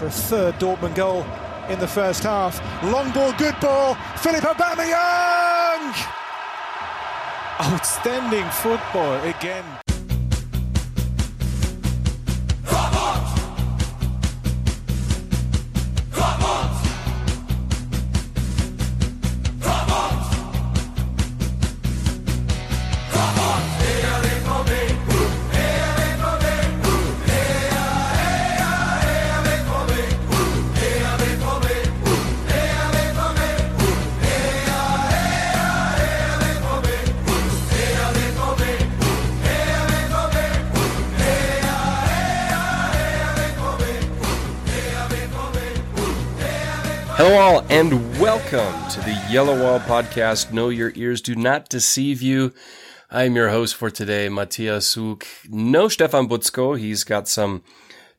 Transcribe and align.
for 0.00 0.06
a 0.06 0.10
third 0.10 0.54
Dortmund 0.54 0.94
goal 0.94 1.26
in 1.68 1.78
the 1.78 1.86
first 1.86 2.22
half. 2.22 2.58
Long 2.82 3.12
ball, 3.12 3.34
good 3.36 3.54
ball. 3.60 3.94
Philipp 4.16 4.44
Aubameyang. 4.44 5.92
Outstanding 7.60 8.48
football 8.48 9.22
again. 9.24 9.89
Hello, 47.22 47.38
all, 47.38 47.66
and 47.68 48.18
welcome 48.18 48.88
to 48.88 49.00
the 49.00 49.12
Yellow 49.30 49.62
Wall 49.62 49.78
podcast. 49.78 50.54
No, 50.54 50.70
your 50.70 50.90
ears 50.94 51.20
do 51.20 51.34
not 51.36 51.68
deceive 51.68 52.22
you. 52.22 52.54
I'm 53.10 53.36
your 53.36 53.50
host 53.50 53.74
for 53.74 53.90
today, 53.90 54.30
Matthias 54.30 54.88
Suk. 54.88 55.26
No 55.46 55.88
Stefan 55.88 56.30
Buczko. 56.30 56.78
He's 56.78 57.04
got 57.04 57.28
some 57.28 57.62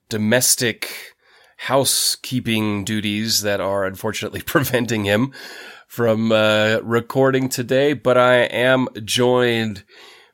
domestic 0.08 1.16
housekeeping 1.58 2.86
duties 2.86 3.41
that 3.41 3.60
are 3.60 3.86
unfortunately 3.86 4.41
preventing 4.46 5.05
him 5.05 5.34
from 5.88 6.32
uh, 6.32 6.77
recording 6.84 7.49
today. 7.49 7.94
But 7.94 8.20
I 8.20 8.44
am 8.44 8.88
joined 9.04 9.84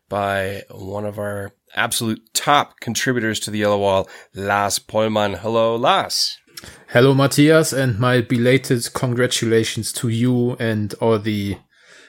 by 0.10 0.64
one 0.72 1.06
of 1.06 1.18
our 1.18 1.54
absolute 1.74 2.34
top 2.34 2.82
contributors 2.82 3.40
to 3.40 3.50
the 3.50 3.60
Yellow 3.60 3.80
Wall, 3.80 4.10
Lars 4.36 4.78
Pollmann. 4.78 5.38
Hello, 5.38 5.78
Lars. 5.78 6.38
Hello, 6.90 7.14
Matthias, 7.14 7.74
and 7.74 8.00
my 8.00 8.22
belated 8.22 8.94
congratulations 8.94 9.92
to 9.94 10.10
you 10.10 10.56
and 10.60 10.94
all 10.96 11.20
the 11.20 11.58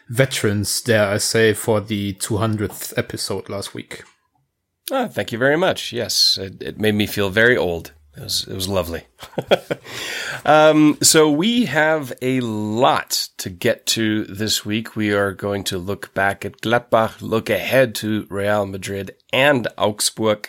veterans, 0.09 0.81
dare 0.81 1.09
I 1.09 1.19
say, 1.19 1.53
for 1.53 1.81
the 1.81 2.15
200th 2.15 2.97
episode 2.97 3.49
last 3.49 3.75
week. 3.75 4.05
Oh, 4.91 5.09
thank 5.09 5.33
you 5.33 5.39
very 5.39 5.57
much. 5.57 5.93
Yes, 5.93 6.39
it, 6.39 6.63
it 6.63 6.79
made 6.79 6.95
me 6.95 7.07
feel 7.07 7.29
very 7.29 7.57
old. 7.57 7.93
It 8.17 8.23
was, 8.23 8.49
it 8.49 8.55
was 8.55 8.69
lovely. 8.69 9.03
um, 10.45 10.99
so 11.03 11.31
we 11.31 11.67
have 11.67 12.13
a 12.21 12.41
lot 12.41 13.29
to 13.37 13.51
get 13.51 13.87
to 13.87 14.25
this 14.25 14.65
week. 14.65 14.97
We 14.97 15.13
are 15.13 15.33
going 15.33 15.63
to 15.65 15.79
look 15.79 16.15
back 16.15 16.45
at 16.45 16.61
Gladbach, 16.61 17.21
look 17.21 17.49
ahead 17.49 17.95
to 17.97 18.27
Real 18.29 18.67
Madrid 18.67 19.15
and 19.33 19.69
Augsburg. 19.77 20.49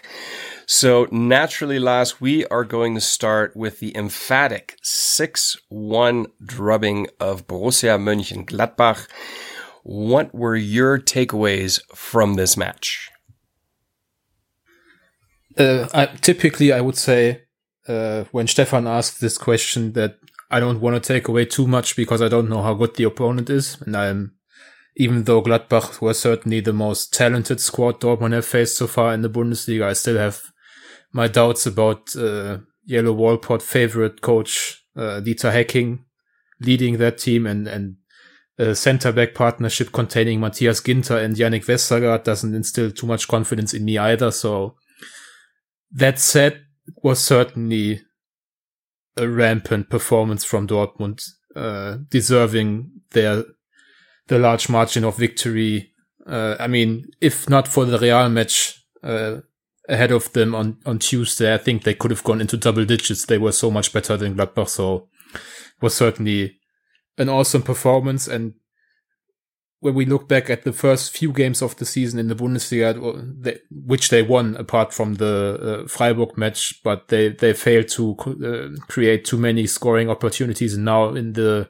So 0.71 1.07
naturally, 1.11 1.79
last, 1.79 2.21
we 2.21 2.45
are 2.45 2.63
going 2.63 2.93
to 2.93 3.01
start 3.01 3.55
with 3.55 3.79
the 3.79 3.91
emphatic 3.97 4.77
6-1 4.83 6.27
drubbing 6.45 7.07
of 7.19 7.47
Borussia 7.47 7.97
Mönchengladbach. 7.97 9.07
What 9.81 10.31
were 10.31 10.55
your 10.55 10.99
takeaways 10.99 11.81
from 11.95 12.35
this 12.35 12.55
match? 12.55 13.09
Uh, 15.57 15.87
I, 15.91 16.05
typically, 16.05 16.71
I 16.71 16.81
would 16.81 16.97
say 16.97 17.45
uh, 17.87 18.25
when 18.31 18.45
Stefan 18.45 18.85
asked 18.85 19.21
this 19.21 19.39
question 19.39 19.93
that 19.93 20.19
I 20.51 20.59
don't 20.59 20.81
want 20.81 21.03
to 21.03 21.13
take 21.13 21.27
away 21.27 21.45
too 21.45 21.65
much 21.65 21.95
because 21.95 22.21
I 22.21 22.27
don't 22.27 22.47
know 22.47 22.61
how 22.61 22.75
good 22.75 22.95
the 22.95 23.05
opponent 23.05 23.49
is, 23.49 23.81
and 23.81 23.97
I'm 23.97 24.33
even 24.95 25.23
though 25.23 25.41
Gladbach 25.41 25.99
were 25.99 26.13
certainly 26.13 26.59
the 26.59 26.73
most 26.73 27.11
talented 27.11 27.59
squad 27.59 27.99
Dortmund 27.99 28.33
have 28.33 28.45
faced 28.45 28.77
so 28.77 28.85
far 28.85 29.15
in 29.15 29.23
the 29.23 29.29
Bundesliga, 29.29 29.85
I 29.85 29.93
still 29.93 30.17
have 30.17 30.51
my 31.11 31.27
doubts 31.27 31.65
about 31.65 32.15
uh, 32.15 32.59
Yellow 32.85 33.13
Wall 33.13 33.37
pod 33.37 33.63
favorite 33.63 34.21
coach 34.21 34.83
uh, 34.95 35.21
Dieter 35.21 35.51
Hecking 35.51 36.05
leading 36.61 36.97
that 36.97 37.17
team 37.17 37.45
and 37.45 37.67
and 37.67 37.95
a 38.57 38.75
center 38.75 39.13
back 39.13 39.33
partnership 39.33 39.93
containing 39.93 40.41
Matthias 40.41 40.81
Ginter 40.81 41.23
and 41.23 41.35
Yannick 41.35 41.65
Vestergaard 41.65 42.25
doesn't 42.25 42.53
instill 42.53 42.91
too 42.91 43.07
much 43.07 43.29
confidence 43.29 43.73
in 43.73 43.85
me 43.85 43.97
either. 43.97 44.31
So 44.31 44.75
that 45.93 46.19
said, 46.19 46.65
was 47.01 47.23
certainly 47.23 48.01
a 49.15 49.29
rampant 49.29 49.89
performance 49.89 50.43
from 50.43 50.67
Dortmund, 50.67 51.23
uh, 51.55 51.97
deserving 52.09 52.91
their 53.11 53.45
the 54.27 54.39
large 54.39 54.67
margin 54.67 55.05
of 55.05 55.17
victory. 55.17 55.93
Uh, 56.27 56.57
I 56.59 56.67
mean, 56.67 57.05
if 57.21 57.49
not 57.49 57.67
for 57.67 57.85
the 57.85 57.97
Real 57.97 58.29
match, 58.29 58.83
uh, 59.01 59.37
ahead 59.89 60.11
of 60.11 60.31
them 60.33 60.55
on, 60.55 60.77
on 60.85 60.99
Tuesday. 60.99 61.53
I 61.53 61.57
think 61.57 61.83
they 61.83 61.95
could 61.95 62.11
have 62.11 62.23
gone 62.23 62.39
into 62.39 62.55
double 62.55 62.85
digits. 62.85 63.25
They 63.25 63.37
were 63.37 63.51
so 63.51 63.71
much 63.71 63.91
better 63.91 64.15
than 64.15 64.35
Gladbach. 64.35 64.69
So 64.69 65.09
was 65.81 65.95
certainly 65.95 66.57
an 67.17 67.29
awesome 67.29 67.63
performance. 67.63 68.27
And 68.27 68.53
when 69.79 69.95
we 69.95 70.05
look 70.05 70.27
back 70.27 70.49
at 70.49 70.63
the 70.63 70.73
first 70.73 71.15
few 71.15 71.31
games 71.31 71.61
of 71.61 71.75
the 71.77 71.85
season 71.85 72.19
in 72.19 72.27
the 72.27 72.35
Bundesliga, 72.35 73.59
which 73.71 74.09
they 74.09 74.21
won 74.21 74.55
apart 74.57 74.93
from 74.93 75.15
the 75.15 75.83
uh, 75.83 75.87
Freiburg 75.87 76.37
match, 76.37 76.81
but 76.83 77.07
they, 77.07 77.29
they 77.29 77.53
failed 77.53 77.87
to 77.89 78.15
uh, 78.19 78.81
create 78.87 79.25
too 79.25 79.37
many 79.37 79.65
scoring 79.67 80.09
opportunities. 80.09 80.75
And 80.75 80.85
now 80.85 81.15
in 81.15 81.33
the 81.33 81.69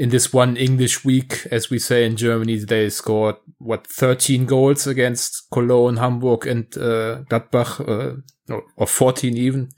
in 0.00 0.08
this 0.08 0.32
one 0.32 0.56
English 0.56 1.04
week, 1.04 1.46
as 1.50 1.68
we 1.68 1.78
say 1.78 2.06
in 2.06 2.16
Germany, 2.16 2.56
they 2.56 2.88
scored 2.88 3.36
what 3.58 3.86
13 3.86 4.46
goals 4.46 4.86
against 4.86 5.46
Cologne, 5.52 5.98
Hamburg, 5.98 6.46
and 6.46 6.64
uh, 6.78 7.22
Gladbach, 7.28 7.80
uh, 7.86 8.56
or 8.78 8.86
14 8.86 9.36
even. 9.36 9.68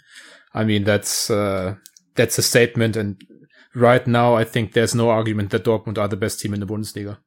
I 0.55 0.63
mean, 0.63 0.85
that's 0.85 1.29
uh, 1.29 1.75
that's 2.15 2.39
a 2.39 2.43
statement. 2.43 2.97
And 2.97 3.21
right 3.75 4.07
now, 4.07 4.37
I 4.37 4.45
think 4.45 4.75
there's 4.75 4.95
no 4.95 5.11
argument 5.11 5.51
that 5.51 5.65
Dortmund 5.65 5.99
are 5.99 6.07
the 6.07 6.17
best 6.17 6.39
team 6.39 6.55
in 6.55 6.61
the 6.61 6.67
Bundesliga. 6.67 7.19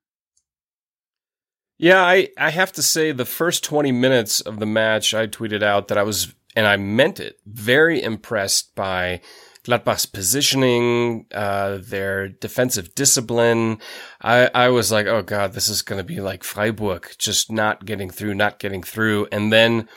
Yeah, 1.78 2.02
I, 2.02 2.30
I 2.38 2.52
have 2.52 2.72
to 2.74 2.82
say 2.82 3.12
the 3.12 3.26
first 3.26 3.66
20 3.66 3.92
minutes 3.92 4.40
of 4.40 4.60
the 4.60 4.66
match, 4.66 5.14
I 5.14 5.28
tweeted 5.28 5.62
out 5.64 5.90
that 5.90 5.98
I 5.98 6.04
was, 6.04 6.34
and 6.56 6.66
I 6.66 6.78
meant 6.78 7.20
it, 7.20 7.42
very 7.46 8.02
impressed 8.02 8.74
by 8.74 9.20
Gladbach's 9.66 10.06
positioning, 10.06 11.26
uh, 11.34 11.80
their 11.82 12.28
defensive 12.28 12.94
discipline. 12.94 13.80
I, 14.22 14.52
I 14.54 14.70
was 14.70 14.92
like, 14.92 15.08
oh 15.08 15.24
God, 15.24 15.54
this 15.54 15.68
is 15.68 15.82
going 15.82 15.98
to 15.98 16.04
be 16.04 16.22
like 16.22 16.44
Freiburg, 16.44 17.10
just 17.18 17.52
not 17.52 17.84
getting 17.84 18.12
through, 18.12 18.36
not 18.36 18.60
getting 18.60 18.84
through. 18.84 19.28
And 19.32 19.52
then 19.52 19.90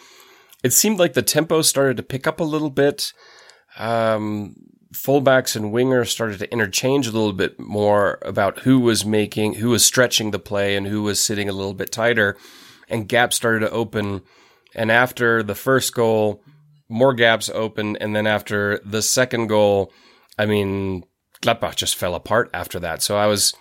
it 0.64 0.72
seemed 0.72 0.98
like 0.98 1.12
the 1.12 1.22
tempo 1.22 1.60
started 1.60 1.98
to 1.98 2.02
pick 2.02 2.26
up 2.26 2.40
a 2.40 2.44
little 2.44 2.70
bit. 2.70 3.12
Um, 3.78 4.56
fullbacks 4.94 5.54
and 5.54 5.66
wingers 5.72 6.08
started 6.08 6.38
to 6.38 6.50
interchange 6.50 7.06
a 7.06 7.12
little 7.12 7.34
bit 7.34 7.60
more 7.60 8.18
about 8.22 8.60
who 8.60 8.80
was 8.80 9.04
making, 9.04 9.54
who 9.54 9.68
was 9.68 9.84
stretching 9.84 10.30
the 10.30 10.38
play 10.38 10.76
and 10.76 10.86
who 10.86 11.02
was 11.02 11.20
sitting 11.20 11.48
a 11.48 11.52
little 11.52 11.74
bit 11.74 11.92
tighter. 11.92 12.38
And 12.88 13.06
gaps 13.06 13.36
started 13.36 13.60
to 13.60 13.70
open. 13.70 14.22
And 14.74 14.90
after 14.90 15.42
the 15.42 15.54
first 15.54 15.92
goal, 15.92 16.42
more 16.88 17.14
gaps 17.14 17.48
open. 17.48 17.96
And 17.96 18.14
then 18.14 18.26
after 18.26 18.80
the 18.84 19.02
second 19.02 19.48
goal, 19.48 19.92
I 20.38 20.46
mean, 20.46 21.04
Gladbach 21.42 21.76
just 21.76 21.96
fell 21.96 22.14
apart 22.14 22.50
after 22.54 22.80
that. 22.80 23.02
So 23.02 23.16
I 23.16 23.26
was 23.26 23.54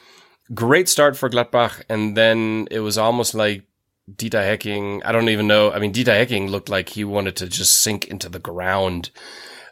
great 0.53 0.89
start 0.89 1.17
for 1.17 1.29
Gladbach. 1.29 1.83
And 1.89 2.15
then 2.15 2.67
it 2.71 2.79
was 2.79 2.97
almost 2.97 3.33
like 3.35 3.63
Dieter 4.11 4.43
Hecking. 4.43 5.03
I 5.03 5.11
don't 5.11 5.29
even 5.29 5.47
know. 5.47 5.71
I 5.71 5.79
mean, 5.79 5.93
Dieter 5.93 6.17
Hecking 6.17 6.47
looked 6.47 6.69
like 6.69 6.89
he 6.89 7.03
wanted 7.03 7.35
to 7.37 7.47
just 7.47 7.81
sink 7.81 8.05
into 8.07 8.29
the 8.29 8.39
ground. 8.39 9.11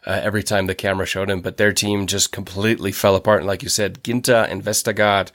Uh, 0.06 0.20
every 0.22 0.44
time 0.44 0.66
the 0.68 0.74
camera 0.74 1.04
showed 1.04 1.28
him, 1.28 1.40
but 1.40 1.56
their 1.56 1.72
team 1.72 2.06
just 2.06 2.30
completely 2.30 2.92
fell 2.92 3.16
apart. 3.16 3.40
And 3.40 3.48
like 3.48 3.64
you 3.64 3.68
said, 3.68 4.04
Ginter 4.04 4.48
and 4.48 4.62
Vestergaard, 4.62 5.32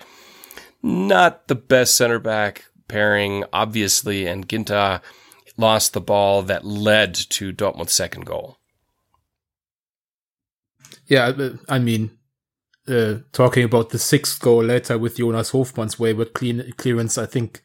not 0.81 1.49
the 1.49 1.55
best 1.55 1.95
center 1.95 2.19
back 2.19 2.63
pairing, 2.87 3.43
obviously, 3.51 4.27
and 4.27 4.47
Ginter 4.47 5.01
lost 5.61 5.93
the 5.93 6.01
ball 6.01 6.41
that 6.43 6.65
led 6.65 7.13
to 7.13 7.53
Dortmund's 7.53 7.93
second 7.93 8.25
goal. 8.25 8.57
Yeah, 11.07 11.31
I 11.69 11.79
mean, 11.79 12.17
uh, 12.87 13.19
talking 13.31 13.63
about 13.63 13.89
the 13.89 13.99
sixth 13.99 14.41
goal 14.41 14.63
later 14.63 14.97
with 14.97 15.17
Jonas 15.17 15.51
Hofmann's 15.51 15.99
wayward 15.99 16.33
clean 16.33 16.71
clearance, 16.77 17.17
I 17.17 17.25
think 17.25 17.61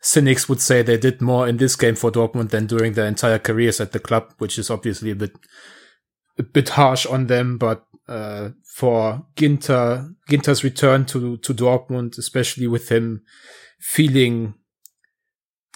cynics 0.00 0.48
would 0.48 0.60
say 0.60 0.82
they 0.82 0.96
did 0.96 1.20
more 1.20 1.48
in 1.48 1.56
this 1.56 1.76
game 1.76 1.96
for 1.96 2.10
Dortmund 2.10 2.50
than 2.50 2.66
during 2.66 2.92
their 2.92 3.06
entire 3.06 3.38
careers 3.38 3.80
at 3.80 3.92
the 3.92 3.98
club, 3.98 4.32
which 4.38 4.58
is 4.58 4.70
obviously 4.70 5.10
a 5.10 5.16
bit 5.16 5.32
a 6.38 6.42
bit 6.42 6.70
harsh 6.70 7.06
on 7.06 7.26
them. 7.26 7.58
But 7.58 7.84
uh, 8.08 8.50
for 8.74 9.26
Ginter, 9.36 10.14
Ginter's 10.30 10.64
return 10.64 11.06
to 11.06 11.36
to 11.38 11.54
Dortmund, 11.54 12.18
especially 12.18 12.66
with 12.66 12.88
him 12.88 13.22
feeling 13.80 14.54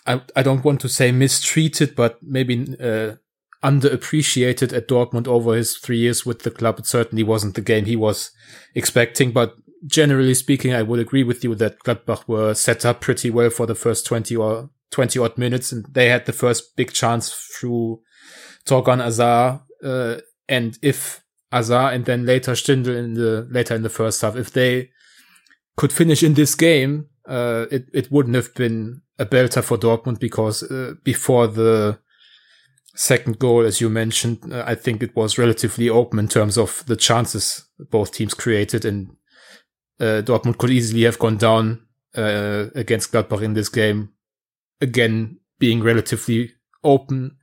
I, 0.07 0.23
I 0.35 0.43
don't 0.43 0.65
want 0.65 0.81
to 0.83 0.89
say 0.89 1.13
mistreated, 1.13 1.95
but 1.95 2.19
maybe 2.23 2.77
uh, 2.81 3.17
underappreciated 3.63 4.73
at 4.73 4.89
Dortmund 4.89 5.29
over 5.29 5.55
his 5.55 5.77
three 5.77 5.99
years 5.99 6.25
with 6.25 6.43
the 6.43 6.51
club. 6.51 6.79
It 6.79 6.87
certainly 6.87 7.23
wasn't 7.23 7.55
the 7.55 7.61
game 7.61 7.85
he 7.85 7.97
was 7.97 8.31
expecting, 8.75 9.33
but 9.33 9.55
generally 9.87 10.35
speaking, 10.35 10.75
I 10.75 10.83
would 10.83 11.01
agree 11.01 11.25
with 11.25 11.45
you 11.45 11.55
that 11.57 11.79
Gladbach 11.81 12.27
were 12.27 12.55
set 12.55 12.85
up 12.85 13.01
pretty 13.01 13.31
well 13.31 13.51
for 13.51 13.67
the 13.67 13.75
first 13.75 14.07
20 14.07 14.37
or 14.37 14.71
20 14.91 15.19
odd 15.19 15.39
minutes 15.39 15.73
and 15.73 15.85
they 15.93 16.09
had 16.09 16.27
the 16.27 16.33
first 16.33 16.77
big 16.77 16.93
chance 16.93 17.33
through 17.33 18.01
Thorgan 18.65 19.03
Hazard. 19.03 19.61
Uh, 19.83 20.21
and 20.49 20.79
if 20.83 21.23
Hazard 21.53 21.95
and 21.95 22.05
then 22.05 22.27
later 22.27 22.53
Stindl 22.53 22.97
in 22.97 23.15
the, 23.15 23.47
later 23.51 23.75
in 23.75 23.83
the 23.83 23.89
first 23.89 24.21
half, 24.23 24.37
if 24.37 24.53
they 24.53 24.91
could 25.77 25.93
finish 25.93 26.23
in 26.23 26.35
this 26.35 26.55
game, 26.55 27.07
uh, 27.31 27.67
it, 27.71 27.89
it 27.95 28.13
wouldn't 28.13 28.35
have 28.35 28.55
been 28.55 29.03
a 29.19 29.25
belter 29.25 29.63
for 29.63 29.79
Dortmund 29.79 30.19
because, 30.19 30.63
uh, 30.65 30.95
before 31.05 31.47
the, 31.47 31.99
second 32.95 33.39
goal, 33.39 33.65
as 33.65 33.81
you 33.81 33.89
mentioned, 33.89 34.53
uh, 34.53 34.65
I 34.67 34.75
think 34.75 35.03
it 35.03 35.17
was 35.17 35.39
relatively 35.39 35.89
open 35.89 36.19
in 36.19 36.29
terms 36.29 36.59
of 36.59 36.85
the 36.87 36.97
chances 36.97 37.67
both 37.79 38.13
teams 38.13 38.35
created, 38.35 38.85
and 38.85 39.17
uh, 39.99 40.23
Dortmund 40.23 40.59
could 40.59 40.71
easily 40.71 41.05
have 41.05 41.19
gone 41.19 41.37
down 41.37 41.87
uh, 42.15 42.67
against 42.75 43.13
Gladbach 43.13 43.43
in 43.43 43.55
this 43.55 43.69
game. 43.69 44.11
Again, 44.81 45.39
being 45.59 45.83
relatively 45.83 46.53
open 46.83 47.37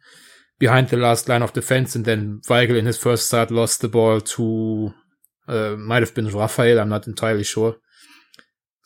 behind 0.60 0.90
the 0.90 0.98
last 0.98 1.30
line 1.30 1.42
of 1.42 1.54
defense, 1.54 1.96
and 1.96 2.06
then 2.06 2.42
Weigl 2.48 2.78
in 2.78 2.86
his 2.86 2.98
first 2.98 3.28
start 3.28 3.52
lost 3.52 3.82
the 3.82 3.88
ball 3.88 4.22
to 4.22 4.94
uh, 5.48 5.76
might 5.78 6.04
have 6.04 6.14
been 6.14 6.28
Raphael. 6.28 6.80
I'm 6.80 6.90
not 6.90 7.08
entirely 7.08 7.44
sure. 7.44 7.78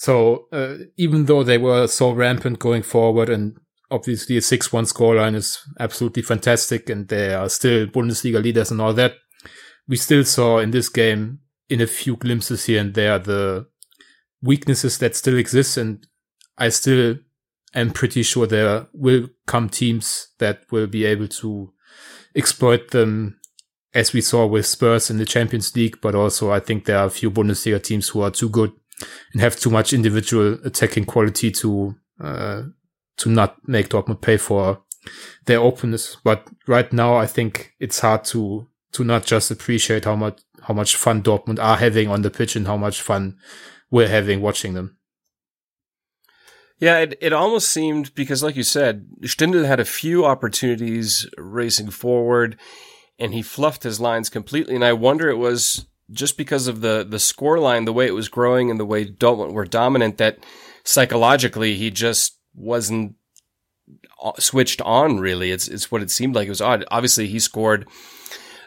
So 0.01 0.47
uh, 0.51 0.77
even 0.97 1.25
though 1.25 1.43
they 1.43 1.59
were 1.59 1.85
so 1.85 2.11
rampant 2.11 2.57
going 2.57 2.81
forward 2.81 3.29
and 3.29 3.55
obviously 3.91 4.35
a 4.35 4.39
6-1 4.39 4.91
scoreline 4.91 5.35
is 5.35 5.59
absolutely 5.79 6.23
fantastic 6.23 6.89
and 6.89 7.07
they 7.07 7.35
are 7.35 7.47
still 7.49 7.85
Bundesliga 7.85 8.41
leaders 8.41 8.71
and 8.71 8.81
all 8.81 8.93
that. 8.93 9.13
We 9.87 9.97
still 9.97 10.23
saw 10.23 10.57
in 10.57 10.71
this 10.71 10.89
game 10.89 11.41
in 11.69 11.81
a 11.81 11.85
few 11.85 12.15
glimpses 12.15 12.65
here 12.65 12.81
and 12.81 12.95
there 12.95 13.19
the 13.19 13.67
weaknesses 14.41 14.97
that 14.97 15.15
still 15.15 15.37
exist 15.37 15.77
and 15.77 16.07
I 16.57 16.69
still 16.69 17.17
am 17.75 17.91
pretty 17.91 18.23
sure 18.23 18.47
there 18.47 18.87
will 18.93 19.27
come 19.45 19.69
teams 19.69 20.29
that 20.39 20.63
will 20.71 20.87
be 20.87 21.05
able 21.05 21.27
to 21.27 21.73
exploit 22.35 22.89
them 22.89 23.39
as 23.93 24.13
we 24.13 24.21
saw 24.21 24.47
with 24.47 24.65
Spurs 24.65 25.11
in 25.11 25.19
the 25.19 25.25
Champions 25.25 25.75
League, 25.75 25.99
but 26.01 26.15
also 26.15 26.51
I 26.51 26.59
think 26.59 26.85
there 26.85 26.97
are 26.97 27.05
a 27.05 27.11
few 27.11 27.29
Bundesliga 27.29 27.83
teams 27.83 28.09
who 28.09 28.21
are 28.21 28.31
too 28.31 28.49
good 28.49 28.71
and 29.33 29.41
have 29.41 29.55
too 29.59 29.69
much 29.69 29.93
individual 29.93 30.57
attacking 30.63 31.05
quality 31.05 31.51
to 31.51 31.95
uh, 32.19 32.63
to 33.17 33.29
not 33.29 33.57
make 33.67 33.89
Dortmund 33.89 34.21
pay 34.21 34.37
for 34.37 34.81
their 35.45 35.59
openness. 35.59 36.17
But 36.23 36.47
right 36.67 36.91
now, 36.93 37.15
I 37.15 37.27
think 37.27 37.73
it's 37.79 37.99
hard 37.99 38.23
to 38.25 38.67
to 38.93 39.03
not 39.03 39.25
just 39.25 39.51
appreciate 39.51 40.05
how 40.05 40.15
much 40.15 40.41
how 40.63 40.73
much 40.73 40.95
fun 40.95 41.23
Dortmund 41.23 41.59
are 41.59 41.77
having 41.77 42.07
on 42.07 42.21
the 42.21 42.29
pitch 42.29 42.55
and 42.55 42.67
how 42.67 42.77
much 42.77 43.01
fun 43.01 43.37
we're 43.89 44.07
having 44.07 44.41
watching 44.41 44.73
them. 44.73 44.97
Yeah, 46.79 46.97
it, 46.97 47.17
it 47.21 47.31
almost 47.31 47.69
seemed 47.69 48.13
because, 48.15 48.41
like 48.41 48.55
you 48.55 48.63
said, 48.63 49.05
Stindl 49.21 49.67
had 49.67 49.79
a 49.79 49.85
few 49.85 50.25
opportunities 50.25 51.27
racing 51.37 51.91
forward, 51.91 52.57
and 53.19 53.35
he 53.35 53.43
fluffed 53.43 53.83
his 53.83 53.99
lines 53.99 54.29
completely. 54.29 54.73
And 54.73 54.83
I 54.83 54.93
wonder 54.93 55.29
it 55.29 55.37
was 55.37 55.85
just 56.11 56.37
because 56.37 56.67
of 56.67 56.81
the 56.81 57.05
the 57.07 57.19
score 57.19 57.59
line, 57.59 57.85
the 57.85 57.93
way 57.93 58.07
it 58.07 58.15
was 58.15 58.29
growing, 58.29 58.69
and 58.69 58.79
the 58.79 58.85
way 58.85 59.05
Dortmund 59.05 59.53
were 59.53 59.65
dominant, 59.65 60.17
that 60.17 60.39
psychologically 60.83 61.75
he 61.75 61.91
just 61.91 62.37
wasn't 62.53 63.15
uh, 64.21 64.33
switched 64.39 64.81
on 64.81 65.19
really. 65.19 65.51
It's 65.51 65.67
it's 65.67 65.91
what 65.91 66.01
it 66.01 66.11
seemed 66.11 66.35
like. 66.35 66.47
It 66.47 66.51
was 66.51 66.61
odd. 66.61 66.85
Obviously, 66.91 67.27
he 67.27 67.39
scored 67.39 67.87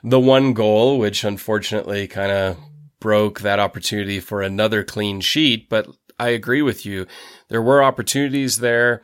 the 0.03 0.21
one 0.21 0.53
goal, 0.53 0.99
which 0.99 1.25
unfortunately 1.25 2.07
kind 2.07 2.33
of 2.33 2.57
broke 3.01 3.41
that 3.41 3.61
opportunity 3.61 4.21
for 4.21 4.43
another 4.43 4.85
clean 4.85 5.21
sheet. 5.21 5.69
But 5.69 5.89
I 6.19 6.29
agree 6.29 6.63
with 6.63 6.87
you. 6.87 7.07
There 7.49 7.63
were 7.63 7.83
opportunities 7.83 8.59
there. 8.59 9.03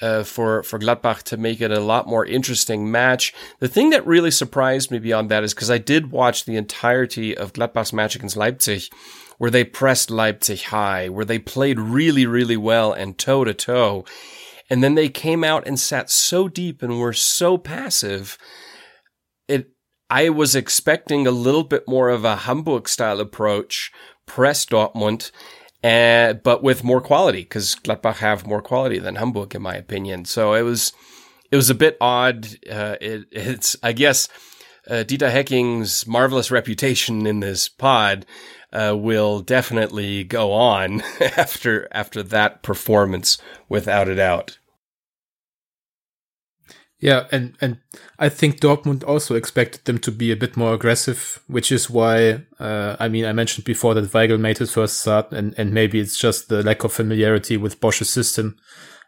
Uh, 0.00 0.22
for 0.24 0.62
for 0.62 0.78
Gladbach 0.78 1.22
to 1.24 1.36
make 1.36 1.60
it 1.60 1.70
a 1.70 1.78
lot 1.78 2.06
more 2.06 2.24
interesting 2.24 2.90
match. 2.90 3.34
The 3.58 3.68
thing 3.68 3.90
that 3.90 4.06
really 4.06 4.30
surprised 4.30 4.90
me 4.90 4.98
beyond 4.98 5.30
that 5.30 5.44
is 5.44 5.52
because 5.52 5.70
I 5.70 5.76
did 5.76 6.10
watch 6.10 6.46
the 6.46 6.56
entirety 6.56 7.36
of 7.36 7.52
Gladbach's 7.52 7.92
match 7.92 8.16
against 8.16 8.34
Leipzig, 8.34 8.84
where 9.36 9.50
they 9.50 9.64
pressed 9.64 10.10
Leipzig 10.10 10.62
high, 10.62 11.10
where 11.10 11.26
they 11.26 11.38
played 11.38 11.78
really, 11.78 12.24
really 12.24 12.56
well 12.56 12.94
and 12.94 13.18
toe 13.18 13.44
to 13.44 13.52
toe. 13.52 14.06
And 14.70 14.84
then 14.84 14.94
they 14.94 15.08
came 15.08 15.42
out 15.42 15.66
and 15.66 15.78
sat 15.78 16.10
so 16.10 16.48
deep 16.48 16.82
and 16.82 17.00
were 17.00 17.12
so 17.12 17.58
passive. 17.58 18.38
It, 19.48 19.72
I 20.08 20.28
was 20.28 20.54
expecting 20.54 21.26
a 21.26 21.32
little 21.32 21.64
bit 21.64 21.88
more 21.88 22.08
of 22.08 22.24
a 22.24 22.36
Hamburg 22.36 22.88
style 22.88 23.20
approach, 23.20 23.90
press 24.26 24.64
Dortmund, 24.64 25.30
uh, 25.82 26.34
but 26.34 26.62
with 26.62 26.84
more 26.84 27.00
quality 27.00 27.42
because 27.42 27.74
Gladbach 27.74 28.16
have 28.16 28.46
more 28.46 28.62
quality 28.62 28.98
than 28.98 29.16
Hamburg, 29.16 29.54
in 29.54 29.62
my 29.62 29.74
opinion. 29.74 30.24
So 30.24 30.54
it 30.54 30.62
was, 30.62 30.92
it 31.50 31.56
was 31.56 31.70
a 31.70 31.74
bit 31.74 31.96
odd. 32.00 32.46
Uh, 32.70 32.96
it, 33.00 33.26
it's, 33.30 33.76
I 33.82 33.92
guess, 33.92 34.28
uh, 34.88 35.04
Dieter 35.04 35.30
Hecking's 35.30 36.06
marvelous 36.06 36.50
reputation 36.50 37.26
in 37.26 37.40
this 37.40 37.68
pod 37.68 38.26
uh, 38.72 38.94
will 38.96 39.40
definitely 39.40 40.24
go 40.24 40.52
on 40.52 41.02
after 41.36 41.88
after 41.92 42.22
that 42.22 42.62
performance, 42.62 43.38
without 43.68 44.08
a 44.08 44.14
doubt. 44.14 44.58
Yeah, 47.00 47.26
and 47.32 47.56
and 47.62 47.78
I 48.18 48.28
think 48.28 48.60
Dortmund 48.60 49.04
also 49.04 49.34
expected 49.34 49.86
them 49.86 49.98
to 50.00 50.12
be 50.12 50.30
a 50.30 50.36
bit 50.36 50.54
more 50.54 50.74
aggressive, 50.74 51.42
which 51.46 51.72
is 51.72 51.88
why 51.88 52.44
uh, 52.58 52.96
I 53.00 53.08
mean 53.08 53.24
I 53.24 53.32
mentioned 53.32 53.64
before 53.64 53.94
that 53.94 54.12
Weigl 54.12 54.38
made 54.38 54.58
his 54.58 54.74
first 54.74 54.98
start, 55.00 55.32
and 55.32 55.54
and 55.56 55.72
maybe 55.72 55.98
it's 55.98 56.18
just 56.18 56.48
the 56.48 56.62
lack 56.62 56.84
of 56.84 56.92
familiarity 56.92 57.56
with 57.56 57.80
Bosz's 57.80 58.10
system 58.10 58.58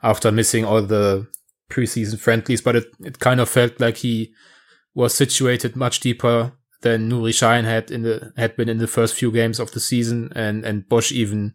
after 0.03 0.33
missing 0.33 0.65
all 0.65 0.81
the 0.83 1.27
preseason 1.71 2.19
friendlies, 2.19 2.63
but 2.63 2.77
it 2.77 2.87
it 3.01 3.19
kind 3.19 3.41
of 3.41 3.51
felt 3.51 3.79
like 3.79 3.99
he 3.99 4.33
was 4.95 5.15
situated 5.15 5.77
much 5.77 6.01
deeper 6.01 6.53
than 6.81 7.11
Nuri 7.11 7.33
Sahin 7.33 7.65
had 7.65 7.91
in 7.91 8.03
the 8.03 8.33
had 8.39 8.57
been 8.57 8.71
in 8.71 8.79
the 8.79 8.87
first 8.87 9.15
few 9.15 9.31
games 9.31 9.61
of 9.61 9.73
the 9.73 9.81
season, 9.81 10.33
and 10.35 10.65
and 10.65 10.89
Bosz 10.89 11.13
even 11.13 11.53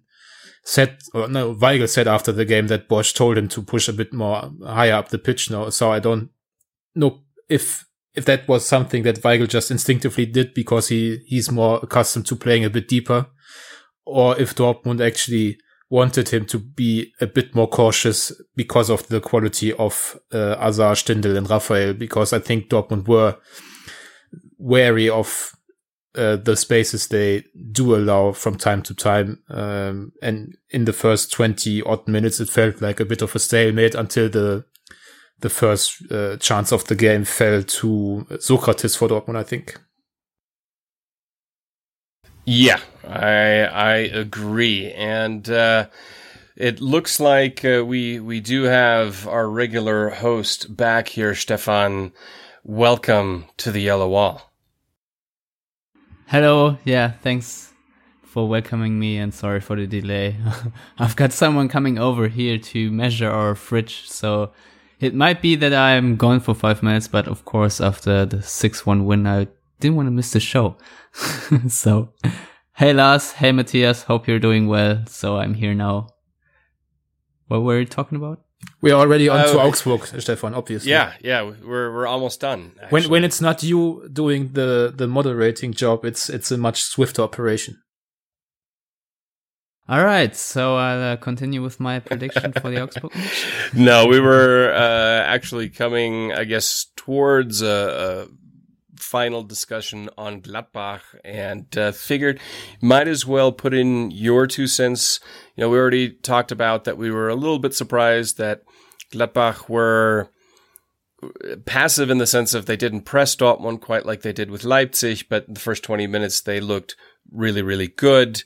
said, 0.67 0.97
or 1.13 1.29
no, 1.29 1.55
Weigl 1.55 1.87
said 1.87 2.09
after 2.09 2.33
the 2.33 2.43
game 2.43 2.67
that 2.67 2.89
Bosz 2.89 3.15
told 3.15 3.37
him 3.37 3.47
to 3.47 3.61
push 3.61 3.87
a 3.87 3.93
bit 3.93 4.11
more 4.11 4.51
higher 4.65 4.95
up 4.95 5.09
the 5.09 5.17
pitch 5.17 5.49
now. 5.49 5.69
So 5.69 5.93
I 5.93 5.99
don't 5.99 6.29
know 6.93 7.21
if 7.49 7.85
if 8.13 8.25
that 8.25 8.47
was 8.49 8.67
something 8.67 9.03
that 9.03 9.21
Weigl 9.21 9.47
just 9.47 9.71
instinctively 9.71 10.25
did 10.25 10.53
because 10.53 10.89
he 10.89 11.19
he's 11.25 11.49
more 11.49 11.79
accustomed 11.81 12.25
to 12.25 12.35
playing 12.35 12.65
a 12.65 12.69
bit 12.69 12.89
deeper, 12.89 13.27
or 14.05 14.37
if 14.37 14.55
Dortmund 14.55 14.99
actually 14.99 15.57
wanted 15.89 16.29
him 16.29 16.45
to 16.47 16.59
be 16.59 17.13
a 17.21 17.27
bit 17.27 17.55
more 17.55 17.69
cautious 17.69 18.33
because 18.57 18.89
of 18.89 19.07
the 19.07 19.21
quality 19.21 19.71
of 19.71 20.19
uh, 20.33 20.57
Hazard, 20.57 20.97
Stindl, 20.97 21.37
and 21.37 21.49
Raphael. 21.49 21.93
Because 21.93 22.33
I 22.33 22.39
think 22.39 22.67
Dortmund 22.67 23.07
were 23.07 23.37
wary 24.57 25.09
of 25.09 25.56
uh, 26.17 26.37
the 26.37 26.55
spaces 26.55 27.07
they 27.07 27.45
do 27.71 27.95
allow 27.95 28.31
from 28.31 28.57
time 28.57 28.81
to 28.83 28.93
time. 28.95 29.41
Um, 29.49 30.11
and 30.21 30.57
in 30.71 30.85
the 30.85 30.93
first 30.93 31.31
20 31.31 31.81
odd 31.83 32.07
minutes, 32.07 32.39
it 32.39 32.49
felt 32.49 32.81
like 32.81 32.99
a 32.99 33.05
bit 33.05 33.21
of 33.21 33.35
a 33.35 33.39
stalemate 33.39 33.95
until 33.95 34.29
the 34.29 34.65
the 35.39 35.49
first 35.49 36.01
uh, 36.11 36.35
chance 36.37 36.71
of 36.71 36.85
the 36.85 36.95
game 36.95 37.23
fell 37.23 37.61
to 37.61 38.25
Sokratis 38.31 38.97
for 38.97 39.07
Dortmund, 39.07 39.37
I 39.37 39.43
think. 39.43 39.79
Yeah, 42.45 42.79
I 43.05 43.65
I 43.65 43.95
agree, 43.97 44.91
and 44.93 45.47
uh, 45.49 45.87
it 46.55 46.81
looks 46.81 47.19
like 47.19 47.63
uh, 47.65 47.83
we 47.85 48.19
we 48.19 48.39
do 48.39 48.63
have 48.63 49.27
our 49.27 49.49
regular 49.49 50.09
host 50.09 50.75
back 50.75 51.09
here, 51.09 51.35
Stefan. 51.35 52.13
Welcome 52.63 53.45
to 53.57 53.71
the 53.71 53.81
Yellow 53.81 54.09
Wall. 54.09 54.46
Hello. 56.29 56.77
Yeah, 56.83 57.11
thanks 57.21 57.71
for 58.21 58.49
welcoming 58.49 58.99
me 58.99 59.17
and 59.17 59.33
sorry 59.33 59.61
for 59.61 59.77
the 59.77 59.87
delay. 59.87 60.35
I've 60.99 61.15
got 61.15 61.31
someone 61.31 61.69
coming 61.69 61.97
over 61.97 62.27
here 62.27 62.57
to 62.57 62.91
measure 62.91 63.31
our 63.31 63.55
fridge, 63.55 64.09
so 64.09 64.51
it 64.99 65.15
might 65.15 65.41
be 65.41 65.55
that 65.55 65.73
I'm 65.73 66.17
gone 66.17 66.41
for 66.41 66.53
five 66.53 66.83
minutes, 66.83 67.07
but 67.07 67.29
of 67.29 67.45
course, 67.45 67.79
after 67.79 68.25
the 68.25 68.39
6-1 68.39 69.05
win, 69.05 69.25
I 69.25 69.47
didn't 69.79 69.95
want 69.95 70.07
to 70.07 70.11
miss 70.11 70.33
the 70.33 70.41
show. 70.41 70.75
so, 71.69 72.09
hey 72.75 72.91
Lars, 72.91 73.31
hey 73.31 73.53
Matthias, 73.53 74.03
hope 74.03 74.27
you're 74.27 74.37
doing 74.37 74.67
well. 74.67 75.05
So 75.07 75.37
I'm 75.37 75.53
here 75.53 75.73
now. 75.73 76.09
What 77.47 77.63
were 77.63 77.79
you 77.79 77.85
talking 77.85 78.17
about? 78.17 78.41
We're 78.81 78.95
already 78.95 79.29
on 79.29 79.39
uh, 79.39 79.51
to 79.51 79.59
Augsburg, 79.59 80.05
Stefan, 80.21 80.53
obviously. 80.53 80.91
Yeah, 80.91 81.13
yeah, 81.21 81.41
we're 81.43 81.93
we're 81.93 82.07
almost 82.07 82.39
done. 82.41 82.71
Actually. 82.81 82.89
When 82.89 83.09
when 83.09 83.23
it's 83.23 83.41
not 83.41 83.63
you 83.63 84.07
doing 84.11 84.53
the 84.53 84.93
the 84.95 85.07
moderating 85.07 85.73
job, 85.73 86.05
it's 86.05 86.29
it's 86.29 86.51
a 86.51 86.57
much 86.57 86.81
swifter 86.81 87.21
operation. 87.21 87.81
All 89.89 90.03
right, 90.03 90.35
so 90.35 90.75
I'll 90.75 91.13
uh, 91.13 91.15
continue 91.15 91.63
with 91.63 91.79
my 91.79 91.99
prediction 91.99 92.51
for 92.51 92.69
the 92.69 92.81
Augsburg. 92.81 93.13
No, 93.73 94.05
we 94.07 94.19
were 94.19 94.73
uh, 94.73 95.23
actually 95.25 95.69
coming, 95.69 96.33
I 96.33 96.43
guess, 96.43 96.87
towards 96.97 97.61
a, 97.61 98.27
a 98.27 98.27
final 98.99 99.43
discussion 99.43 100.09
on 100.17 100.41
Gladbach, 100.41 101.01
and 101.23 101.75
uh, 101.77 101.91
figured 101.91 102.39
might 102.81 103.07
as 103.07 103.25
well 103.25 103.51
put 103.51 103.73
in 103.73 104.11
your 104.11 104.47
two 104.47 104.67
cents. 104.67 105.19
You 105.55 105.61
know, 105.61 105.69
we 105.69 105.77
already 105.77 106.11
talked 106.11 106.51
about 106.51 106.83
that 106.85 106.97
we 106.97 107.11
were 107.11 107.29
a 107.29 107.35
little 107.35 107.59
bit 107.59 107.73
surprised 107.73 108.37
that 108.37 108.63
Gladbach 109.11 109.69
were 109.69 110.29
passive 111.65 112.09
in 112.09 112.19
the 112.19 112.27
sense 112.27 112.53
of 112.53 112.65
they 112.65 112.75
didn't 112.75 113.01
press 113.01 113.35
Dortmund 113.35 113.81
quite 113.81 114.05
like 114.05 114.21
they 114.21 114.33
did 114.33 114.51
with 114.51 114.63
Leipzig, 114.63 115.25
but 115.29 115.51
the 115.51 115.59
first 115.59 115.83
20 115.83 116.07
minutes 116.07 116.41
they 116.41 116.59
looked 116.59 116.95
really, 117.31 117.61
really 117.61 117.87
good 117.87 118.43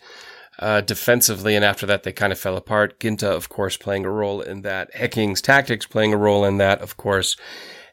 uh, 0.59 0.81
defensively, 0.81 1.55
and 1.55 1.65
after 1.65 1.85
that 1.85 2.03
they 2.03 2.11
kind 2.11 2.31
of 2.31 2.39
fell 2.39 2.55
apart. 2.55 2.99
Ginter, 2.99 3.31
of 3.31 3.49
course, 3.49 3.77
playing 3.77 4.05
a 4.05 4.09
role 4.09 4.41
in 4.41 4.61
that. 4.61 4.93
Hecking's 4.93 5.41
tactics 5.41 5.85
playing 5.85 6.13
a 6.13 6.17
role 6.17 6.45
in 6.45 6.57
that, 6.57 6.81
of 6.81 6.97
course. 6.97 7.35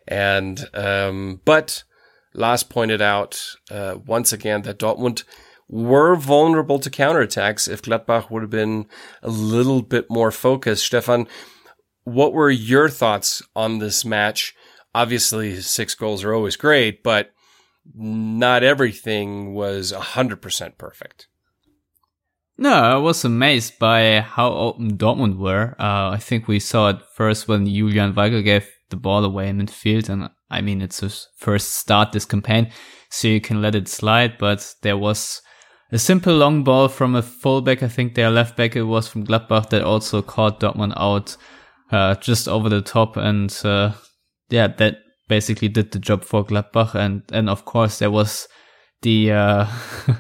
And 0.07 0.65
um, 0.75 1.41
but 1.45 1.85
Lars 2.35 2.63
pointed 2.63 3.03
out 3.03 3.43
uh, 3.71 3.97
once 4.07 4.33
again 4.33 4.63
that 4.63 4.79
Dortmund 4.79 5.25
were 5.69 6.17
vulnerable 6.17 6.79
to 6.79 6.91
counterattacks 6.91 7.71
if 7.71 7.83
Gladbach 7.83 8.31
would 8.31 8.43
have 8.43 8.51
been 8.51 8.87
a 9.23 9.29
little 9.29 9.83
bit 9.83 10.11
more 10.11 10.31
focused. 10.31 10.87
Stefan, 10.87 11.27
what 12.05 12.33
were 12.33 12.51
your 12.51 12.89
thoughts 12.89 13.43
on 13.55 13.79
this 13.79 14.05
match? 14.05 14.55
Obviously, 14.95 15.61
six 15.61 15.95
goals 15.95 16.25
are 16.25 16.35
always 16.35 16.57
great, 16.57 17.03
but 17.03 17.31
not 17.95 18.63
everything 18.63 19.55
was 19.55 19.93
100% 19.93 20.79
perfect. 20.79 21.29
No, 22.57 22.73
I 22.73 22.97
was 22.97 23.25
amazed 23.25 23.79
by 23.79 24.21
how 24.21 24.53
open 24.53 24.97
Dortmund 24.97 25.37
were. 25.37 25.77
Uh, 25.79 26.11
I 26.11 26.19
think 26.19 26.49
we 26.49 26.59
saw 26.59 26.89
it 26.89 26.99
first 27.15 27.47
when 27.47 27.67
Julian 27.67 28.15
Weigl 28.15 28.43
gave 28.43 28.69
the 28.91 28.97
ball 28.97 29.25
away 29.25 29.49
in 29.49 29.59
midfield, 29.59 30.09
and 30.09 30.29
I 30.51 30.61
mean 30.61 30.83
it's 30.83 31.01
his 31.01 31.29
first 31.37 31.75
start 31.75 32.13
this 32.13 32.25
campaign, 32.25 32.71
so 33.11 33.29
you 33.29 33.41
can 33.41 33.63
let 33.63 33.75
it 33.75 33.89
slide. 33.89 34.39
But 34.39 34.75
there 34.83 34.97
was 34.97 35.43
a 35.93 35.99
simple 35.99 36.35
long 36.37 36.65
ball 36.65 36.89
from 36.89 37.15
a 37.15 37.23
fullback. 37.23 37.83
I 37.83 37.89
think 37.89 38.15
their 38.15 38.31
left 38.31 38.57
back 38.57 38.77
it 38.77 38.83
was 38.83 39.09
from 39.09 39.25
Gladbach 39.25 39.71
that 39.71 39.83
also 39.83 40.23
caught 40.23 40.61
Dortmund 40.61 40.95
out 40.97 41.37
uh, 41.91 42.15
just 42.17 42.49
over 42.49 42.69
the 42.69 42.83
top, 42.83 43.17
and 43.17 43.51
uh, 43.65 43.93
yeah, 44.51 44.69
that 44.69 44.99
basically 45.29 45.69
did 45.69 45.93
the 45.93 45.99
job 45.99 46.25
for 46.25 46.45
Gladbach. 46.45 46.95
And 46.95 47.23
and 47.33 47.49
of 47.49 47.65
course 47.65 47.99
there 47.99 48.11
was 48.11 48.49
the 49.03 49.33
uh, 49.33 49.67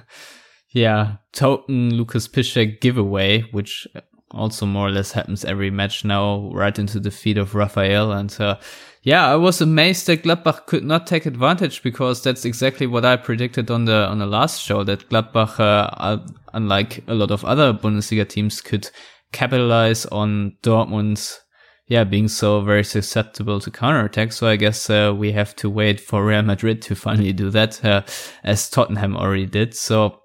yeah, 0.71 1.17
token 1.33 1.93
Lukasz 1.93 2.29
Piszczek 2.29 2.81
giveaway, 2.81 3.43
which 3.53 3.87
also 4.31 4.67
more 4.67 4.89
or 4.89 4.91
less 4.91 5.13
happens 5.13 5.45
every 5.45 5.71
match 5.71 6.05
now, 6.05 6.51
right 6.53 6.79
into 6.79 7.01
the 7.01 7.11
feet 7.11 7.39
of 7.39 7.55
Raphael. 7.55 8.13
And 8.13 8.35
uh, 8.41 8.57
yeah, 9.03 9.27
I 9.27 9.37
was 9.37 9.61
amazed 9.61 10.07
that 10.07 10.23
Gladbach 10.23 10.67
could 10.67 10.85
not 10.85 11.07
take 11.07 11.27
advantage 11.27 11.83
because 11.83 12.23
that's 12.23 12.45
exactly 12.45 12.87
what 12.87 13.05
I 13.05 13.17
predicted 13.17 13.71
on 13.71 13.87
the 13.87 14.07
on 14.07 14.19
the 14.19 14.27
last 14.27 14.63
show 14.63 14.85
that 14.85 15.09
Gladbach, 15.09 15.59
uh, 15.59 16.19
unlike 16.53 17.05
a 17.07 17.15
lot 17.15 17.31
of 17.31 17.45
other 17.45 17.73
Bundesliga 17.73 18.29
teams, 18.29 18.61
could 18.61 18.91
capitalize 19.33 20.07
on 20.07 20.57
Dortmund's 20.63 21.41
yeah 21.87 22.05
being 22.05 22.29
so 22.29 22.61
very 22.61 22.85
susceptible 22.85 23.61
to 23.61 23.71
counterattack. 23.71 24.33
So 24.33 24.47
I 24.47 24.57
guess 24.57 24.91
uh, 24.91 25.15
we 25.17 25.33
have 25.33 25.57
to 25.57 25.71
wait 25.71 26.01
for 26.01 26.25
Real 26.25 26.43
Madrid 26.43 26.83
to 26.83 26.95
finally 27.07 27.33
do 27.33 27.51
that, 27.51 27.83
uh, 27.85 28.03
as 28.45 28.69
Tottenham 28.69 29.17
already 29.17 29.47
did. 29.47 29.75
So 29.75 30.21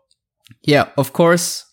yeah, 0.63 0.89
of 0.97 1.13
course, 1.13 1.65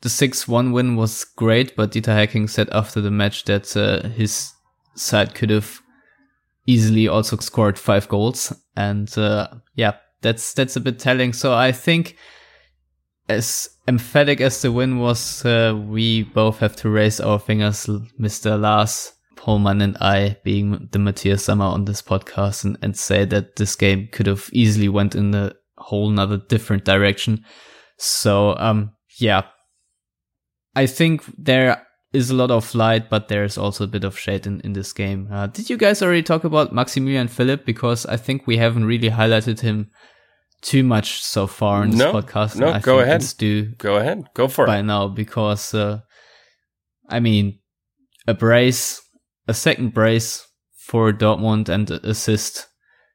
the 0.00 0.08
6-1 0.08 0.72
win 0.72 0.96
was 0.96 1.24
great, 1.24 1.74
but 1.76 1.92
Dieter 1.92 2.14
Hecking 2.14 2.48
said 2.48 2.68
after 2.70 3.00
the 3.00 3.10
match 3.10 3.44
that 3.44 3.76
uh, 3.76 4.08
his 4.08 4.52
side 4.94 5.34
could 5.34 5.50
have 5.50 5.80
easily 6.66 7.08
also 7.08 7.36
scored 7.38 7.78
five 7.78 8.08
goals. 8.08 8.52
And 8.76 9.16
uh, 9.18 9.48
yeah, 9.74 9.96
that's 10.20 10.52
that's 10.54 10.76
a 10.76 10.80
bit 10.80 10.98
telling. 10.98 11.32
So 11.32 11.52
I 11.54 11.72
think 11.72 12.16
as 13.28 13.70
emphatic 13.88 14.40
as 14.40 14.62
the 14.62 14.70
win 14.70 14.98
was, 14.98 15.44
uh, 15.44 15.74
we 15.76 16.22
both 16.22 16.58
have 16.58 16.76
to 16.76 16.90
raise 16.90 17.20
our 17.20 17.38
fingers, 17.38 17.86
Mr. 17.86 18.58
Lars 18.60 19.12
Pollmann 19.36 19.82
and 19.82 19.96
I, 20.00 20.36
being 20.44 20.88
the 20.92 20.98
Matthias 20.98 21.44
Sammer 21.44 21.64
on 21.64 21.84
this 21.84 22.02
podcast, 22.02 22.64
and, 22.64 22.78
and 22.82 22.96
say 22.96 23.24
that 23.26 23.56
this 23.56 23.76
game 23.76 24.08
could 24.12 24.26
have 24.26 24.48
easily 24.52 24.88
went 24.88 25.14
in 25.14 25.34
a 25.34 25.52
whole 25.76 26.10
nother 26.10 26.38
different 26.38 26.84
direction. 26.84 27.44
So, 27.96 28.56
um, 28.58 28.92
yeah, 29.18 29.42
I 30.78 30.86
think 30.86 31.24
there 31.36 31.84
is 32.12 32.30
a 32.30 32.34
lot 32.34 32.52
of 32.52 32.72
light, 32.72 33.10
but 33.10 33.26
there's 33.26 33.58
also 33.58 33.82
a 33.82 33.88
bit 33.88 34.04
of 34.04 34.16
shade 34.16 34.46
in, 34.46 34.60
in 34.60 34.74
this 34.74 34.92
game. 34.92 35.28
Uh, 35.28 35.48
did 35.48 35.68
you 35.68 35.76
guys 35.76 36.02
already 36.02 36.22
talk 36.22 36.44
about 36.44 36.72
Maximilian 36.72 37.26
Philipp? 37.26 37.66
Because 37.66 38.06
I 38.06 38.16
think 38.16 38.46
we 38.46 38.58
haven't 38.58 38.84
really 38.84 39.10
highlighted 39.10 39.58
him 39.60 39.90
too 40.62 40.84
much 40.84 41.24
so 41.24 41.48
far 41.48 41.82
in 41.82 41.90
this 41.90 41.98
no, 41.98 42.12
podcast. 42.12 42.54
No, 42.60 42.70
I 42.70 42.78
go 42.78 43.00
ahead. 43.00 43.24
do 43.38 43.66
go 43.78 43.96
ahead. 43.96 44.28
Go 44.34 44.46
for 44.46 44.66
by 44.66 44.74
it. 44.74 44.82
By 44.82 44.82
now 44.82 45.08
because, 45.08 45.74
uh, 45.74 45.98
I 47.08 47.18
mean, 47.18 47.58
a 48.28 48.34
brace, 48.34 49.02
a 49.48 49.54
second 49.54 49.94
brace 49.94 50.46
for 50.76 51.12
Dortmund 51.12 51.68
and 51.68 51.90
assist. 51.90 52.68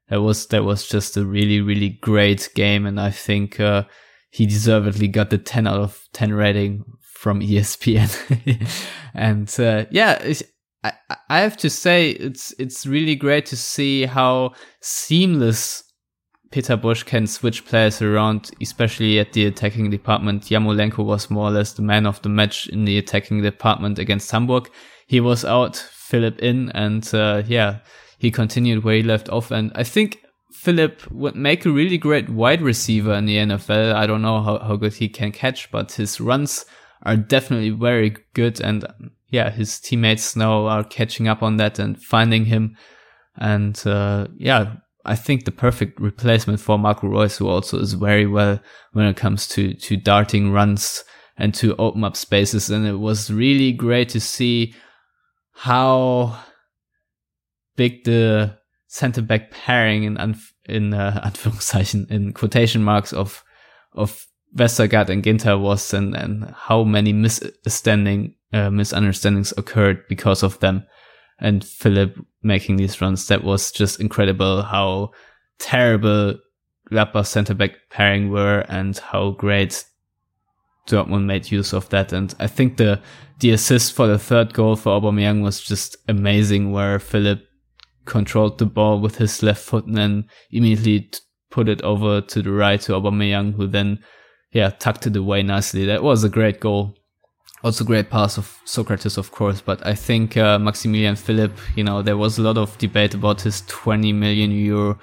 That 0.10 0.22
was, 0.22 0.48
that 0.48 0.66
was 0.66 0.86
just 0.86 1.16
a 1.16 1.26
really, 1.26 1.62
really 1.62 1.98
great 2.02 2.50
game. 2.56 2.86
And 2.86 3.00
I 3.00 3.10
think, 3.10 3.58
uh, 3.62 3.84
he 4.32 4.46
deservedly 4.46 5.08
got 5.08 5.30
the 5.30 5.38
10 5.38 5.66
out 5.66 5.80
of 5.80 6.10
10 6.12 6.34
rating 6.34 6.84
from 7.24 7.40
ESPN. 7.40 8.12
and 9.14 9.50
uh, 9.58 9.86
yeah, 9.90 10.34
I, 10.84 10.92
I 11.30 11.40
have 11.40 11.56
to 11.58 11.70
say 11.70 12.10
it's 12.10 12.54
it's 12.60 12.86
really 12.86 13.16
great 13.16 13.46
to 13.48 13.56
see 13.56 14.06
how 14.06 14.52
seamless 14.82 15.84
Peter 16.52 16.76
Bosz 16.76 17.06
can 17.06 17.26
switch 17.26 17.66
players 17.66 18.02
around, 18.02 18.52
especially 18.62 19.20
at 19.20 19.32
the 19.32 19.46
attacking 19.46 19.90
department. 19.90 20.44
Yarmolenko 20.44 21.06
was 21.06 21.30
more 21.30 21.48
or 21.48 21.52
less 21.52 21.72
the 21.72 21.82
man 21.82 22.06
of 22.06 22.22
the 22.24 22.30
match 22.30 22.68
in 22.68 22.84
the 22.84 22.98
attacking 22.98 23.42
department 23.42 24.00
against 24.00 24.30
Hamburg. 24.30 24.70
He 25.08 25.22
was 25.22 25.46
out, 25.46 25.78
Philipp 25.78 26.40
in, 26.40 26.72
and 26.72 27.10
uh, 27.16 27.44
yeah, 27.48 27.80
he 28.20 28.32
continued 28.32 28.84
where 28.84 28.96
he 28.98 29.04
left 29.04 29.30
off. 29.30 29.50
And 29.50 29.72
I 29.76 29.84
think 29.86 30.20
Philipp 30.52 31.10
would 31.10 31.36
make 31.36 31.66
a 31.66 31.72
really 31.72 31.98
great 31.98 32.30
wide 32.30 32.62
receiver 32.62 33.14
in 33.14 33.26
the 33.26 33.38
NFL. 33.38 33.94
I 33.96 34.06
don't 34.08 34.22
know 34.22 34.42
how, 34.42 34.60
how 34.60 34.76
good 34.76 34.94
he 34.94 35.08
can 35.08 35.32
catch, 35.32 35.72
but 35.72 35.94
his 35.94 36.20
runs 36.20 36.66
are 37.04 37.18
definitely 37.18 37.70
very 37.70 38.16
good. 38.34 38.60
And 38.62 38.86
yeah, 39.30 39.50
his 39.50 39.80
teammates 39.80 40.36
now 40.36 40.66
are 40.68 40.84
catching 40.84 41.28
up 41.28 41.44
on 41.44 41.58
that 41.58 41.80
and 41.80 42.02
finding 42.02 42.46
him. 42.46 42.76
And 43.38 43.82
uh, 43.86 44.28
yeah, 44.38 44.76
I 45.06 45.16
think 45.16 45.46
the 45.46 45.52
perfect 45.52 46.00
replacement 46.00 46.60
for 46.60 46.80
Marco 46.80 47.08
Reus, 47.08 47.38
who 47.38 47.48
also 47.48 47.80
is 47.80 47.94
very 47.94 48.26
well 48.26 48.60
when 48.94 49.06
it 49.06 49.18
comes 49.18 49.48
to, 49.50 49.74
to 49.74 49.98
darting 49.98 50.52
runs 50.52 51.04
and 51.38 51.54
to 51.56 51.76
open 51.78 52.04
up 52.04 52.16
spaces. 52.16 52.70
And 52.70 52.86
it 52.86 53.00
was 53.00 53.32
really 53.32 53.72
great 53.74 54.10
to 54.10 54.20
see 54.20 54.74
how 55.54 56.40
big 57.76 58.04
the 58.04 58.58
center 58.88 59.22
back 59.22 59.52
pairing 59.52 60.04
in 60.04 60.36
in 60.66 60.94
uh, 60.94 61.32
in 62.10 62.34
quotation 62.34 62.84
marks 62.84 63.12
of 63.12 63.44
of 63.94 64.26
Vestergaard 64.56 65.10
and 65.10 65.24
Ginter 65.24 65.60
was 65.60 65.94
and 65.94 66.16
and 66.16 66.54
how 66.56 66.84
many 66.84 67.14
misunderstanding 67.14 68.36
uh, 68.52 68.70
misunderstandings 68.70 69.54
occurred 69.58 70.08
because 70.08 70.44
of 70.44 70.60
them. 70.60 70.86
And 71.40 71.64
Philipp 71.64 72.18
making 72.44 72.78
these 72.78 73.02
runs 73.02 73.28
that 73.28 73.44
was 73.44 73.72
just 73.72 74.00
incredible 74.00 74.62
how 74.62 75.12
terrible 75.60 76.36
Gladbach 76.92 77.26
center 77.26 77.54
back 77.54 77.72
pairing 77.90 78.30
were 78.30 78.60
and 78.70 78.98
how 78.98 79.32
great 79.32 79.84
Dortmund 80.88 81.26
made 81.26 81.52
use 81.52 81.74
of 81.74 81.90
that. 81.90 82.14
And 82.14 82.34
I 82.40 82.48
think 82.48 82.78
the 82.78 83.02
the 83.40 83.52
assist 83.52 83.94
for 83.94 84.08
the 84.08 84.20
third 84.20 84.54
goal 84.54 84.76
for 84.76 85.00
Aubameyang 85.00 85.42
was 85.42 85.62
just 85.62 85.98
amazing 86.08 86.72
where 86.72 87.00
Philipp 87.00 87.48
controlled 88.06 88.58
the 88.58 88.66
ball 88.66 89.00
with 89.00 89.18
his 89.18 89.42
left 89.42 89.64
foot 89.64 89.86
and 89.86 89.96
then 89.98 90.26
immediately 90.52 91.10
put 91.50 91.70
it 91.70 91.82
over 91.82 92.22
to 92.22 92.42
the 92.42 92.52
right 92.52 92.82
to 92.82 92.94
Aubameyang, 92.94 93.54
who 93.54 93.68
then, 93.68 94.00
yeah, 94.54 94.70
tucked 94.70 95.08
it 95.08 95.16
away 95.16 95.42
nicely. 95.44 95.86
That 95.86 96.04
was 96.04 96.24
a 96.24 96.30
great 96.30 96.60
goal. 96.60 96.96
Also 97.64 97.84
great 97.84 98.10
pass 98.10 98.38
of 98.38 98.60
Sokratis, 98.66 99.18
of 99.18 99.32
course, 99.32 99.62
but 99.62 99.86
I 99.86 99.96
think 99.96 100.36
uh, 100.36 100.60
Maximilian 100.60 101.16
Philipp, 101.16 101.58
you 101.76 101.84
know, 101.84 102.02
there 102.02 102.18
was 102.18 102.38
a 102.38 102.42
lot 102.42 102.58
of 102.58 102.78
debate 102.78 103.14
about 103.14 103.42
his 103.42 103.62
20 103.68 104.12
million 104.12 104.52
euro 104.52 105.00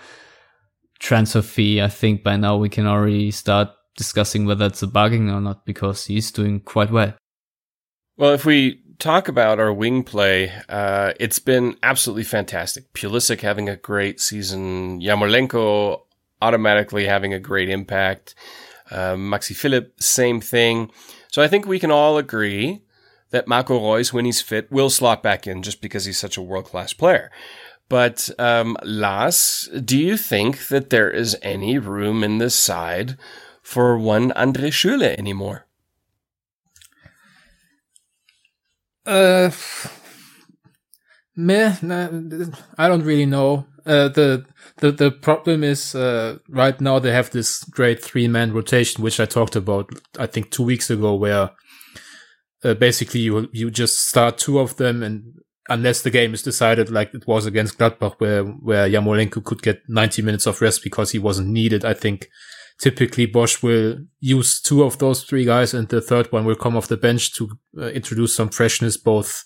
transfer 0.98 1.40
fee. 1.40 1.80
I 1.80 1.88
think 1.88 2.22
by 2.22 2.36
now 2.36 2.58
we 2.58 2.68
can 2.68 2.86
already 2.86 3.30
start 3.30 3.70
discussing 3.96 4.44
whether 4.44 4.66
it's 4.66 4.82
a 4.82 4.86
bargain 4.86 5.30
or 5.30 5.40
not 5.40 5.64
because 5.64 6.04
he's 6.06 6.30
doing 6.30 6.60
quite 6.60 6.90
well. 6.90 7.14
Well, 8.18 8.34
if 8.34 8.44
we 8.44 8.82
talk 8.98 9.28
about 9.28 9.58
our 9.58 9.72
wing 9.72 10.04
play, 10.04 10.52
uh, 10.68 11.14
it's 11.18 11.38
been 11.38 11.76
absolutely 11.82 12.24
fantastic. 12.24 12.92
Pulisic 12.92 13.40
having 13.40 13.70
a 13.70 13.76
great 13.76 14.20
season, 14.20 15.00
Yarmolenko 15.00 16.02
automatically 16.42 17.06
having 17.06 17.32
a 17.32 17.40
great 17.40 17.70
impact. 17.70 18.34
Uh, 18.90 19.14
Maxi 19.14 19.54
Philipp, 19.54 20.00
same 20.02 20.40
thing. 20.40 20.90
So 21.28 21.42
I 21.42 21.48
think 21.48 21.66
we 21.66 21.78
can 21.78 21.90
all 21.90 22.18
agree 22.18 22.82
that 23.30 23.46
Marco 23.46 23.78
Reus, 23.78 24.12
when 24.12 24.24
he's 24.24 24.42
fit, 24.42 24.70
will 24.70 24.90
slot 24.90 25.22
back 25.22 25.46
in 25.46 25.62
just 25.62 25.80
because 25.80 26.04
he's 26.04 26.18
such 26.18 26.36
a 26.36 26.42
world 26.42 26.66
class 26.66 26.92
player. 26.92 27.30
But 27.88 28.30
um, 28.38 28.76
Lars, 28.84 29.68
do 29.84 29.98
you 29.98 30.16
think 30.16 30.68
that 30.68 30.90
there 30.90 31.10
is 31.10 31.36
any 31.42 31.78
room 31.78 32.22
in 32.22 32.38
this 32.38 32.54
side 32.54 33.16
for 33.62 33.98
one 33.98 34.32
Andre 34.32 34.70
Schürrle 34.70 35.16
anymore? 35.18 35.66
Uh, 39.04 39.50
meh, 41.46 41.76
nah, 41.82 42.08
I 42.78 42.88
don't 42.88 43.04
really 43.04 43.26
know. 43.26 43.66
Uh, 43.86 44.08
the 44.08 44.44
the 44.78 44.92
the 44.92 45.10
problem 45.10 45.64
is 45.64 45.94
uh, 45.94 46.38
right 46.48 46.80
now 46.80 46.98
they 46.98 47.12
have 47.12 47.30
this 47.30 47.64
great 47.64 48.04
three 48.04 48.28
man 48.28 48.52
rotation, 48.52 49.02
which 49.02 49.18
I 49.20 49.24
talked 49.24 49.56
about 49.56 49.90
I 50.18 50.26
think 50.26 50.50
two 50.50 50.62
weeks 50.64 50.90
ago, 50.90 51.14
where 51.14 51.50
uh, 52.64 52.74
basically 52.74 53.20
you 53.20 53.48
you 53.52 53.70
just 53.70 54.08
start 54.08 54.38
two 54.38 54.58
of 54.58 54.76
them, 54.76 55.02
and 55.02 55.34
unless 55.68 56.02
the 56.02 56.10
game 56.10 56.34
is 56.34 56.42
decided 56.42 56.90
like 56.90 57.14
it 57.14 57.26
was 57.26 57.46
against 57.46 57.78
Gladbach, 57.78 58.14
where 58.18 58.44
where 58.44 58.88
Yarmolenko 58.88 59.42
could 59.44 59.62
get 59.62 59.82
90 59.88 60.22
minutes 60.22 60.46
of 60.46 60.60
rest 60.60 60.82
because 60.82 61.12
he 61.12 61.18
wasn't 61.18 61.48
needed, 61.48 61.84
I 61.84 61.94
think 61.94 62.28
typically 62.78 63.26
Bosz 63.26 63.62
will 63.62 63.98
use 64.20 64.60
two 64.60 64.82
of 64.82 64.98
those 64.98 65.24
three 65.24 65.44
guys, 65.44 65.72
and 65.74 65.88
the 65.88 66.00
third 66.00 66.30
one 66.32 66.44
will 66.44 66.56
come 66.56 66.76
off 66.76 66.88
the 66.88 66.96
bench 66.96 67.34
to 67.34 67.50
uh, 67.78 67.86
introduce 67.86 68.34
some 68.34 68.48
freshness, 68.48 68.96
both 68.96 69.44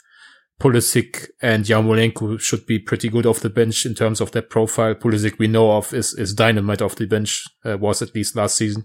Pulisic 0.60 1.28
and 1.42 1.64
Yarmolenko 1.64 2.40
should 2.40 2.64
be 2.66 2.78
pretty 2.78 3.08
good 3.08 3.26
off 3.26 3.40
the 3.40 3.50
bench 3.50 3.84
in 3.84 3.94
terms 3.94 4.20
of 4.20 4.32
their 4.32 4.42
profile. 4.42 4.94
Pulisic 4.94 5.38
we 5.38 5.48
know 5.48 5.72
of 5.72 5.92
is, 5.92 6.14
is 6.14 6.32
dynamite 6.32 6.80
off 6.80 6.96
the 6.96 7.06
bench, 7.06 7.44
uh, 7.64 7.76
was 7.76 8.00
at 8.00 8.14
least 8.14 8.36
last 8.36 8.56
season. 8.56 8.84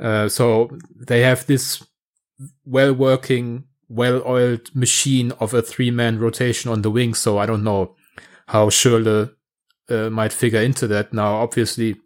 Uh, 0.00 0.28
so 0.28 0.70
they 1.06 1.20
have 1.20 1.46
this 1.46 1.84
well 2.64 2.92
working, 2.92 3.64
well 3.88 4.22
oiled 4.24 4.74
machine 4.74 5.32
of 5.32 5.52
a 5.52 5.62
three 5.62 5.90
man 5.90 6.18
rotation 6.18 6.70
on 6.70 6.82
the 6.82 6.90
wing. 6.90 7.14
So 7.14 7.38
I 7.38 7.46
don't 7.46 7.64
know 7.64 7.94
how 8.48 8.68
Schürrle 8.68 9.34
uh, 9.88 10.10
might 10.10 10.32
figure 10.32 10.60
into 10.60 10.86
that. 10.88 11.12
Now, 11.12 11.36
obviously, 11.36 11.96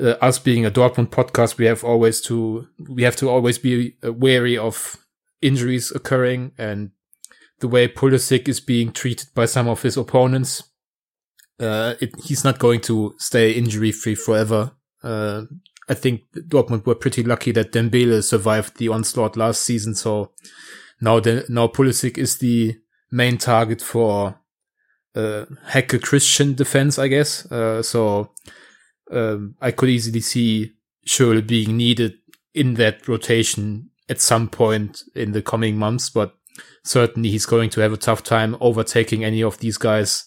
uh, 0.00 0.16
us 0.20 0.38
being 0.38 0.66
a 0.66 0.70
Dortmund 0.70 1.10
podcast, 1.10 1.56
we 1.56 1.66
have 1.66 1.84
always 1.84 2.20
to, 2.22 2.66
we 2.88 3.02
have 3.04 3.16
to 3.16 3.28
always 3.28 3.58
be 3.58 3.96
uh, 4.04 4.12
wary 4.12 4.58
of 4.58 4.96
injuries 5.40 5.90
occurring 5.92 6.52
and 6.58 6.90
the 7.60 7.68
way 7.68 7.88
Pulisic 7.88 8.48
is 8.48 8.60
being 8.60 8.92
treated 8.92 9.28
by 9.34 9.46
some 9.46 9.68
of 9.68 9.82
his 9.82 9.96
opponents. 9.96 10.64
Uh, 11.58 11.94
it, 12.00 12.10
he's 12.24 12.42
not 12.42 12.58
going 12.58 12.80
to 12.80 13.14
stay 13.18 13.52
injury 13.52 13.92
free 13.92 14.14
forever. 14.14 14.72
Uh, 15.02 15.42
I 15.88 15.94
think 15.94 16.22
Dortmund 16.34 16.86
were 16.86 16.94
pretty 16.94 17.22
lucky 17.22 17.52
that 17.52 17.72
Dembele 17.72 18.22
survived 18.22 18.78
the 18.78 18.88
onslaught 18.88 19.36
last 19.36 19.62
season. 19.62 19.94
So 19.94 20.32
now, 21.00 21.18
now 21.48 21.66
Pulisic 21.66 22.16
is 22.16 22.38
the 22.38 22.76
main 23.10 23.38
target 23.38 23.82
for 23.82 24.40
uh, 25.14 25.46
Hecke 25.68 26.00
Christian 26.00 26.54
defense, 26.54 26.98
I 26.98 27.08
guess. 27.08 27.50
Uh, 27.50 27.82
so 27.82 28.30
um, 29.10 29.56
I 29.60 29.70
could 29.72 29.88
easily 29.88 30.20
see 30.20 30.72
Schürrle 31.06 31.46
being 31.46 31.76
needed 31.76 32.14
in 32.54 32.74
that 32.74 33.06
rotation 33.08 33.90
at 34.08 34.20
some 34.20 34.48
point 34.48 35.02
in 35.14 35.32
the 35.32 35.42
coming 35.42 35.76
months, 35.76 36.10
but 36.10 36.36
certainly 36.84 37.30
he's 37.30 37.46
going 37.46 37.70
to 37.70 37.80
have 37.80 37.92
a 37.92 37.98
tough 37.98 38.22
time 38.22 38.56
overtaking 38.60 39.24
any 39.24 39.42
of 39.42 39.58
these 39.58 39.76
guys 39.76 40.24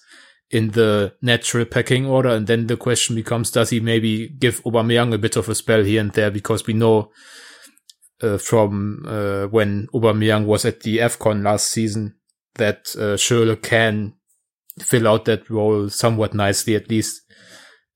in 0.49 0.69
the 0.69 1.13
natural 1.21 1.65
pecking 1.65 2.05
order. 2.05 2.29
And 2.29 2.47
then 2.47 2.67
the 2.67 2.77
question 2.77 3.15
becomes, 3.15 3.51
does 3.51 3.71
he 3.71 3.79
maybe 3.79 4.29
give 4.29 4.63
Aubameyang 4.63 5.13
a 5.13 5.17
bit 5.17 5.35
of 5.35 5.49
a 5.49 5.55
spell 5.55 5.83
here 5.83 5.99
and 5.99 6.11
there? 6.11 6.29
Because 6.29 6.67
we 6.67 6.73
know 6.73 7.11
uh, 8.21 8.37
from 8.37 9.03
uh, 9.07 9.47
when 9.47 9.87
Aubameyang 9.93 10.45
was 10.45 10.63
at 10.65 10.81
the 10.81 10.99
AFCON 10.99 11.43
last 11.43 11.71
season 11.71 12.15
that 12.55 12.95
uh, 12.95 13.17
Schürrle 13.17 13.61
can 13.61 14.13
fill 14.79 15.07
out 15.07 15.25
that 15.25 15.49
role 15.49 15.89
somewhat 15.89 16.33
nicely 16.33 16.75
at 16.75 16.89
least. 16.89 17.21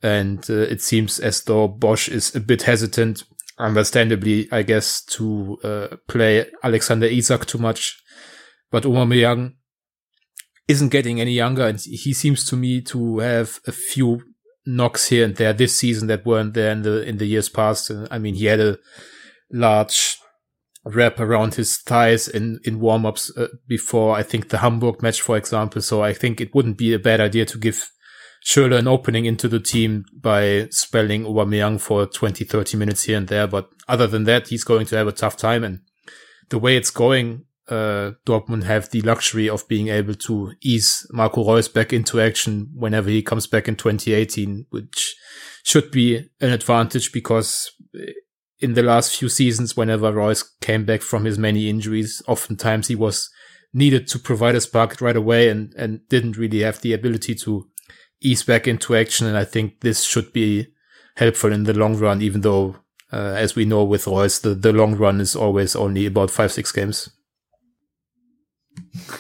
And 0.01 0.47
uh, 0.49 0.53
it 0.53 0.81
seems 0.81 1.19
as 1.19 1.43
though 1.43 1.69
Bosz 1.69 2.09
is 2.09 2.35
a 2.35 2.39
bit 2.39 2.63
hesitant, 2.63 3.23
understandably, 3.57 4.47
I 4.51 4.63
guess, 4.63 5.03
to 5.05 5.57
uh, 5.63 5.87
play 6.07 6.45
Alexander 6.63 7.07
Isak 7.07 7.45
too 7.45 7.57
much 7.57 8.01
but 8.71 8.83
Aubameyang 8.83 9.53
isn't 10.67 10.89
getting 10.89 11.21
any 11.21 11.33
younger, 11.33 11.65
and 11.65 11.79
he 11.79 12.13
seems 12.13 12.45
to 12.45 12.55
me 12.55 12.81
to 12.81 13.19
have 13.19 13.59
a 13.67 13.71
few 13.71 14.21
knocks 14.65 15.07
here 15.07 15.23
and 15.23 15.35
there 15.37 15.53
this 15.53 15.77
season 15.77 16.07
that 16.07 16.25
weren't 16.25 16.53
there 16.53 16.71
in 16.71 16.81
the 16.81 17.01
in 17.03 17.17
the 17.17 17.25
years 17.25 17.49
past. 17.49 17.91
I 18.11 18.19
mean, 18.19 18.35
he 18.35 18.45
had 18.45 18.59
a 18.59 18.77
large 19.51 20.17
wrap 20.83 21.19
around 21.19 21.55
his 21.55 21.77
thighs 21.77 22.27
in 22.27 22.59
in 22.63 22.79
warm 22.79 23.05
ups 23.05 23.31
uh, 23.37 23.47
before 23.67 24.15
I 24.15 24.23
think 24.23 24.49
the 24.49 24.59
Hamburg 24.59 25.01
match, 25.01 25.21
for 25.21 25.37
example. 25.37 25.81
So 25.81 26.03
I 26.03 26.13
think 26.13 26.41
it 26.41 26.53
wouldn't 26.53 26.77
be 26.77 26.93
a 26.93 26.99
bad 26.99 27.21
idea 27.21 27.45
to 27.45 27.57
give 27.57 27.91
Schürrle 28.45 28.77
an 28.77 28.87
opening 28.87 29.25
into 29.25 29.47
the 29.47 29.59
team 29.59 30.05
by 30.21 30.67
spelling 30.69 31.23
Aubameyang 31.23 31.81
for 31.81 32.05
20, 32.05 32.45
30 32.45 32.77
minutes 32.77 33.03
here 33.03 33.17
and 33.17 33.27
there. 33.27 33.47
But 33.47 33.69
other 33.87 34.07
than 34.07 34.25
that, 34.25 34.47
he's 34.47 34.63
going 34.63 34.85
to 34.87 34.95
have 34.95 35.07
a 35.07 35.11
tough 35.11 35.37
time. 35.37 35.63
And 35.63 35.81
the 36.49 36.59
way 36.59 36.77
it's 36.77 36.91
going, 36.91 37.43
uh, 37.69 38.11
Dortmund 38.25 38.63
have 38.63 38.89
the 38.89 39.01
luxury 39.01 39.49
of 39.49 39.67
being 39.67 39.89
able 39.89 40.15
to 40.15 40.53
ease 40.61 41.05
Marco 41.11 41.43
Reus 41.43 41.67
back 41.67 41.91
into 41.91 42.21
action 42.21 42.69
whenever 42.73 43.09
he 43.09 43.21
comes 43.21 43.47
back 43.47 43.67
in 43.67 43.75
2018, 43.75 44.67
which 44.69 45.15
should 45.63 45.91
be 45.91 46.29
an 46.39 46.51
advantage 46.51 47.11
because 47.11 47.71
in 48.59 48.73
the 48.73 48.83
last 48.83 49.17
few 49.17 49.29
seasons, 49.29 49.75
whenever 49.75 50.11
Reus 50.11 50.43
came 50.61 50.85
back 50.85 51.01
from 51.01 51.25
his 51.25 51.37
many 51.37 51.69
injuries, 51.69 52.21
oftentimes 52.27 52.87
he 52.87 52.95
was 52.95 53.29
needed 53.73 54.07
to 54.07 54.19
provide 54.19 54.55
a 54.55 54.61
spark 54.61 54.99
right 55.01 55.15
away 55.15 55.49
and, 55.49 55.73
and 55.75 56.07
didn't 56.09 56.37
really 56.37 56.61
have 56.61 56.81
the 56.81 56.93
ability 56.93 57.35
to 57.35 57.67
ease 58.21 58.43
back 58.43 58.67
into 58.67 58.95
action. 58.95 59.27
And 59.27 59.37
I 59.37 59.43
think 59.43 59.81
this 59.81 60.03
should 60.03 60.33
be 60.33 60.67
helpful 61.17 61.51
in 61.51 61.63
the 61.63 61.73
long 61.73 61.97
run, 61.97 62.21
even 62.21 62.41
though, 62.41 62.77
uh, 63.11 63.33
as 63.35 63.55
we 63.55 63.65
know 63.65 63.83
with 63.83 64.07
Reus, 64.07 64.39
the, 64.39 64.55
the 64.55 64.73
long 64.73 64.95
run 64.95 65.21
is 65.21 65.35
always 65.35 65.75
only 65.75 66.05
about 66.05 66.31
five, 66.31 66.51
six 66.51 66.71
games. 66.71 67.09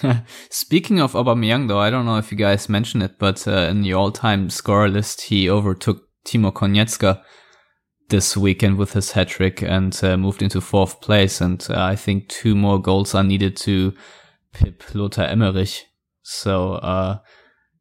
Speaking 0.49 0.99
of 0.99 1.13
Aubameyang, 1.13 1.67
though, 1.67 1.79
I 1.79 1.89
don't 1.89 2.05
know 2.05 2.17
if 2.17 2.31
you 2.31 2.37
guys 2.37 2.69
mentioned 2.69 3.03
it, 3.03 3.19
but 3.19 3.47
uh, 3.47 3.67
in 3.69 3.81
the 3.81 3.93
all-time 3.93 4.49
scorer 4.49 4.89
list, 4.89 5.21
he 5.21 5.49
overtook 5.49 6.03
Timo 6.25 6.51
Konietzka 6.51 7.21
this 8.09 8.37
weekend 8.37 8.77
with 8.77 8.93
his 8.93 9.11
hat 9.11 9.27
trick 9.29 9.61
and 9.61 9.97
uh, 10.03 10.17
moved 10.17 10.41
into 10.41 10.61
fourth 10.61 11.01
place. 11.01 11.41
And 11.41 11.65
uh, 11.69 11.83
I 11.83 11.95
think 11.95 12.29
two 12.29 12.55
more 12.55 12.81
goals 12.81 13.13
are 13.15 13.23
needed 13.23 13.57
to 13.57 13.93
pip 14.53 14.83
Lothar 14.93 15.23
Emmerich. 15.23 15.85
So 16.23 16.73
uh, 16.73 17.19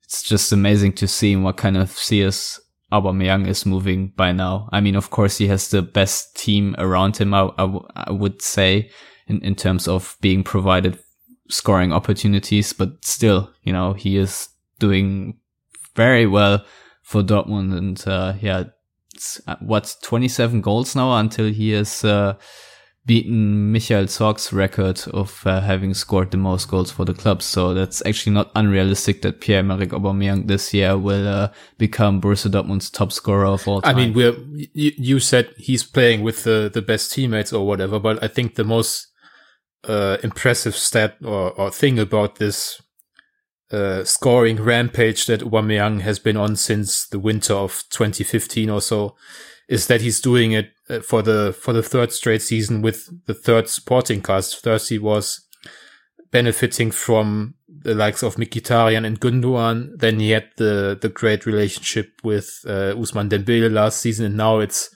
it's 0.05 0.23
just 0.23 0.53
amazing 0.53 0.95
to 0.95 1.09
see 1.09 1.37
what 1.37 1.57
kind 1.57 1.77
of 1.77 1.91
CS 1.91 2.61
Aubameyang 2.93 3.47
is 3.47 3.67
moving 3.67 4.13
by 4.17 4.33
now. 4.33 4.69
I 4.73 4.81
mean, 4.81 4.95
of 4.95 5.11
course, 5.11 5.39
he 5.39 5.49
has 5.49 5.69
the 5.69 5.83
best 5.83 6.37
team 6.37 6.75
around 6.79 7.17
him. 7.17 7.35
I, 7.35 7.51
I 7.59 8.11
would 8.13 8.43
say 8.43 8.91
in, 9.27 9.41
in 9.43 9.55
terms 9.57 9.89
of 9.89 10.17
being 10.21 10.45
provided 10.45 10.99
scoring 11.49 11.93
opportunities, 11.93 12.73
but 12.73 13.05
still, 13.05 13.51
you 13.63 13.73
know, 13.73 13.93
he 13.93 14.17
is 14.17 14.49
doing 14.79 15.39
very 15.95 16.27
well 16.27 16.65
for 17.03 17.23
Dortmund. 17.23 17.77
And, 17.77 18.09
uh, 18.09 18.35
yeah, 18.41 18.65
uh, 19.47 19.57
what, 19.61 19.97
27 20.03 20.61
goals 20.61 20.95
now 20.95 21.17
until 21.17 21.47
he 21.47 21.71
has, 21.71 22.05
uh, 22.05 22.35
beaten 23.07 23.71
Michael 23.73 24.05
Zorc's 24.07 24.53
record 24.53 25.01
of 25.15 25.47
uh, 25.47 25.61
having 25.61 25.95
scored 25.95 26.33
the 26.33 26.37
most 26.37 26.69
goals 26.69 26.91
for 26.91 27.05
the 27.05 27.15
club. 27.15 27.41
So 27.41 27.73
that's 27.73 28.05
actually 28.05 28.33
not 28.33 28.51
unrealistic 28.57 29.23
that 29.23 29.41
Pierre-Emerick 29.41 29.91
Aubameyang 29.91 30.49
this 30.49 30.75
year 30.75 30.99
will 30.99 31.27
uh, 31.27 31.53
become 31.79 32.21
Borussia 32.21 32.51
Dortmund's 32.51 32.91
top 32.91 33.13
scorer 33.13 33.47
of 33.47 33.67
all 33.69 33.81
time. 33.81 33.97
I 33.97 33.99
mean, 33.99 34.13
we're, 34.13 34.37
you, 34.75 34.93
you 34.97 35.21
said 35.21 35.55
he's 35.57 35.85
playing 35.85 36.23
with 36.23 36.43
the, 36.43 36.69
the 36.73 36.83
best 36.83 37.13
teammates 37.13 37.53
or 37.53 37.65
whatever, 37.65 38.01
but 38.01 38.23
I 38.23 38.29
think 38.29 38.57
the 38.57 38.65
most 38.65 39.07
uh, 39.87 40.19
impressive 40.23 40.77
stat 40.77 41.17
or, 41.25 41.53
or 41.53 41.71
thing 41.71 41.99
about 41.99 42.37
this 42.37 42.81
uh, 43.71 44.05
scoring 44.05 44.63
rampage 44.63 45.27
that 45.27 45.41
Aubameyang 45.41 46.01
has 46.03 46.19
been 46.19 46.37
on 46.37 46.57
since 46.57 47.07
the 47.09 47.19
winter 47.19 47.55
of 47.55 47.83
2015 47.91 48.71
or 48.71 48.81
so 48.81 49.17
is 49.69 49.89
that 49.89 50.01
he's 50.01 50.21
doing 50.21 50.53
it 50.53 50.71
uh, 50.89 51.01
for 51.01 51.23
the 51.23 51.57
for 51.59 51.73
the 51.73 51.83
third 51.83 52.13
straight 52.13 52.43
season 52.43 52.83
with 52.83 53.09
the 53.27 53.35
third 53.35 53.69
supporting 53.69 54.23
cast. 54.23 54.63
First, 54.63 54.89
he 54.89 54.99
was 54.99 55.45
benefiting 56.31 56.91
from 56.91 57.55
the 57.69 57.95
likes 57.95 58.23
of 58.23 58.37
Mkhitaryan 58.37 59.05
and 59.05 59.21
Gundogan. 59.21 59.99
Then 59.99 60.21
he 60.21 60.31
had 60.31 60.49
the 60.57 60.97
the 61.01 61.09
great 61.09 61.47
relationship 61.47 62.13
with 62.23 62.61
uh, 62.67 62.95
Ousmane 62.95 63.31
Dembele 63.31 63.73
last 63.73 64.01
season, 64.01 64.27
and 64.27 64.37
now 64.37 64.61
it's 64.61 64.91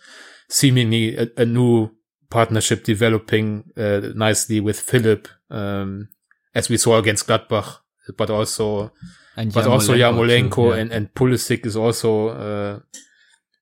seemingly 0.48 1.16
a, 1.16 1.29
a 1.37 1.44
new 1.44 1.90
partnership 2.31 2.85
developing 2.85 3.64
uh, 3.77 4.01
nicely 4.14 4.61
with 4.61 4.79
Philipp, 4.79 5.29
um, 5.51 6.09
as 6.55 6.69
we 6.69 6.77
saw 6.77 6.99
against 6.99 7.27
Gladbach, 7.27 7.79
but 8.16 8.31
also, 8.31 8.93
and 9.37 9.53
but 9.53 9.66
also 9.66 9.95
Yarmolenko 9.95 10.75
yeah. 10.75 10.81
and, 10.81 10.93
and 10.93 11.14
Pulisic 11.14 11.66
is 11.66 11.77
also 11.77 12.29
uh, 12.29 12.79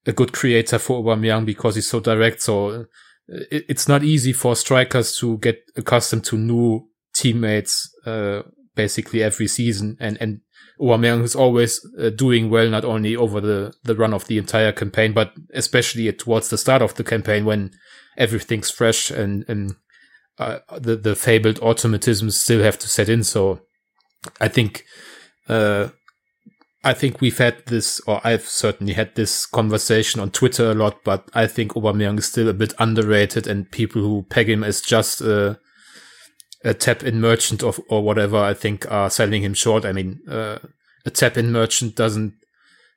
a 0.07 0.13
good 0.13 0.33
creator 0.33 0.79
for 0.79 1.03
Aubameyang 1.03 1.45
because 1.45 1.75
he's 1.75 1.89
so 1.89 2.01
direct. 2.01 2.43
So 2.43 2.69
uh, 2.69 2.85
it, 3.29 3.65
it's 3.69 3.89
not 3.89 4.05
easy 4.05 4.33
for 4.33 4.55
strikers 4.55 5.17
to 5.19 5.39
get 5.39 5.63
accustomed 5.77 6.25
to 6.25 6.37
new 6.37 6.89
teammates, 7.15 7.91
uh, 8.07 8.43
basically 8.75 9.23
every 9.23 9.49
season. 9.49 9.97
And, 10.01 10.17
and 10.21 10.41
Aubameyang 10.81 11.23
is 11.23 11.35
always 11.35 11.85
uh, 11.99 12.11
doing 12.11 12.51
well, 12.51 12.69
not 12.69 12.85
only 12.85 13.17
over 13.17 13.41
the, 13.41 13.75
the 13.85 13.97
run 13.97 14.15
of 14.15 14.27
the 14.27 14.39
entire 14.39 14.73
campaign, 14.73 15.13
but 15.13 15.33
especially 15.53 16.11
towards 16.13 16.51
the 16.51 16.59
start 16.59 16.83
of 16.83 16.95
the 16.95 17.05
campaign 17.05 17.45
when 17.45 17.71
everything's 18.17 18.71
fresh 18.71 19.11
and, 19.11 19.45
and, 19.49 19.75
uh, 20.39 20.59
the, 20.79 20.97
the 20.97 21.17
fabled 21.17 21.59
automatisms 21.61 22.33
still 22.33 22.63
have 22.63 22.79
to 22.79 22.89
set 22.89 23.09
in. 23.09 23.25
So 23.25 23.61
I 24.41 24.49
think, 24.49 24.85
uh, 25.49 25.89
I 26.85 26.95
think 26.95 27.21
we've 27.21 27.39
had 27.39 27.67
this, 27.67 28.01
or 28.07 28.21
I've 28.23 28.47
certainly 28.47 28.93
had 28.93 29.17
this 29.17 29.47
conversation 29.47 30.21
on 30.21 30.31
Twitter 30.31 30.71
a 30.71 30.75
lot, 30.75 31.03
but 31.05 31.29
I 31.35 31.49
think 31.49 31.73
Aubameyang 31.73 32.19
is 32.19 32.27
still 32.27 32.49
a 32.49 32.55
bit 32.55 32.73
underrated 32.79 33.49
and 33.49 33.71
people 33.71 34.01
who 34.01 34.27
peg 34.31 34.49
him 34.49 34.63
as 34.63 34.81
just 34.81 35.21
a 36.65 36.75
tap 36.75 37.03
in 37.03 37.21
merchant 37.21 37.63
of, 37.63 37.81
or 37.89 38.03
whatever, 38.03 38.37
I 38.37 38.55
think 38.55 38.91
are 38.91 39.11
selling 39.11 39.43
him 39.43 39.55
short. 39.55 39.85
I 39.85 39.93
mean, 39.93 40.21
uh, 40.29 40.59
a 41.07 41.11
tap 41.11 41.37
in 41.37 41.53
merchant 41.53 41.95
doesn't 41.95 42.35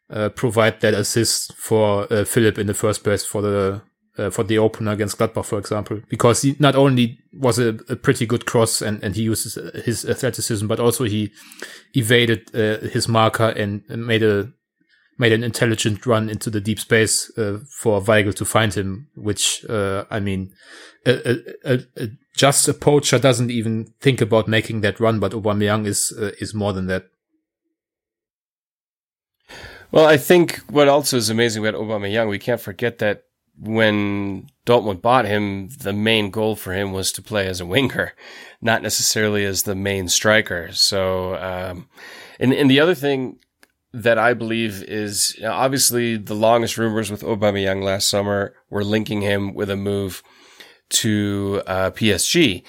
uh, 0.09 0.29
provide 0.29 0.81
that 0.81 0.93
assist 0.93 1.53
for 1.53 2.11
uh, 2.11 2.25
Philipp 2.25 2.57
in 2.57 2.67
the 2.67 2.73
first 2.73 3.03
place 3.03 3.25
for 3.25 3.41
the 3.41 3.81
uh, 4.17 4.29
for 4.29 4.43
the 4.43 4.57
opener 4.57 4.91
against 4.91 5.17
Gladbach, 5.17 5.45
for 5.45 5.57
example, 5.57 6.01
because 6.09 6.41
he 6.41 6.55
not 6.59 6.75
only 6.75 7.17
was 7.31 7.57
a, 7.59 7.79
a 7.87 7.95
pretty 7.95 8.25
good 8.25 8.45
cross 8.45 8.81
and, 8.81 9.01
and 9.03 9.15
he 9.15 9.21
uses 9.21 9.57
his 9.85 10.03
athleticism, 10.03 10.67
but 10.67 10.81
also 10.81 11.05
he 11.05 11.31
evaded 11.93 12.53
uh, 12.53 12.85
his 12.89 13.07
marker 13.07 13.47
and 13.47 13.83
made 13.87 14.21
a 14.21 14.51
made 15.21 15.31
an 15.31 15.43
intelligent 15.43 16.05
run 16.05 16.29
into 16.29 16.49
the 16.49 16.59
deep 16.59 16.79
space 16.79 17.31
uh, 17.37 17.59
for 17.69 18.01
Weigl 18.01 18.35
to 18.35 18.43
find 18.43 18.73
him. 18.73 19.07
Which 19.15 19.63
uh, 19.69 20.03
I 20.09 20.19
mean, 20.19 20.51
a, 21.05 21.37
a, 21.63 21.79
a, 21.95 22.07
just 22.35 22.67
a 22.67 22.73
poacher 22.73 23.19
doesn't 23.19 23.51
even 23.51 23.93
think 24.01 24.19
about 24.19 24.47
making 24.47 24.81
that 24.81 24.99
run, 24.99 25.19
but 25.19 25.31
Aubameyang 25.31 25.85
is 25.85 26.11
uh, 26.19 26.31
is 26.41 26.53
more 26.53 26.73
than 26.73 26.87
that. 26.87 27.05
Well, 29.91 30.05
I 30.05 30.17
think 30.17 30.57
what 30.69 30.87
also 30.87 31.17
is 31.17 31.29
amazing 31.29 31.65
about 31.65 31.79
Aubameyang, 31.79 32.29
we 32.29 32.39
can't 32.39 32.61
forget 32.61 32.97
that 32.99 33.23
when 33.59 34.47
Dortmund 34.65 35.01
bought 35.01 35.25
him, 35.25 35.67
the 35.67 35.93
main 35.93 36.31
goal 36.31 36.55
for 36.55 36.73
him 36.73 36.93
was 36.93 37.11
to 37.11 37.21
play 37.21 37.47
as 37.47 37.59
a 37.59 37.65
winger, 37.65 38.13
not 38.61 38.81
necessarily 38.81 39.43
as 39.45 39.63
the 39.63 39.75
main 39.75 40.07
striker. 40.07 40.69
So, 40.71 41.35
um, 41.35 41.89
and, 42.39 42.53
and 42.53 42.71
the 42.71 42.79
other 42.79 42.95
thing 42.95 43.37
that 43.93 44.17
I 44.17 44.33
believe 44.33 44.83
is 44.83 45.35
you 45.37 45.43
know, 45.43 45.53
obviously 45.53 46.17
the 46.17 46.33
longest 46.33 46.77
rumors 46.77 47.11
with 47.11 47.23
Aubameyang 47.23 47.83
last 47.83 48.07
summer 48.07 48.53
were 48.69 48.83
linking 48.83 49.21
him 49.21 49.53
with 49.53 49.69
a 49.69 49.75
move 49.75 50.23
to 50.89 51.61
uh, 51.67 51.91
PSG. 51.91 52.63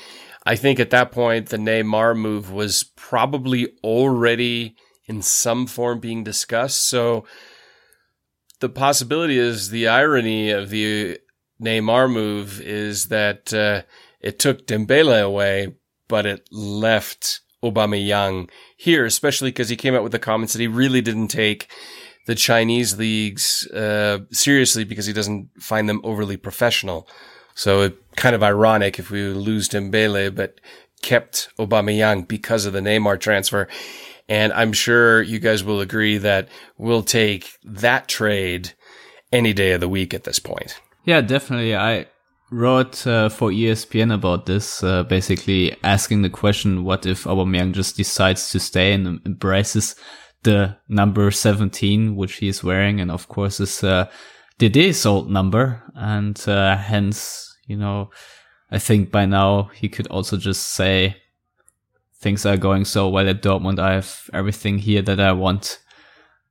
I 0.45 0.57
think 0.57 0.81
at 0.81 0.91
that 0.91 1.13
point 1.13 1.49
the 1.49 1.57
Neymar 1.57 2.17
move 2.17 2.51
was 2.51 2.85
probably 2.97 3.69
already 3.85 4.75
in 5.07 5.23
some 5.23 5.67
form 5.67 6.01
being 6.01 6.25
discussed. 6.25 6.89
So 6.89 7.25
the 8.61 8.69
possibility 8.69 9.39
is 9.39 9.71
the 9.71 9.89
irony 9.89 10.51
of 10.51 10.71
the 10.71 11.19
Neymar 11.61 12.13
move 12.13 12.61
is 12.61 13.07
that 13.09 13.55
uh, 13.55 13.83
it 14.21 14.39
took 14.39 14.67
Dembele 14.67 15.23
away, 15.23 15.75
but 16.09 16.27
it 16.27 16.49
left 16.51 17.41
Aubameyang 17.63 18.51
here, 18.83 19.05
especially 19.05 19.51
because 19.51 19.69
he 19.69 19.77
came 19.77 19.95
out 19.95 20.03
with 20.03 20.11
the 20.11 20.19
comments 20.19 20.53
that 20.53 20.61
he 20.61 20.67
really 20.67 21.01
didn't 21.01 21.29
take 21.29 21.69
the 22.27 22.35
Chinese 22.35 22.99
leagues 22.99 23.65
uh, 23.69 24.19
seriously 24.33 24.83
because 24.83 25.07
he 25.07 25.13
doesn't 25.13 25.51
find 25.61 25.89
them 25.89 26.01
overly 26.03 26.37
professional. 26.37 27.07
So 27.55 27.83
it 27.83 27.97
kind 28.17 28.35
of 28.35 28.43
ironic 28.43 28.99
if 28.99 29.09
we 29.09 29.29
lose 29.29 29.69
Dembele, 29.69 30.35
but 30.35 30.61
kept 31.01 31.49
Aubameyang 31.61 32.27
because 32.27 32.67
of 32.67 32.73
the 32.73 32.81
Neymar 32.81 33.21
transfer. 33.21 33.69
And 34.29 34.53
I'm 34.53 34.73
sure 34.73 35.23
you 35.23 35.39
guys 35.39 35.63
will 35.63 35.81
agree 35.81 36.19
that 36.19 36.49
we'll 36.77 37.05
take 37.05 37.53
that 37.63 38.09
trade 38.09 38.73
any 39.31 39.53
day 39.53 39.73
of 39.73 39.81
the 39.81 39.89
week 39.89 40.13
at 40.13 40.25
this 40.25 40.41
point. 40.41 40.81
Yeah, 41.05 41.21
definitely. 41.21 41.77
I 41.77 42.07
wrote 42.53 43.07
uh, 43.07 43.29
for 43.29 43.51
ESPN 43.51 44.13
about 44.15 44.47
this, 44.47 44.85
uh, 44.85 45.03
basically 45.05 45.75
asking 45.83 46.23
the 46.23 46.31
question, 46.31 46.85
what 46.85 47.07
if 47.07 47.25
Aubameyang 47.25 47.73
just 47.73 47.97
decides 47.97 48.51
to 48.51 48.61
stay 48.61 48.93
and 48.93 49.21
embraces 49.25 49.97
the 50.43 50.77
number 50.89 51.31
17, 51.31 52.15
which 52.15 52.35
he 52.35 52.49
is 52.49 52.63
wearing, 52.63 53.01
and 53.01 53.11
of 53.11 53.29
course 53.29 53.59
is 53.59 53.83
uh, 53.83 54.09
Dede's 54.59 55.07
old 55.07 55.31
number, 55.31 55.83
and 55.95 56.41
uh, 56.47 56.77
hence, 56.77 57.57
you 57.67 57.77
know, 57.77 58.11
I 58.71 58.79
think 58.79 59.11
by 59.11 59.27
now 59.27 59.71
he 59.75 59.89
could 59.89 60.07
also 60.09 60.37
just 60.37 60.75
say, 60.75 61.17
things 62.21 62.47
are 62.47 62.57
going 62.57 62.85
so 62.85 63.09
well 63.09 63.29
at 63.29 63.43
Dortmund. 63.43 63.79
I 63.79 63.95
have 63.95 64.31
everything 64.33 64.79
here 64.79 65.03
that 65.03 65.21
I 65.21 65.33
want. 65.33 65.79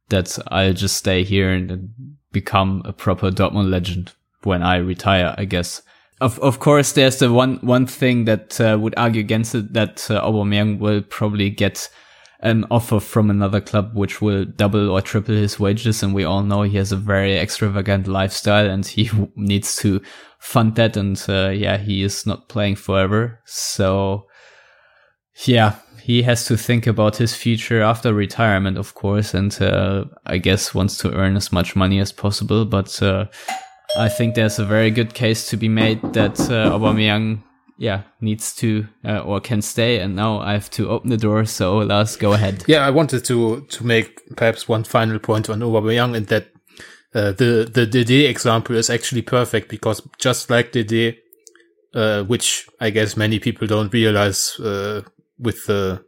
That 0.10 0.38
I'll 0.50 0.74
just 0.74 0.98
stay 0.98 1.24
here 1.24 1.52
and 1.52 1.94
become 2.34 2.82
a 2.84 2.92
proper 2.92 3.32
Dortmund 3.32 3.70
legend 3.70 4.14
when 4.44 4.62
I 4.62 4.78
retire, 4.78 5.34
I 5.38 5.46
guess. 5.46 5.82
Of 6.22 6.38
of 6.40 6.60
course, 6.60 6.92
there's 6.92 7.18
the 7.18 7.34
one 7.34 7.58
one 7.64 7.88
thing 7.88 8.26
that 8.26 8.62
uh, 8.62 8.78
would 8.80 8.94
argue 8.96 9.22
against 9.22 9.56
it 9.56 9.74
that 9.74 10.10
uh, 10.12 10.22
Aubameyang 10.24 10.78
will 10.78 11.02
probably 11.02 11.50
get 11.50 11.90
an 12.42 12.66
offer 12.70 13.00
from 13.00 13.32
another 13.32 13.60
club 13.60 13.96
which 13.96 14.22
will 14.22 14.46
double 14.46 14.92
or 14.92 15.02
triple 15.02 15.34
his 15.34 15.60
wages, 15.60 16.04
and 16.04 16.14
we 16.14 16.24
all 16.24 16.44
know 16.44 16.62
he 16.62 16.78
has 16.78 16.92
a 16.92 16.96
very 16.96 17.38
extravagant 17.38 18.08
lifestyle 18.08 18.70
and 18.70 18.86
he 18.86 19.10
needs 19.36 19.76
to 19.78 20.00
fund 20.38 20.76
that. 20.76 20.96
And 20.96 21.20
uh, 21.28 21.50
yeah, 21.50 21.78
he 21.78 22.04
is 22.04 22.28
not 22.28 22.50
playing 22.50 22.76
forever, 22.76 23.40
so 23.46 24.28
yeah, 25.46 25.78
he 26.04 26.22
has 26.22 26.46
to 26.46 26.56
think 26.56 26.86
about 26.86 27.18
his 27.18 27.34
future 27.34 27.82
after 27.82 28.14
retirement, 28.14 28.78
of 28.78 28.94
course, 28.94 29.34
and 29.34 29.60
uh, 29.60 30.06
I 30.28 30.38
guess 30.38 30.76
wants 30.76 30.98
to 30.98 31.14
earn 31.14 31.36
as 31.36 31.52
much 31.52 31.76
money 31.76 32.00
as 32.00 32.12
possible. 32.12 32.66
But 32.66 33.02
uh, 33.02 33.26
I 33.98 34.10
think 34.10 34.36
there's 34.36 34.60
a 34.60 34.66
very 34.66 34.92
good 34.92 35.14
case 35.14 35.50
to 35.50 35.58
be 35.58 35.68
made 35.68 36.02
that 36.14 36.40
uh, 36.40 36.72
Aubameyang, 36.78 37.44
yeah, 37.78 38.04
needs 38.22 38.56
to 38.56 38.88
uh, 39.04 39.20
or 39.20 39.42
can 39.42 39.62
stay. 39.62 40.00
And 40.00 40.16
now 40.16 40.40
I 40.40 40.54
have 40.54 40.70
to 40.72 40.90
open 40.90 41.10
the 41.10 41.18
door. 41.18 41.46
So 41.46 41.80
Lars, 41.80 42.16
go 42.16 42.34
ahead. 42.34 42.64
Yeah, 42.68 42.86
I 42.86 42.90
wanted 42.90 43.26
to 43.26 43.62
to 43.62 43.86
make 43.86 44.22
perhaps 44.36 44.70
one 44.70 44.84
final 44.84 45.20
point 45.20 45.50
on 45.50 45.60
Aubameyang, 45.60 46.16
and 46.16 46.28
that 46.28 46.48
uh, 47.14 47.32
the 47.34 47.70
the 47.72 47.86
Dede 47.86 48.30
example 48.30 48.76
is 48.76 48.90
actually 48.90 49.24
perfect 49.24 49.70
because 49.70 50.02
just 50.20 50.50
like 50.50 50.72
Dede, 50.72 51.18
uh, 51.94 52.24
which 52.24 52.70
I 52.80 52.92
guess 52.92 53.18
many 53.18 53.40
people 53.40 53.68
don't 53.68 53.94
realize 53.94 54.58
uh, 54.60 55.02
with 55.38 55.66
the 55.66 56.06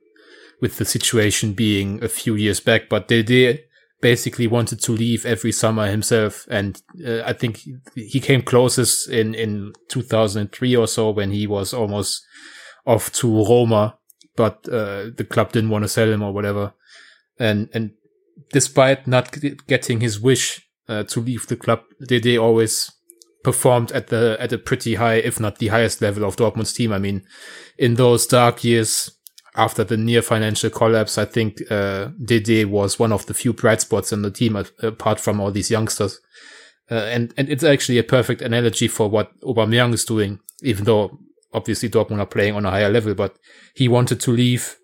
with 0.62 0.78
the 0.78 0.86
situation 0.86 1.54
being 1.54 2.02
a 2.02 2.08
few 2.08 2.36
years 2.36 2.62
back, 2.62 2.88
but 2.88 3.10
they 3.10 3.24
did 3.24 3.60
basically 4.04 4.48
wanted 4.48 4.82
to 4.82 4.92
leave 4.92 5.26
every 5.26 5.52
summer 5.54 5.88
himself, 5.88 6.46
and 6.50 6.82
uh, 7.08 7.22
I 7.24 7.32
think 7.32 7.62
he 7.96 8.20
came 8.20 8.42
closest 8.42 9.10
in 9.10 9.34
in 9.34 9.72
2003 9.88 10.76
or 10.76 10.88
so 10.88 11.10
when 11.10 11.32
he 11.32 11.48
was 11.48 11.74
almost 11.74 12.22
off 12.86 13.12
to 13.13 13.46
Roma, 13.46 13.98
but 14.36 14.68
uh, 14.68 15.10
the 15.16 15.26
club 15.28 15.54
didn't 15.54 15.70
want 15.70 15.86
to 15.86 15.88
sell 15.88 16.12
him 16.12 16.22
or 16.22 16.34
whatever, 16.34 16.74
and 17.39 17.70
and 17.74 17.92
despite 18.52 19.08
not 19.08 19.34
getting 19.68 20.02
his 20.02 20.20
wish 20.20 20.68
uh, 20.89 21.04
to 21.04 21.22
leave 21.22 21.48
the 21.48 21.56
club, 21.56 21.82
they 22.00 22.20
they 22.20 22.38
always 22.38 22.92
performed 23.42 23.94
at 23.94 24.08
the 24.08 24.36
at 24.38 24.52
a 24.52 24.58
pretty 24.58 24.96
high, 24.96 25.16
if 25.16 25.39
not 25.39 25.60
the 25.60 25.70
highest 25.70 26.02
level 26.02 26.26
of 26.26 26.36
Dortmund's 26.36 26.74
team. 26.74 26.92
I 26.92 27.00
mean, 27.00 27.24
in 27.78 27.96
those 27.96 28.28
dark 28.28 28.66
years 28.66 29.12
after 29.56 29.84
the 29.84 29.98
near 29.98 30.22
financial 30.22 30.70
collapse, 30.70 31.18
I 31.18 31.26
think 31.26 31.60
uh, 31.70 32.10
Dede 32.24 32.66
was 32.68 32.98
one 32.98 33.12
of 33.12 33.26
the 33.28 33.34
few 33.34 33.54
bright 33.54 33.82
spots 33.82 34.12
in 34.12 34.22
the 34.24 34.32
team, 34.32 34.56
apart 34.82 35.20
from 35.20 35.39
all 35.39 35.52
these 35.52 35.70
youngsters. 35.70 36.20
Uh, 36.92 36.96
and 36.96 37.34
and 37.38 37.50
it's 37.50 37.63
actually 37.63 37.98
a 37.98 38.04
perfect 38.04 38.42
analogy 38.42 38.88
for 38.88 39.10
what 39.10 39.39
Aubameyang 39.42 39.94
is 39.94 40.06
doing, 40.06 40.39
even 40.63 40.86
though 40.86 41.18
obviously 41.54 41.89
Dortmund 41.89 42.20
are 42.20 42.26
playing 42.26 42.56
on 42.56 42.66
a 42.66 42.72
higher 42.72 42.89
level. 42.89 43.13
But 43.13 43.38
he 43.76 43.88
wanted 43.88 44.20
to 44.22 44.32
leave. 44.32 44.76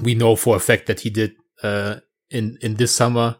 We 0.00 0.14
know 0.14 0.36
for 0.36 0.56
a 0.56 0.60
fact 0.60 0.86
that 0.86 1.00
he 1.00 1.10
did 1.10 1.32
uh, 1.62 1.96
in 2.30 2.58
in 2.62 2.74
this 2.74 2.94
summer. 2.94 3.36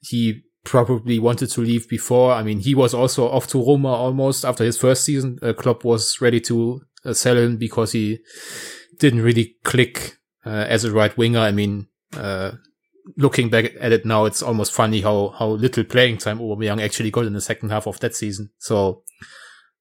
He 0.00 0.42
probably 0.64 1.18
wanted 1.18 1.50
to 1.50 1.60
leave 1.60 1.88
before. 1.88 2.32
I 2.32 2.42
mean, 2.42 2.60
he 2.60 2.74
was 2.74 2.94
also 2.94 3.28
off 3.28 3.46
to 3.48 3.58
Roma 3.58 3.88
almost 3.88 4.44
after 4.44 4.64
his 4.64 4.78
first 4.78 5.04
season. 5.04 5.38
Uh, 5.42 5.52
Klopp 5.52 5.84
was 5.84 6.20
ready 6.20 6.40
to 6.40 6.80
uh, 7.04 7.12
sell 7.12 7.36
him 7.36 7.58
because 7.58 7.92
he 7.92 8.18
didn't 8.98 9.22
really 9.22 9.56
click 9.64 10.18
uh, 10.44 10.66
as 10.68 10.84
a 10.84 10.92
right 10.92 11.16
winger. 11.16 11.40
I 11.40 11.52
mean, 11.52 11.88
uh, 12.16 12.52
looking 13.16 13.50
back 13.50 13.72
at 13.80 13.92
it 13.92 14.06
now, 14.06 14.24
it's 14.24 14.42
almost 14.42 14.72
funny 14.72 15.00
how 15.00 15.34
how 15.38 15.48
little 15.48 15.84
playing 15.84 16.18
time 16.18 16.38
Aubameyang 16.38 16.82
actually 16.82 17.10
got 17.10 17.26
in 17.26 17.32
the 17.32 17.40
second 17.40 17.70
half 17.70 17.86
of 17.86 18.00
that 18.00 18.14
season. 18.14 18.50
So, 18.58 19.02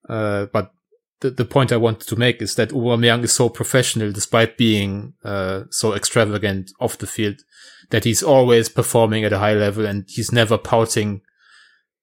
uh, 0.10 0.48
but 0.48 0.72
the 1.22 1.32
the 1.32 1.46
point 1.46 1.72
I 1.72 1.78
wanted 1.78 2.08
to 2.08 2.16
make 2.16 2.42
is 2.42 2.56
that 2.56 2.70
Aubameyang 2.70 3.24
is 3.24 3.34
so 3.34 3.50
professional, 3.50 4.12
despite 4.12 4.58
being 4.58 5.14
uh, 5.24 5.64
so 5.70 5.94
extravagant 5.94 6.72
off 6.80 6.98
the 6.98 7.08
field, 7.08 7.42
that 7.90 8.04
he's 8.04 8.24
always 8.24 8.70
performing 8.70 9.24
at 9.24 9.34
a 9.34 9.40
high 9.40 9.54
level 9.54 9.86
and 9.86 10.06
he's 10.08 10.32
never 10.32 10.58
pouting 10.58 11.22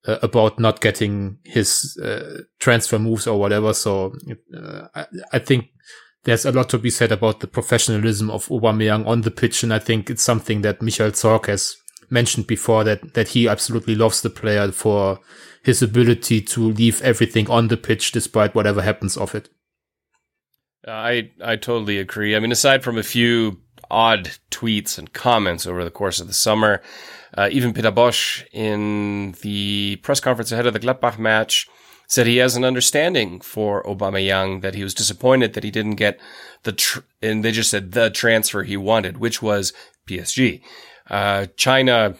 uh, 0.06 0.18
about 0.22 0.58
not 0.58 0.80
getting 0.80 1.38
his 1.44 1.98
uh, 2.02 2.42
transfer 2.58 2.98
moves 2.98 3.26
or 3.26 3.38
whatever. 3.38 3.72
So 3.74 4.14
uh, 4.56 4.86
I, 4.94 5.06
I, 5.32 5.38
think 5.38 5.66
there's 6.24 6.44
a 6.44 6.52
lot 6.52 6.68
to 6.70 6.78
be 6.78 6.90
said 6.90 7.12
about 7.12 7.40
the 7.40 7.46
professionalism 7.46 8.30
of 8.30 8.48
Aubameyang 8.48 9.06
on 9.06 9.22
the 9.22 9.30
pitch, 9.30 9.62
and 9.62 9.72
I 9.72 9.78
think 9.78 10.10
it's 10.10 10.22
something 10.22 10.62
that 10.62 10.82
Michael 10.82 11.10
Zorc 11.10 11.46
has 11.46 11.76
mentioned 12.10 12.46
before 12.46 12.84
that 12.84 13.14
that 13.14 13.28
he 13.28 13.48
absolutely 13.48 13.94
loves 13.94 14.20
the 14.20 14.30
player 14.30 14.70
for 14.72 15.20
his 15.62 15.82
ability 15.82 16.40
to 16.40 16.72
leave 16.72 17.00
everything 17.02 17.48
on 17.48 17.68
the 17.68 17.76
pitch 17.76 18.12
despite 18.12 18.54
whatever 18.54 18.82
happens 18.82 19.16
off 19.16 19.34
it. 19.34 19.48
I 20.86 21.30
I 21.42 21.56
totally 21.56 21.98
agree. 21.98 22.34
I 22.34 22.40
mean, 22.40 22.52
aside 22.52 22.82
from 22.82 22.98
a 22.98 23.02
few 23.02 23.60
odd 23.90 24.30
tweets 24.50 24.98
and 24.98 25.12
comments 25.12 25.66
over 25.66 25.84
the 25.84 25.90
course 25.90 26.20
of 26.20 26.26
the 26.26 26.32
summer, 26.32 26.82
uh, 27.36 27.48
even 27.50 27.72
Peter 27.72 27.92
Bosz 27.92 28.44
in 28.52 29.34
the 29.42 29.96
press 30.02 30.20
conference 30.20 30.52
ahead 30.52 30.66
of 30.66 30.72
the 30.72 30.80
Gladbach 30.80 31.18
match 31.18 31.68
said 32.10 32.26
he 32.26 32.38
has 32.38 32.56
an 32.56 32.64
understanding 32.64 33.40
for 33.40 33.84
Aubameyang 33.84 34.62
that 34.62 34.74
he 34.74 34.82
was 34.82 34.94
disappointed 34.94 35.54
that 35.54 35.62
he 35.62 35.70
didn't 35.70 35.94
get 35.94 36.18
the 36.64 36.72
tr- 36.72 37.00
and 37.22 37.44
they 37.44 37.52
just 37.52 37.70
said 37.70 37.92
the 37.92 38.10
transfer 38.10 38.64
he 38.64 38.76
wanted, 38.76 39.18
which 39.18 39.40
was 39.40 39.72
PSG. 40.08 40.60
Uh, 41.08 41.46
China 41.56 42.16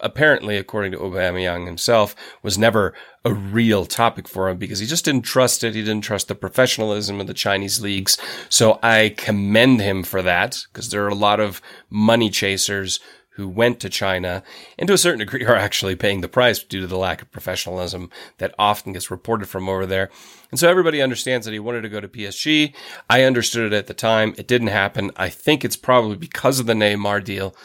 apparently, 0.00 0.56
according 0.56 0.92
to 0.92 0.98
Aubameyang 0.98 1.66
himself, 1.66 2.16
was 2.42 2.56
never 2.56 2.94
a 3.22 3.34
real 3.34 3.84
topic 3.84 4.26
for 4.26 4.48
him 4.48 4.56
because 4.56 4.78
he 4.78 4.86
just 4.86 5.04
didn't 5.04 5.22
trust 5.22 5.62
it. 5.62 5.74
He 5.74 5.82
didn't 5.82 6.04
trust 6.04 6.28
the 6.28 6.34
professionalism 6.34 7.20
of 7.20 7.26
the 7.26 7.34
Chinese 7.34 7.82
leagues. 7.82 8.18
So 8.48 8.78
I 8.82 9.14
commend 9.16 9.82
him 9.82 10.04
for 10.04 10.22
that 10.22 10.64
because 10.72 10.88
there 10.88 11.04
are 11.04 11.08
a 11.08 11.14
lot 11.14 11.38
of 11.38 11.60
money 11.90 12.30
chasers 12.30 12.98
who 13.34 13.48
went 13.48 13.80
to 13.80 13.88
China 13.88 14.42
and 14.78 14.86
to 14.86 14.94
a 14.94 14.98
certain 14.98 15.18
degree 15.18 15.44
are 15.46 15.56
actually 15.56 15.96
paying 15.96 16.20
the 16.20 16.28
price 16.28 16.62
due 16.62 16.80
to 16.80 16.86
the 16.86 16.98
lack 16.98 17.22
of 17.22 17.30
professionalism 17.30 18.10
that 18.38 18.54
often 18.58 18.92
gets 18.92 19.10
reported 19.10 19.46
from 19.46 19.68
over 19.68 19.86
there. 19.86 20.10
And 20.50 20.58
so 20.58 20.70
everybody 20.70 21.02
understands 21.02 21.44
that 21.44 21.52
he 21.52 21.58
wanted 21.58 21.82
to 21.82 21.88
go 21.88 22.00
to 22.00 22.08
PSG. 22.08 22.74
I 23.10 23.24
understood 23.24 23.72
it 23.72 23.76
at 23.76 23.88
the 23.88 23.94
time. 23.94 24.34
It 24.38 24.46
didn't 24.46 24.68
happen. 24.68 25.10
I 25.16 25.28
think 25.28 25.64
it's 25.64 25.76
probably 25.76 26.16
because 26.16 26.60
of 26.60 26.66
the 26.66 26.74
Neymar 26.74 27.24
deal. 27.24 27.56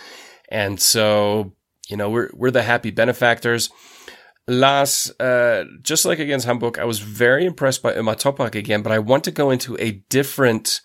And 0.49 0.81
so, 0.81 1.53
you 1.87 1.97
know, 1.97 2.09
we're, 2.09 2.31
we're 2.33 2.51
the 2.51 2.63
happy 2.63 2.89
benefactors. 2.89 3.69
Last, 4.47 5.11
uh, 5.21 5.65
just 5.83 6.05
like 6.05 6.17
against 6.17 6.47
Hamburg, 6.47 6.79
I 6.79 6.85
was 6.85 6.97
very 6.97 7.45
impressed 7.45 7.83
by 7.83 7.93
Ömer 7.93 8.15
Toprak 8.15 8.55
again, 8.55 8.81
but 8.81 8.91
I 8.91 8.97
want 8.97 9.23
to 9.25 9.31
go 9.31 9.51
into 9.51 9.77
a 9.79 9.91
different, 10.09 10.81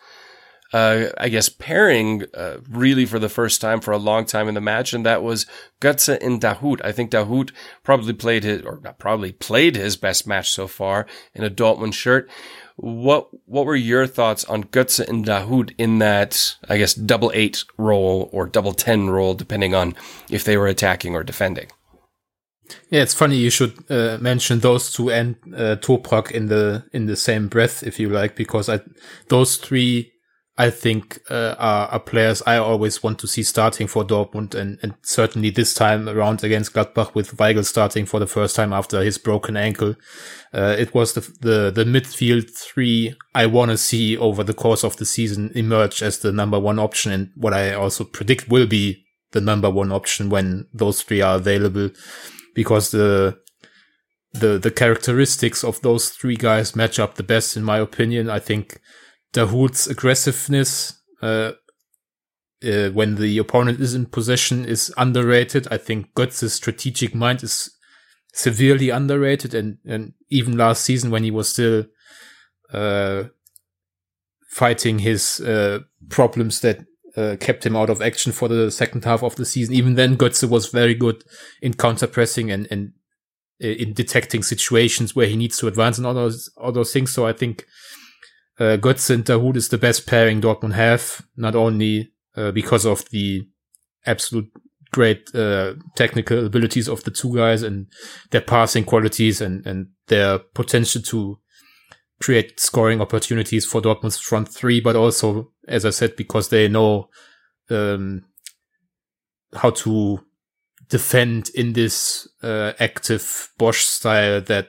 uh, 0.75 1.13
I 1.19 1.29
guess, 1.29 1.49
pairing, 1.49 2.25
uh, 2.35 2.57
really 2.69 3.07
for 3.07 3.21
the 3.21 3.29
first 3.29 3.61
time 3.61 3.81
for 3.81 3.93
a 3.93 3.97
long 3.97 4.25
time 4.25 4.49
in 4.49 4.55
the 4.55 4.61
match, 4.61 4.93
and 4.93 5.07
that 5.07 5.23
was 5.23 5.47
Götze 5.81 6.19
and 6.21 6.41
Dahoud. 6.41 6.81
I 6.85 6.91
think 6.91 7.13
Dahoud 7.13 7.53
probably 7.85 8.13
played 8.13 8.43
his, 8.43 8.63
or 8.63 8.81
not 8.83 8.99
probably 8.99 9.31
played 9.31 9.77
his 9.77 9.97
best 9.97 10.27
match 10.27 10.51
so 10.51 10.67
far 10.67 11.07
in 11.33 11.45
a 11.45 11.49
Dortmund 11.51 11.95
shirt. 11.95 12.29
What 12.75 13.29
what 13.47 13.67
were 13.67 13.77
your 13.77 14.09
thoughts 14.09 14.45
on 14.47 14.65
Götze 14.65 15.09
and 15.09 15.25
Dahoud 15.25 15.73
in 15.79 16.01
that, 16.01 16.57
I 16.69 16.79
guess, 16.79 16.93
double 16.93 17.31
eight 17.35 17.63
role 17.79 18.29
or 18.33 18.47
double 18.47 18.75
ten 18.75 19.11
role, 19.11 19.35
depending 19.35 19.77
on 19.77 19.95
if 20.29 20.43
they 20.43 20.57
were 20.57 20.67
attacking 20.67 21.15
or 21.15 21.23
defending? 21.23 21.69
Yeah, 22.91 23.03
it's 23.03 23.15
funny 23.15 23.37
you 23.37 23.51
should 23.51 23.75
uh, 23.89 24.19
mention 24.21 24.59
those 24.59 24.93
two 24.93 25.13
and 25.13 25.37
uh, 25.55 25.77
Toprak 25.77 26.33
in 26.33 26.47
the 26.47 26.83
in 26.93 27.07
the 27.07 27.15
same 27.15 27.47
breath, 27.47 27.85
if 27.85 28.01
you 28.01 28.09
like, 28.09 28.35
because 28.35 28.69
I 28.69 28.81
those 29.29 29.57
three 29.57 30.13
I 30.57 30.71
think 30.71 31.21
uh, 31.31 31.57
are, 31.59 31.88
are, 31.88 32.01
players 32.01 32.40
I 32.47 32.59
always 32.59 33.03
want 33.03 33.19
to 33.19 33.27
see 33.27 33.43
starting 33.43 33.88
for 33.88 34.05
Dortmund, 34.05 34.55
and, 34.55 34.79
and 34.83 34.95
certainly 35.03 35.51
this 35.51 35.75
time 35.75 36.09
around 36.09 36.45
against 36.45 36.75
Gladbach 36.75 37.12
with 37.12 37.37
Weigl 37.37 37.64
starting 37.64 38.07
for 38.07 38.21
the 38.21 38.29
first 38.29 38.55
time 38.55 38.73
after 38.73 39.03
his 39.03 39.19
broken 39.19 39.57
ankle. 39.57 39.97
Uh, 40.53 40.77
it 40.79 40.95
was 40.95 41.14
the, 41.14 41.21
the 41.40 41.73
the 41.73 41.85
midfield 41.85 42.49
three 42.51 43.17
I 43.35 43.47
want 43.47 43.73
to 43.73 43.77
see 43.77 44.17
over 44.17 44.45
the 44.45 44.55
course 44.55 44.85
of 44.85 44.97
the 44.97 45.05
season 45.05 45.51
emerge 45.57 46.05
as 46.05 46.19
the 46.19 46.31
number 46.31 46.61
one 46.61 46.79
option, 46.79 47.11
and 47.11 47.31
what 47.35 47.53
I 47.53 47.75
also 47.75 48.05
predict 48.05 48.49
will 48.49 48.69
be 48.69 49.05
the 49.33 49.40
number 49.40 49.71
one 49.71 49.90
option 49.90 50.31
when 50.31 50.69
those 50.73 51.03
three 51.03 51.21
are 51.21 51.35
available, 51.35 51.90
because 52.55 52.93
the 52.93 53.40
the 54.33 54.59
the 54.59 54.71
characteristics 54.71 55.64
of 55.64 55.81
those 55.83 56.11
three 56.11 56.37
guys 56.37 56.77
match 56.77 57.01
up 57.01 57.17
the 57.17 57.25
best 57.25 57.57
in 57.57 57.64
my 57.64 57.79
opinion. 57.79 58.31
I 58.31 58.38
think 58.38 58.81
Dahoud's 59.35 59.88
aggressiveness 59.88 60.99
uh, 61.20 61.53
uh, 62.64 62.88
when 62.90 63.16
the 63.16 63.37
opponent 63.38 63.81
is 63.81 63.94
in 63.94 64.07
possession 64.07 64.64
is 64.64 64.94
underrated. 64.97 65.68
I 65.70 65.77
think 65.77 66.14
Götze's 66.14 66.55
strategic 66.55 67.14
mind 67.14 67.42
is 67.42 67.70
severely 68.33 68.90
underrated, 68.90 69.55
and 69.55 69.79
and 69.85 70.14
even 70.31 70.57
last 70.57 70.83
season 70.83 71.11
when 71.11 71.25
he 71.25 71.31
was 71.31 71.49
still 71.49 71.85
uh, 72.73 73.25
fighting 74.51 75.01
his 75.01 75.40
uh, 75.40 75.81
problems 76.09 76.61
that 76.61 76.87
uh, 77.16 77.37
kept 77.40 77.66
him 77.66 77.77
out 77.77 77.90
of 77.90 78.01
action 78.01 78.33
for 78.33 78.49
the 78.49 78.70
second 78.70 79.05
half 79.05 79.23
of 79.23 79.35
the 79.35 79.44
season. 79.44 79.75
Even 79.75 79.94
then, 79.94 80.16
Götze 80.16 80.49
was 80.49 80.68
very 80.68 80.94
good 80.94 81.25
in 81.61 81.75
counter 81.75 82.07
pressing 82.07 82.53
and 82.53 82.68
and 82.70 82.92
uh, 83.62 83.66
in 83.66 83.92
detecting 83.94 84.44
situations 84.44 85.16
where 85.16 85.27
he 85.27 85.37
needs 85.37 85.59
to 85.59 85.66
advance 85.66 85.99
and 85.99 86.07
all 86.07 86.14
those 86.14 86.51
all 86.57 86.73
those 86.73 86.92
things. 86.92 87.12
So 87.12 87.27
I 87.27 87.33
think 87.33 87.64
uh, 88.59 88.77
Götze 88.77 89.11
and 89.11 89.25
Dahoud 89.25 89.57
is 89.57 89.69
the 89.69 89.79
best 89.79 90.07
pairing 90.07 90.40
Dortmund 90.40 90.75
have, 90.75 91.27
not 91.37 91.55
only 91.55 92.12
uh, 92.37 92.53
because 92.53 92.85
of 92.85 93.09
the 93.11 93.47
absolute 94.07 94.51
great 94.93 95.35
uh, 95.35 95.75
technical 95.97 96.47
abilities 96.47 96.88
of 96.88 97.03
the 97.03 97.11
two 97.11 97.35
guys 97.35 97.62
and 97.62 97.88
their 98.31 98.40
passing 98.40 98.85
qualities 98.85 99.40
and, 99.40 99.67
and 99.67 99.88
their 100.07 100.38
potential 100.38 101.03
to 101.03 101.38
create 102.21 102.61
scoring 102.61 103.01
opportunities 103.01 103.67
for 103.67 103.83
Dortmund's 103.83 104.19
front 104.19 104.49
three, 104.49 104.81
but 104.81 104.95
also, 104.95 105.51
as 105.67 105.85
I 105.85 105.90
said, 105.90 106.14
because 106.14 106.49
they 106.49 106.69
know 106.69 107.09
um, 107.71 108.25
how 109.53 109.71
to 109.71 110.21
defend 110.88 111.51
in 111.55 111.73
this 111.73 112.29
uh, 112.43 112.73
active 112.79 113.51
Bosz 113.59 113.83
style 113.83 114.40
that 114.43 114.69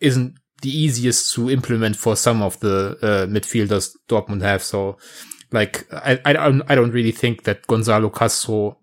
isn't 0.00 0.34
the 0.62 0.70
easiest 0.70 1.34
to 1.34 1.50
implement 1.50 1.96
for 1.96 2.16
some 2.16 2.42
of 2.42 2.58
the 2.60 2.98
uh, 3.02 3.26
midfielders 3.26 3.96
Dortmund 4.08 4.42
have. 4.42 4.62
So, 4.62 4.98
like, 5.52 5.86
I, 5.92 6.20
I 6.24 6.32
don't, 6.32 6.62
I 6.68 6.74
don't 6.74 6.90
really 6.90 7.12
think 7.12 7.44
that 7.44 7.66
Gonzalo 7.66 8.10
Castro 8.10 8.78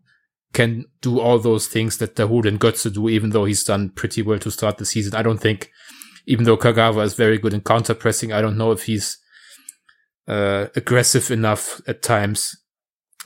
can 0.54 0.86
do 1.02 1.20
all 1.20 1.38
those 1.38 1.68
things 1.68 1.98
that 1.98 2.16
Dahoud 2.16 2.48
and 2.48 2.60
Götze 2.60 2.94
do, 2.94 3.10
even 3.10 3.32
though 3.32 3.46
he's 3.46 3.64
done 3.64 3.90
pretty 3.90 4.22
well 4.22 4.40
to 4.40 4.50
start 4.50 4.78
the 4.78 4.86
season. 4.86 5.14
I 5.14 5.22
don't 5.22 5.42
think, 5.42 5.70
even 6.26 6.46
though 6.46 6.58
Kagawa 6.58 7.04
is 7.04 7.14
very 7.14 7.38
good 7.38 7.54
in 7.54 7.62
counter 7.62 7.94
pressing, 7.94 8.32
I 8.32 8.42
don't 8.42 8.58
know 8.58 8.72
if 8.72 8.86
he's 8.86 9.18
uh, 10.28 10.68
aggressive 10.76 11.30
enough 11.30 11.82
at 11.88 12.02
times. 12.02 12.56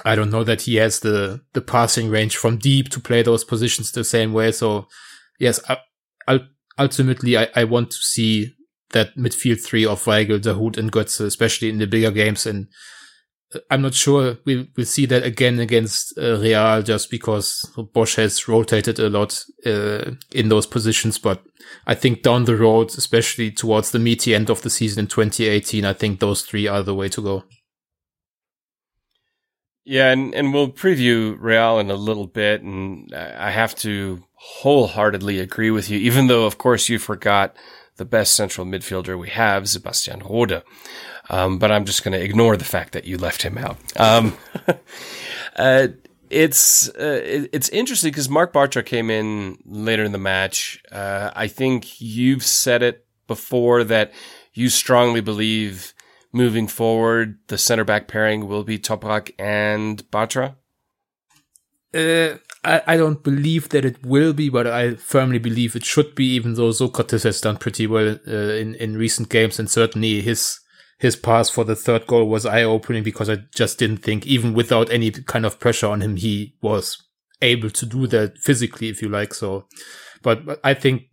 I 0.06 0.16
don't 0.16 0.32
know 0.32 0.44
that 0.44 0.62
he 0.62 0.76
has 0.78 1.02
the 1.02 1.42
the 1.54 1.62
passing 1.62 2.10
range 2.10 2.38
from 2.38 2.58
deep 2.58 2.90
to 2.90 3.02
play 3.02 3.22
those 3.22 3.44
positions 3.44 3.92
the 3.92 4.04
same 4.04 4.34
way. 4.34 4.52
So, 4.52 4.88
yes, 5.40 5.60
I, 5.70 5.78
I'll 6.28 6.48
ultimately, 6.80 7.38
I, 7.38 7.50
I 7.56 7.64
want 7.66 7.92
to 7.92 7.98
see 7.98 8.56
that 8.92 9.16
midfield 9.16 9.64
three 9.64 9.86
of 9.86 10.04
Weigl, 10.06 10.40
Dahoud, 10.40 10.78
and 10.78 10.92
Götze, 10.92 11.26
especially 11.26 11.70
in 11.70 11.78
the 11.78 11.88
bigger 11.88 12.12
games. 12.12 12.46
And 12.46 12.68
uh, 13.54 13.60
I'm 13.70 13.82
not 13.82 13.94
sure 13.94 14.38
we'll, 14.46 14.66
we'll 14.76 14.86
see 14.86 15.06
that 15.08 15.24
again 15.24 15.60
against 15.60 16.18
uh, 16.18 16.40
Real 16.40 16.82
just 16.82 17.12
because 17.12 17.72
Bosz 17.78 18.16
has 18.16 18.48
rotated 18.48 19.00
a 19.00 19.10
lot 19.10 19.44
uh, 19.66 20.12
in 20.32 20.50
those 20.50 20.66
positions. 20.66 21.20
But 21.20 21.44
I 21.86 21.96
think 21.96 22.24
down 22.24 22.46
the 22.46 22.56
road, 22.56 22.90
especially 22.90 23.52
towards 23.52 23.92
the 23.92 24.00
meaty 24.00 24.34
end 24.34 24.50
of 24.50 24.62
the 24.62 24.70
season 24.70 25.02
in 25.02 25.08
2018, 25.08 25.86
I 25.86 25.94
think 25.94 26.20
those 26.20 26.42
three 26.42 26.68
are 26.68 26.82
the 26.82 26.96
way 26.96 27.10
to 27.10 27.22
go. 27.22 27.44
Yeah, 29.86 30.12
and, 30.12 30.36
and 30.36 30.54
we'll 30.54 30.72
preview 30.72 31.36
Real 31.40 31.80
in 31.80 31.90
a 31.90 31.96
little 31.96 32.28
bit, 32.28 32.62
and 32.62 33.12
I 33.16 33.50
have 33.50 33.74
to 33.78 34.24
wholeheartedly 34.40 35.40
agree 35.40 35.72
with 35.72 35.90
you, 35.90 36.00
even 36.00 36.28
though, 36.28 36.46
of 36.46 36.58
course, 36.58 36.90
you 36.90 36.98
forgot 36.98 37.56
the 37.98 38.06
best 38.06 38.36
central 38.36 38.66
midfielder 38.66 39.20
we 39.20 39.30
have, 39.30 39.68
Sebastian 39.68 40.22
Rode. 40.22 40.64
Um, 41.30 41.60
but 41.60 41.72
I'm 41.72 41.86
just 41.86 42.04
going 42.04 42.18
to 42.18 42.24
ignore 42.24 42.58
the 42.58 42.66
fact 42.66 42.94
that 42.94 43.06
you 43.06 43.18
left 43.18 43.44
him 43.44 43.58
out. 43.58 43.78
Um, 43.98 44.38
uh, 45.56 45.90
it's 46.30 46.90
uh, 46.90 47.48
it's 47.52 47.70
interesting 47.70 48.12
because 48.12 48.30
Mark 48.30 48.54
Bartra 48.54 48.86
came 48.86 49.10
in 49.10 49.58
later 49.66 50.04
in 50.04 50.12
the 50.12 50.18
match. 50.18 50.82
Uh, 50.92 51.32
I 51.36 51.48
think 51.48 52.00
you've 52.02 52.44
said 52.44 52.82
it 52.82 53.06
before 53.28 53.84
that 53.84 54.12
you 54.54 54.70
strongly 54.70 55.22
believe 55.22 55.94
moving 56.32 56.68
forward, 56.68 57.40
the 57.48 57.58
center 57.58 57.84
back 57.84 58.08
pairing 58.08 58.48
will 58.48 58.64
be 58.64 58.78
Toprak 58.78 59.32
and 59.40 60.04
Bartra? 60.12 60.56
Uh, 61.94 62.38
I, 62.64 62.82
I 62.88 62.98
don't 62.98 63.24
believe 63.24 63.70
that 63.70 63.86
it 63.86 64.06
will 64.06 64.34
be, 64.34 64.50
but 64.50 64.68
I 64.68 64.96
firmly 64.96 65.40
believe 65.40 65.76
it 65.76 65.86
should 65.86 66.16
be, 66.16 66.26
even 66.34 66.56
though 66.56 66.70
Sokratis 66.70 67.24
has 67.24 67.42
done 67.42 67.58
pretty 67.58 67.88
well 67.88 68.18
uh, 68.28 68.32
in, 68.32 68.76
in 68.76 68.98
recent 68.98 69.30
games. 69.30 69.60
And 69.60 69.70
certainly 69.70 70.22
his 70.22 70.60
his 71.00 71.16
pass 71.16 71.50
for 71.50 71.64
the 71.64 71.78
third 71.78 72.06
goal 72.08 72.26
was 72.26 72.46
eye 72.46 72.64
opening 72.64 73.04
because 73.04 73.30
I 73.30 73.38
just 73.56 73.80
didn't 73.80 74.04
think, 74.04 74.28
even 74.28 74.54
without 74.54 74.92
any 74.92 75.12
kind 75.12 75.46
of 75.46 75.60
pressure 75.60 75.88
on 75.88 76.02
him, 76.02 76.18
he 76.18 76.56
was 76.62 77.02
able 77.42 77.70
to 77.70 77.86
do 77.86 78.06
that 78.08 78.38
physically, 78.38 78.90
if 78.90 79.02
you 79.02 79.08
like. 79.08 79.34
So, 79.34 79.66
But, 80.22 80.46
but 80.46 80.60
I 80.62 80.74
think 80.74 81.04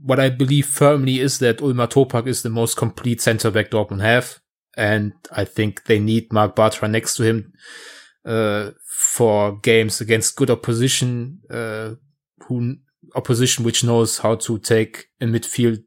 what 0.00 0.20
I 0.20 0.30
believe 0.30 0.66
firmly 0.66 1.18
is 1.18 1.40
that 1.40 1.58
Ömer 1.58 1.88
Toprak 1.88 2.28
is 2.28 2.42
the 2.42 2.50
most 2.50 2.76
complete 2.76 3.20
center 3.20 3.50
back 3.50 3.70
Dortmund 3.70 4.02
have. 4.02 4.38
And 4.76 5.12
I 5.32 5.44
think 5.44 5.86
they 5.86 5.98
need 5.98 6.32
Mark 6.32 6.54
Bartra 6.54 6.90
next 6.90 7.16
to 7.16 7.24
him, 7.24 7.52
uh, 8.24 8.70
for 8.96 9.58
games 9.58 10.00
against 10.00 10.36
good 10.36 10.50
opposition, 10.50 11.40
uh, 11.50 11.94
who 12.46 12.76
opposition 13.14 13.64
which 13.64 13.84
knows 13.84 14.18
how 14.18 14.34
to 14.34 14.58
take 14.58 15.06
a 15.20 15.26
midfield 15.26 15.82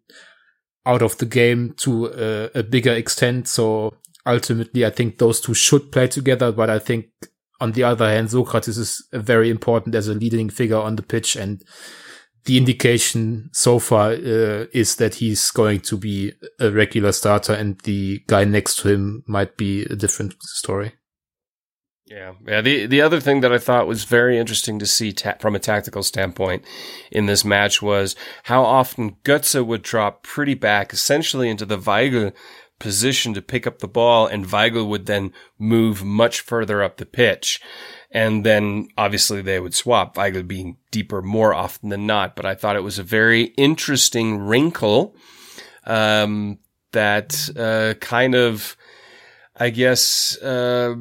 out 0.86 1.02
of 1.02 1.18
the 1.18 1.26
game 1.26 1.74
to 1.78 2.12
uh, 2.12 2.50
a 2.56 2.64
bigger 2.64 2.94
extent. 2.94 3.48
So 3.48 3.98
ultimately, 4.26 4.86
I 4.86 4.90
think 4.90 5.18
those 5.18 5.42
two 5.42 5.54
should 5.54 5.92
play 5.92 6.08
together. 6.08 6.52
But 6.52 6.70
I 6.70 6.80
think 6.80 7.08
on 7.60 7.74
the 7.74 7.84
other 7.84 8.08
hand, 8.08 8.30
Sokratis 8.30 8.78
is 8.78 9.06
very 9.12 9.50
important 9.50 9.96
as 9.96 10.08
a 10.08 10.14
leading 10.14 10.50
figure 10.50 10.78
on 10.78 10.96
the 10.96 11.04
pitch. 11.04 11.36
And 11.36 11.64
the 12.46 12.58
indication 12.58 13.50
so 13.52 13.80
far 13.80 14.12
uh, 14.12 14.66
is 14.74 14.96
that 14.96 15.16
he's 15.16 15.52
going 15.52 15.82
to 15.82 15.98
be 15.98 16.32
a 16.60 16.72
regular 16.72 17.12
starter 17.12 17.54
and 17.54 17.80
the 17.82 18.22
guy 18.28 18.46
next 18.46 18.78
to 18.78 18.90
him 18.90 19.24
might 19.28 19.58
be 19.58 19.84
a 19.84 19.96
different 19.96 20.36
story. 20.42 20.94
Yeah, 22.10 22.34
yeah. 22.48 22.62
The 22.62 22.86
the 22.86 23.02
other 23.02 23.20
thing 23.20 23.42
that 23.42 23.52
I 23.52 23.58
thought 23.58 23.88
was 23.88 24.06
very 24.06 24.38
interesting 24.38 24.80
to 24.80 24.86
see 24.86 25.12
ta- 25.12 25.36
from 25.40 25.56
a 25.56 25.60
tactical 25.60 26.04
standpoint 26.04 26.64
in 27.12 27.26
this 27.26 27.44
match 27.44 27.82
was 27.82 28.16
how 28.44 28.64
often 28.64 29.18
Götze 29.24 29.66
would 29.66 29.82
drop 29.82 30.24
pretty 30.24 30.54
back, 30.54 30.94
essentially 30.94 31.50
into 31.50 31.66
the 31.66 31.78
Weigl 31.78 32.34
position 32.80 33.34
to 33.34 33.42
pick 33.42 33.68
up 33.68 33.80
the 33.80 33.88
ball, 33.88 34.26
and 34.26 34.46
Weigl 34.46 34.88
would 34.88 35.06
then 35.06 35.34
move 35.60 36.04
much 36.04 36.40
further 36.42 36.82
up 36.82 36.98
the 36.98 37.06
pitch. 37.06 37.60
And 38.10 38.46
then 38.46 38.88
obviously 38.98 39.42
they 39.42 39.60
would 39.60 39.76
swap, 39.76 40.16
Weigl 40.16 40.48
being 40.48 40.78
deeper 40.92 41.22
more 41.22 41.54
often 41.54 41.90
than 41.90 42.08
not. 42.08 42.38
But 42.38 42.46
I 42.46 42.56
thought 42.56 42.78
it 42.78 42.84
was 42.84 43.00
a 43.00 43.04
very 43.04 43.46
interesting 43.58 44.38
wrinkle 44.38 45.14
um, 45.86 46.60
that 46.94 47.50
uh, 47.58 47.96
kind 48.00 48.34
of 48.34 48.78
I 49.60 49.72
guess, 49.72 50.38
uh, 50.42 50.94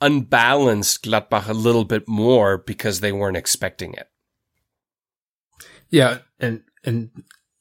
unbalanced 0.00 1.04
Gladbach 1.04 1.48
a 1.48 1.54
little 1.54 1.84
bit 1.84 2.06
more 2.06 2.58
because 2.58 3.00
they 3.00 3.12
weren't 3.12 3.36
expecting 3.36 3.94
it. 3.94 4.08
Yeah, 5.88 6.18
and 6.38 6.62
and 6.84 7.10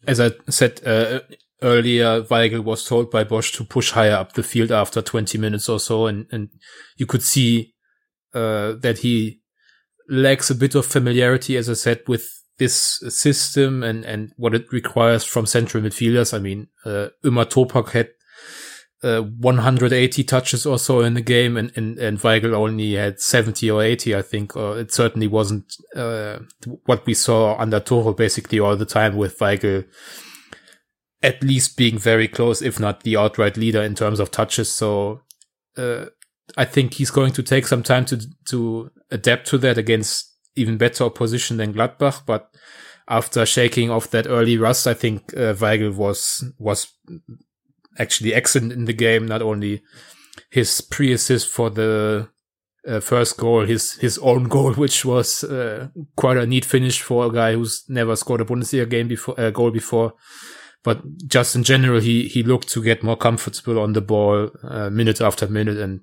as 0.06 0.19
I 0.19 0.32
said 0.49 0.82
uh, 0.86 1.21
earlier, 1.62 2.23
Weigl 2.23 2.63
was 2.63 2.84
told 2.84 3.10
by 3.10 3.23
Bosz 3.23 3.53
to 3.56 3.63
push 3.63 3.91
higher 3.91 4.12
up 4.15 4.34
the 4.34 4.43
field 4.43 4.71
after 4.71 5.01
20 5.01 5.38
minutes 5.38 5.69
or 5.69 5.79
so, 5.79 6.08
and 6.08 6.25
and 6.32 6.49
you 6.97 7.06
could 7.06 7.23
see 7.23 7.73
uh, 8.34 8.73
that 8.82 8.99
he 8.99 9.41
lacks 10.10 10.49
a 10.49 10.56
bit 10.56 10.75
of 10.75 10.86
familiarity, 10.86 11.56
as 11.56 11.69
I 11.69 11.73
said, 11.73 12.01
with 12.08 12.27
this 12.58 13.01
system 13.10 13.82
and 13.82 14.03
and 14.03 14.34
what 14.36 14.53
it 14.53 14.71
requires 14.73 15.23
from 15.23 15.45
central 15.45 15.84
midfielders. 15.84 16.34
I 16.34 16.39
mean, 16.39 16.67
uh, 16.86 17.10
Toprak 17.23 17.91
had 17.91 18.10
uh, 19.03 19.21
180 19.21 20.23
touches 20.23 20.65
or 20.65 20.79
so 20.79 21.01
in 21.01 21.13
the 21.13 21.21
game, 21.21 21.57
and, 21.57 21.71
and, 21.75 21.99
and 21.99 22.19
Weigl 22.19 22.53
only 22.53 22.93
had 22.93 23.19
70 23.19 23.69
or 23.69 23.83
80, 23.83 24.15
I 24.15 24.21
think. 24.21 24.55
Or 24.55 24.79
it 24.79 24.93
certainly 24.93 25.27
wasn't 25.27 25.75
uh, 25.95 26.39
what 26.85 27.05
we 27.05 27.13
saw 27.13 27.57
under 27.57 27.79
Tuchel 27.79 28.15
basically 28.15 28.59
all 28.59 28.75
the 28.75 28.85
time 28.85 29.15
with 29.17 29.37
Weigl 29.39 29.85
at 31.21 31.41
least 31.41 31.77
being 31.77 31.97
very 31.97 32.27
close, 32.27 32.61
if 32.61 32.79
not 32.79 33.03
the 33.03 33.15
outright 33.15 33.55
leader 33.55 33.81
in 33.81 33.95
terms 33.95 34.19
of 34.19 34.29
touches. 34.29 34.69
So 34.69 35.21
uh, 35.77 36.07
I 36.57 36.65
think 36.65 36.95
he's 36.95 37.11
going 37.11 37.31
to 37.33 37.43
take 37.43 37.65
some 37.65 37.81
time 37.81 38.05
to 38.05 38.21
to 38.49 38.91
adapt 39.09 39.47
to 39.47 39.57
that 39.59 39.77
against 39.77 40.33
even 40.55 40.77
better 40.77 41.05
opposition 41.05 41.57
than 41.57 41.73
Gladbach, 41.73 42.25
but 42.25 42.49
after 43.07 43.45
shaking 43.45 43.89
off 43.89 44.09
that 44.11 44.27
early 44.27 44.57
rust, 44.57 44.87
I 44.87 44.93
think 44.93 45.33
uh, 45.33 45.53
Weigl 45.53 45.95
was 45.95 46.43
was 46.59 46.87
actually 47.97 48.34
excellent 48.34 48.71
in 48.73 48.86
the 48.86 48.93
game. 48.93 49.25
Not 49.27 49.41
only 49.41 49.84
his 50.49 50.82
pre-assist 50.82 51.49
for 51.49 51.69
the 51.69 52.29
uh, 52.88 52.99
first 52.99 53.38
goal, 53.38 53.65
his 53.65 53.93
his 53.93 54.17
own 54.19 54.45
goal, 54.45 54.73
which 54.84 55.06
was 55.06 55.43
uh, 55.43 55.88
quite 56.15 56.38
a 56.38 56.45
neat 56.45 56.65
finish 56.65 57.01
for 57.01 57.25
a 57.25 57.32
guy 57.32 57.53
who's 57.53 57.84
never 57.88 58.15
scored 58.15 58.41
a 58.41 58.45
Bundesliga 58.45 58.89
game 58.89 59.08
before 59.08 59.39
uh, 59.39 59.49
goal 59.51 59.71
before. 59.71 60.13
But 60.84 61.01
just 61.27 61.56
in 61.56 61.63
general, 61.63 62.01
he 62.01 62.27
he 62.27 62.43
looked 62.43 62.69
to 62.69 62.84
get 62.84 63.03
more 63.03 63.15
comfortable 63.15 63.79
on 63.79 63.93
the 63.93 64.01
ball 64.01 64.49
uh, 64.63 64.89
minute 64.89 65.21
after 65.21 65.47
minute, 65.47 65.77
and 65.77 66.01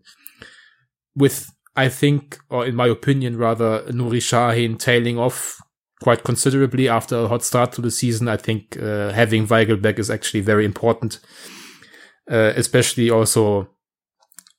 with 1.15 1.51
I 1.77 1.89
think, 1.89 2.39
or 2.49 2.67
in 2.67 2.75
my 2.75 2.87
opinion, 2.89 3.37
rather 3.37 3.83
Nuri 3.89 4.21
Sahin 4.21 4.79
tailing 4.79 5.19
off 5.19 5.61
quite 6.03 6.25
considerably 6.25 6.89
after 6.89 7.17
a 7.17 7.29
hot 7.29 7.45
start 7.45 7.73
to 7.73 7.83
the 7.83 7.91
season. 7.91 8.27
I 8.27 8.39
think 8.39 8.79
uh, 8.81 9.13
having 9.13 9.47
Weigl 9.47 9.81
back 9.81 9.99
is 9.99 10.11
actually 10.11 10.41
very 10.41 10.65
important 10.65 11.21
uh, 12.31 12.53
especially 12.57 13.11
also 13.11 13.69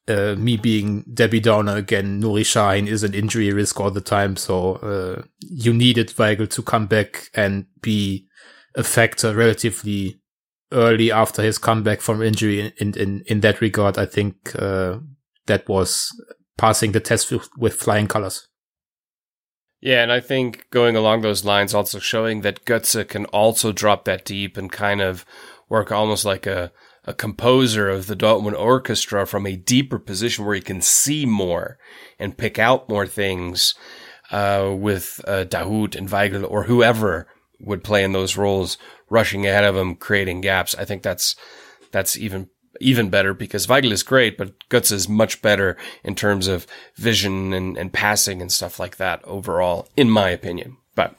uh, 0.08 0.36
me 0.38 0.58
being 0.58 1.06
Debbie 1.14 1.40
Downer 1.40 1.78
again, 1.78 2.22
Nuri 2.22 2.42
Sahin 2.42 2.88
is 2.88 3.04
an 3.04 3.14
injury 3.14 3.52
risk 3.54 3.80
all 3.80 3.92
the 3.92 4.02
time. 4.02 4.36
So 4.36 4.76
uh, 4.76 5.24
you 5.40 5.74
needed 5.74 6.10
Weigl 6.10 6.50
to 6.50 6.62
come 6.62 6.88
back 6.88 7.30
and 7.34 7.66
be 7.82 8.28
a 8.76 8.84
factor 8.84 9.34
relatively 9.34 10.20
early 10.72 11.12
after 11.12 11.42
his 11.42 11.58
comeback 11.58 12.02
from 12.02 12.22
injury. 12.22 12.74
In 12.78 12.94
in 12.94 13.24
in 13.26 13.42
that 13.42 13.62
regard, 13.62 13.98
I 13.98 14.06
think 14.06 14.56
uh, 14.58 14.98
that 15.48 15.68
was 15.68 16.10
passing 16.58 16.92
the 16.92 17.00
test 17.00 17.32
with, 17.32 17.48
with 17.58 17.74
flying 17.74 18.08
colors. 18.08 18.48
Yeah, 19.82 20.04
and 20.04 20.12
I 20.12 20.20
think 20.20 20.70
going 20.70 20.96
along 20.96 21.22
those 21.22 21.44
lines, 21.44 21.74
also 21.74 21.98
showing 21.98 22.42
that 22.42 22.66
Götze 22.66 23.08
can 23.08 23.26
also 23.26 23.72
drop 23.72 24.06
that 24.06 24.26
deep 24.26 24.56
and 24.56 24.72
kind 24.72 25.02
of 25.02 25.26
work 25.70 25.92
almost 25.92 26.24
like 26.24 26.46
a 26.46 26.72
a 27.06 27.14
composer 27.14 27.90
of 27.90 28.08
the 28.08 28.16
Dortmund 28.16 28.58
orchestra 28.58 29.26
from 29.26 29.46
a 29.46 29.56
deeper 29.56 29.98
position 29.98 30.46
where 30.46 30.56
he 30.56 30.62
can 30.62 30.82
see 30.82 31.26
more 31.26 31.78
and 32.20 32.38
pick 32.38 32.60
out 32.60 32.90
more 32.90 33.08
things 33.08 33.74
uh, 34.32 34.74
with 34.76 35.20
uh, 35.28 35.46
and 35.52 36.10
Weigl 36.10 36.50
or 36.50 36.64
whoever 36.64 37.28
would 37.60 37.84
play 37.84 38.04
in 38.04 38.12
those 38.12 38.38
roles, 38.38 38.78
rushing 39.10 39.46
ahead 39.46 39.64
of 39.64 39.76
him, 39.76 39.96
creating 39.96 40.42
gaps. 40.42 40.76
I 40.76 40.86
think 40.86 41.04
that's 41.04 41.36
that's 41.92 42.18
even 42.18 42.50
even 42.80 43.10
better 43.10 43.34
because 43.34 43.68
Weigl 43.68 43.92
is 43.92 44.04
great, 44.04 44.38
but 44.38 44.54
Götze 44.70 44.92
is 44.92 45.10
much 45.10 45.42
better 45.42 45.78
in 46.04 46.16
terms 46.16 46.48
of 46.48 46.66
vision 46.96 47.54
and, 47.54 47.78
and 47.78 47.94
passing 47.94 48.42
and 48.42 48.52
stuff 48.52 48.80
like 48.80 48.98
that 48.98 49.24
overall, 49.26 49.88
in 49.96 50.10
my 50.10 50.30
opinion. 50.30 50.78
But 50.94 51.16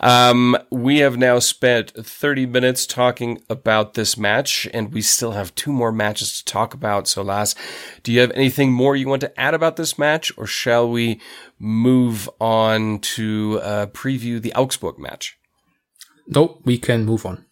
um, 0.00 0.56
we 0.70 0.98
have 0.98 1.18
now 1.18 1.38
spent 1.38 1.90
30 1.90 2.46
minutes 2.46 2.86
talking 2.86 3.42
about 3.50 3.92
this 3.92 4.16
match, 4.16 4.66
and 4.72 4.92
we 4.92 5.02
still 5.02 5.32
have 5.32 5.54
two 5.54 5.72
more 5.72 5.92
matches 5.92 6.38
to 6.38 6.44
talk 6.46 6.72
about. 6.72 7.06
So, 7.06 7.22
Lars, 7.22 7.54
do 8.02 8.10
you 8.10 8.20
have 8.20 8.30
anything 8.30 8.72
more 8.72 8.96
you 8.96 9.08
want 9.08 9.20
to 9.20 9.40
add 9.40 9.52
about 9.52 9.76
this 9.76 9.98
match, 9.98 10.32
or 10.38 10.46
shall 10.46 10.88
we 10.90 11.20
move 11.58 12.28
on 12.40 13.00
to 13.00 13.60
uh, 13.62 13.86
preview 13.86 14.40
the 14.40 14.54
Augsburg 14.54 14.98
match? 14.98 15.36
Nope, 16.26 16.62
we 16.64 16.78
can 16.78 17.04
move 17.04 17.26
on. 17.26 17.44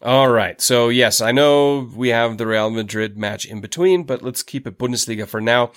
All 0.00 0.30
right. 0.30 0.60
So, 0.60 0.88
yes, 0.88 1.20
I 1.20 1.30
know 1.30 1.88
we 1.94 2.08
have 2.08 2.36
the 2.36 2.46
Real 2.46 2.70
Madrid 2.70 3.16
match 3.16 3.44
in 3.46 3.60
between, 3.60 4.02
but 4.02 4.22
let's 4.22 4.42
keep 4.42 4.66
it 4.66 4.78
Bundesliga 4.78 5.28
for 5.28 5.40
now. 5.40 5.70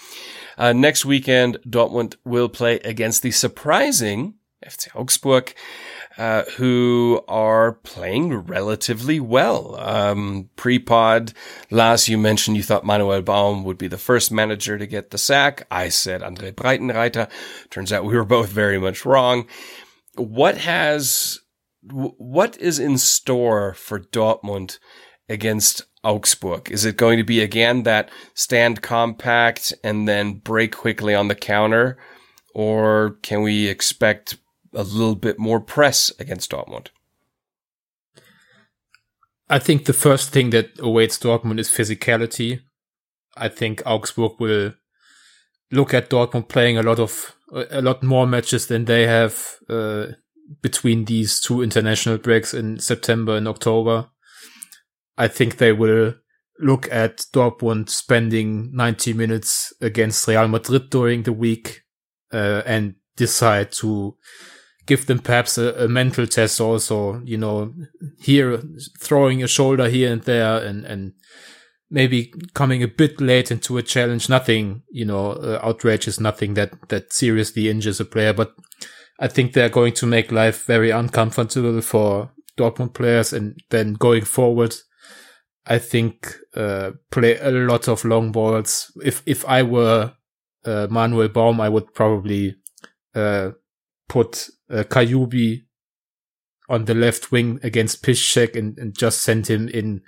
Uh, 0.58 0.74
next 0.74 1.06
weekend, 1.06 1.58
Dortmund 1.68 2.16
will 2.24 2.50
play 2.50 2.80
against 2.80 3.22
the 3.22 3.30
surprising 3.30 4.36
FC 4.66 4.88
Augsburg, 4.96 5.54
uh, 6.18 6.44
who 6.58 7.22
are 7.28 7.74
playing 7.74 8.34
relatively 8.34 9.20
well. 9.20 9.76
Um, 9.78 10.50
pre-pod, 10.56 11.34
Lars 11.70 12.08
you 12.10 12.18
mentioned 12.18 12.58
you 12.58 12.64
thought 12.64 12.86
Manuel 12.86 13.22
Baum 13.22 13.64
would 13.64 13.78
be 13.78 13.88
the 13.88 13.98
first 13.98 14.32
manager 14.32 14.78
to 14.78 14.88
get 14.88 15.12
the 15.12 15.18
sack. 15.18 15.68
I 15.70 15.90
said 15.90 16.24
Andre 16.24 16.52
Breitenreiter. 16.52 17.30
Turns 17.70 17.92
out 17.94 18.06
we 18.06 18.16
were 18.16 18.26
both 18.26 18.50
very 18.50 18.80
much 18.80 19.06
wrong. 19.06 19.48
What 20.16 20.60
has, 20.60 21.40
what 21.82 22.58
is 22.58 22.80
in 22.80 22.98
store 22.98 23.74
for 23.74 24.00
Dortmund 24.00 24.80
against 25.28 25.84
Augsburg? 26.04 26.72
Is 26.72 26.86
it 26.86 26.98
going 26.98 27.18
to 27.18 27.24
be 27.24 27.42
again 27.42 27.84
that 27.84 28.10
stand 28.34 28.82
compact 28.82 29.74
and 29.84 30.08
then 30.08 30.36
break 30.36 30.76
quickly 30.76 31.14
on 31.14 31.28
the 31.28 31.36
counter? 31.36 31.98
Or 32.54 33.18
can 33.22 33.42
we 33.42 33.68
expect 33.68 34.38
a 34.76 34.84
little 34.84 35.16
bit 35.16 35.40
more 35.40 35.60
press 35.60 36.12
against 36.20 36.52
Dortmund? 36.52 36.88
I 39.50 39.60
think 39.60 39.86
the 39.86 39.94
first 39.94 40.32
thing 40.32 40.50
that 40.52 40.72
awaits 40.80 41.20
Dortmund 41.20 41.60
is 41.60 41.70
physicality. 41.70 42.62
I 43.38 43.50
think 43.50 43.82
Augsburg 43.86 44.40
will 44.40 44.74
look 45.72 45.94
at 45.94 46.10
Dortmund 46.10 46.48
playing 46.48 46.78
a 46.78 46.84
lot 46.84 47.00
of 47.00 47.36
a 47.52 47.82
lot 47.82 48.02
more 48.02 48.26
matches 48.26 48.68
than 48.68 48.86
they 48.86 49.06
have 49.06 49.58
uh, 49.70 50.08
between 50.62 51.06
these 51.06 51.40
two 51.40 51.62
international 51.62 52.18
breaks 52.18 52.54
in 52.54 52.80
September 52.80 53.36
and 53.36 53.48
October. 53.48 54.10
I 55.18 55.28
think 55.28 55.58
they 55.58 55.72
will 55.72 56.16
look 56.60 56.92
at 56.92 57.18
Dortmund 57.34 57.90
spending 57.90 58.76
90 58.76 59.14
minutes 59.14 59.74
against 59.82 60.28
Real 60.28 60.48
Madrid 60.48 60.90
during 60.90 61.24
the 61.24 61.34
week 61.34 61.84
uh, 62.34 62.64
and 62.66 62.96
decide 63.16 63.72
to 63.74 64.18
give 64.86 65.06
them 65.08 65.20
perhaps 65.20 65.58
a, 65.58 65.74
a, 65.86 65.88
mental 65.88 66.28
test 66.28 66.62
also, 66.62 67.22
you 67.24 67.38
know, 67.38 67.74
here 68.20 68.62
throwing 69.00 69.44
a 69.44 69.48
shoulder 69.48 69.90
here 69.90 70.12
and 70.12 70.22
there 70.24 70.64
and, 70.64 70.86
and 70.86 71.14
maybe 71.90 72.34
coming 72.54 72.84
a 72.84 72.88
bit 72.88 73.20
late 73.20 73.52
into 73.52 73.78
a 73.78 73.84
challenge. 73.84 74.30
Nothing, 74.30 74.84
you 74.92 75.06
know, 75.06 75.32
uh, 75.32 75.60
outrageous, 75.64 76.20
nothing 76.20 76.54
that, 76.54 76.72
that 76.90 77.14
seriously 77.14 77.70
injures 77.70 78.00
a 78.00 78.06
player, 78.06 78.34
but 78.34 78.54
I 79.20 79.28
think 79.28 79.54
they're 79.54 79.70
going 79.70 79.94
to 79.94 80.06
make 80.06 80.32
life 80.32 80.66
very 80.66 80.92
uncomfortable 80.92 81.82
for 81.82 82.32
Dortmund 82.58 82.94
players. 82.94 83.34
And 83.34 83.60
then 83.70 83.94
going 83.94 84.26
forward, 84.26 84.76
I 85.66 85.80
think, 85.80 86.36
uh, 86.56 86.92
play 87.12 87.38
a 87.40 87.50
lot 87.50 87.88
of 87.88 88.06
long 88.06 88.32
balls. 88.32 88.92
If, 89.04 89.24
if 89.26 89.46
I 89.46 89.64
were, 89.64 90.14
uh, 90.66 90.88
Manuel 90.90 91.30
Baum, 91.30 91.62
I 91.62 91.70
would 91.70 91.94
probably, 91.94 92.56
uh, 93.16 93.52
put 94.08 94.50
uh, 94.70 94.84
Caiuby 94.84 95.64
on 96.70 96.86
the 96.86 96.96
left 96.96 97.32
wing 97.32 97.60
against 97.64 98.04
Piszczek 98.04 98.56
and, 98.56 98.78
and 98.78 98.98
just 98.98 99.22
send 99.22 99.48
him 99.48 99.68
in 99.68 100.02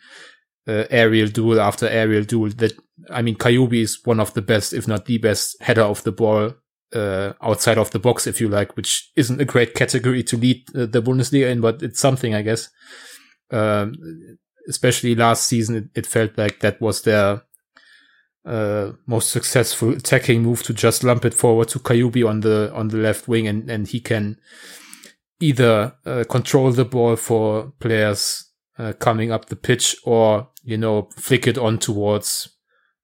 uh, 0.68 0.86
aerial 0.90 1.28
duel 1.28 1.62
after 1.62 1.88
aerial 1.88 2.24
duel. 2.24 2.50
That 2.50 2.74
I 3.10 3.22
mean, 3.22 3.36
Caiuby 3.36 3.82
is 3.82 4.00
one 4.04 4.20
of 4.20 4.34
the 4.34 4.42
best, 4.42 4.74
if 4.74 4.88
not 4.88 5.06
the 5.06 5.18
best, 5.18 5.56
header 5.62 5.84
of 5.84 6.04
the 6.04 6.12
ball 6.12 6.54
uh, 6.94 7.34
outside 7.42 7.78
of 7.78 7.92
the 7.92 8.00
box, 8.00 8.28
if 8.28 8.42
you 8.42 8.50
like, 8.50 8.76
which 8.76 9.12
isn't 9.16 9.42
a 9.42 9.46
great 9.46 9.76
category 9.76 10.24
to 10.24 10.38
lead 10.38 10.64
uh, 10.76 10.86
the 10.86 11.02
Bundesliga 11.02 11.50
in, 11.50 11.62
but 11.62 11.82
it's 11.82 12.00
something, 12.00 12.34
I 12.34 12.42
guess. 12.42 12.70
Um, 13.52 13.94
especially 14.68 15.16
last 15.16 15.48
season, 15.48 15.76
it, 15.76 15.86
it, 15.96 16.06
felt 16.06 16.38
like 16.38 16.60
that 16.60 16.82
was 16.82 17.04
their 17.04 17.44
uh, 18.48 18.94
most 19.06 19.30
successful 19.30 19.92
attacking 19.92 20.42
move 20.42 20.64
to 20.64 20.74
just 20.74 21.04
lump 21.04 21.26
it 21.26 21.34
forward 21.34 21.68
to 21.68 21.80
Caiuby 21.80 22.28
on 22.28 22.40
the 22.40 22.72
on 22.74 22.88
the 22.88 22.98
left 22.98 23.28
wing, 23.28 23.48
and 23.48 23.70
and 23.70 23.88
he 23.88 24.00
can 24.00 24.40
either 25.40 25.94
uh, 26.06 26.24
control 26.30 26.72
the 26.72 26.86
ball 26.86 27.16
for 27.18 27.74
players 27.80 28.46
uh, 28.80 28.94
coming 28.94 29.32
up 29.32 29.48
the 29.48 29.56
pitch, 29.56 29.98
or 30.06 30.50
you 30.64 30.78
know 30.78 31.10
flick 31.18 31.46
it 31.46 31.58
on 31.58 31.78
towards 31.78 32.50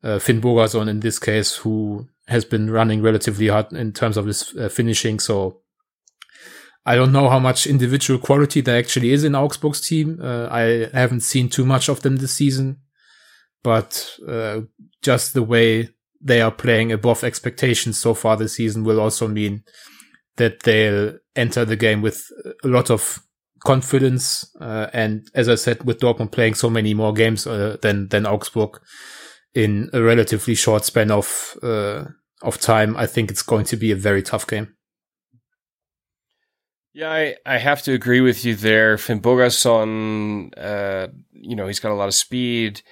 uh, 0.03 0.17
Finnbogason 0.17 0.87
in 0.87 1.01
this 1.01 1.19
case, 1.19 1.57
who 1.57 2.07
has 2.27 2.45
been 2.45 2.71
running 2.71 3.01
relatively 3.01 3.49
hard 3.49 3.73
in 3.73 3.91
terms 3.91 4.15
of 4.15 4.25
his 4.25 4.55
uh, 4.55 4.69
finishing. 4.69 5.19
So 5.19 5.59
I 6.85 6.95
don't 6.95 7.11
know 7.11 7.29
how 7.29 7.39
much 7.39 7.67
individual 7.67 8.17
quality 8.17 8.61
there 8.61 8.77
actually 8.77 9.11
is 9.11 9.25
in 9.25 9.35
Augsburg's 9.35 9.81
team. 9.81 10.19
Uh, 10.21 10.47
I 10.49 10.89
haven't 10.93 11.21
seen 11.21 11.49
too 11.49 11.65
much 11.65 11.89
of 11.89 12.01
them 12.01 12.15
this 12.15 12.31
season 12.31 12.77
but 13.63 14.17
uh, 14.27 14.61
just 15.01 15.33
the 15.33 15.43
way 15.43 15.89
they 16.21 16.41
are 16.41 16.51
playing 16.51 16.91
above 16.91 17.23
expectations 17.23 17.97
so 17.97 18.13
far 18.13 18.37
this 18.37 18.55
season 18.55 18.83
will 18.83 18.99
also 18.99 19.27
mean 19.27 19.63
that 20.37 20.63
they'll 20.63 21.17
enter 21.35 21.65
the 21.65 21.75
game 21.75 22.01
with 22.01 22.27
a 22.63 22.67
lot 22.67 22.89
of 22.89 23.19
confidence. 23.59 24.49
Uh, 24.59 24.87
and 24.93 25.29
as 25.33 25.49
I 25.49 25.55
said, 25.55 25.83
with 25.83 25.99
Dortmund 25.99 26.31
playing 26.31 26.55
so 26.55 26.69
many 26.69 26.93
more 26.93 27.13
games 27.13 27.47
uh, 27.47 27.77
than 27.81 28.09
than 28.09 28.25
Augsburg 28.25 28.79
in 29.53 29.89
a 29.93 30.01
relatively 30.01 30.55
short 30.55 30.85
span 30.85 31.11
of 31.11 31.57
uh, 31.61 32.05
of 32.41 32.59
time, 32.59 32.95
I 32.97 33.05
think 33.05 33.31
it's 33.31 33.43
going 33.43 33.65
to 33.65 33.77
be 33.77 33.91
a 33.91 33.95
very 33.95 34.21
tough 34.21 34.47
game. 34.47 34.75
Yeah, 36.93 37.11
I, 37.11 37.35
I 37.45 37.57
have 37.57 37.81
to 37.83 37.93
agree 37.93 38.21
with 38.21 38.45
you 38.45 38.55
there. 38.55 38.97
Finnbogason, 38.97 40.51
uh, 40.55 41.07
you 41.31 41.55
know, 41.55 41.65
he's 41.65 41.79
got 41.79 41.91
a 41.91 41.95
lot 41.95 42.07
of 42.07 42.13
speed 42.13 42.83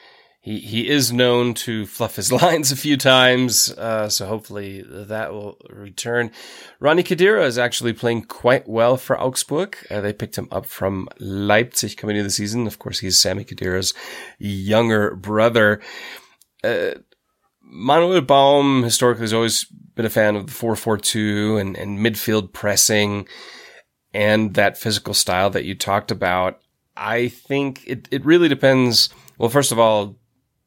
he 0.42 0.60
he 0.60 0.90
is 0.90 1.14
known 1.14 1.54
to 1.54 1.86
fluff 1.86 2.16
his 2.16 2.32
lines 2.42 2.72
a 2.72 2.76
few 2.76 2.98
times, 2.98 3.72
uh, 3.78 4.10
so 4.10 4.26
hopefully 4.26 4.84
that 4.88 5.32
will 5.32 5.58
return. 5.70 6.32
Rani 6.80 7.04
Khedira 7.04 7.46
is 7.46 7.60
actually 7.60 7.94
playing 7.94 8.24
quite 8.24 8.68
well 8.68 8.98
for 8.98 9.20
Augsburg. 9.20 9.78
Uh, 9.90 10.02
they 10.02 10.14
picked 10.14 10.38
him 10.38 10.48
up 10.52 10.66
from 10.66 11.08
Leipzig 11.20 11.96
coming 11.96 12.16
into 12.16 12.24
the 12.24 12.32
season. 12.32 12.66
Of 12.66 12.80
course, 12.80 13.00
he's 13.00 13.22
Sami 13.22 13.46
Khedira's 13.46 13.94
younger 14.40 15.16
brother. 15.16 15.80
Uh, 16.64 16.96
Manuel 17.62 18.22
Baum 18.22 18.84
historically 18.84 19.24
has 19.24 19.34
always 19.34 19.66
been 19.96 20.06
a 20.06 20.10
fan 20.10 20.36
of 20.36 20.48
the 20.48 20.52
4-4-2 20.52 21.62
and, 21.62 21.78
and 21.78 22.00
midfield 22.00 22.52
pressing 22.52 23.28
and 24.14 24.56
that 24.56 24.78
physical 24.78 25.14
style 25.14 25.50
that 25.52 25.64
you 25.64 25.74
talked 25.74 26.12
about. 26.12 26.60
I 26.98 27.30
think 27.30 27.88
it, 27.88 28.10
it 28.12 28.26
really 28.26 28.50
depends. 28.50 29.10
Well, 29.38 29.50
first 29.50 29.72
of 29.72 29.80
all, 29.80 30.18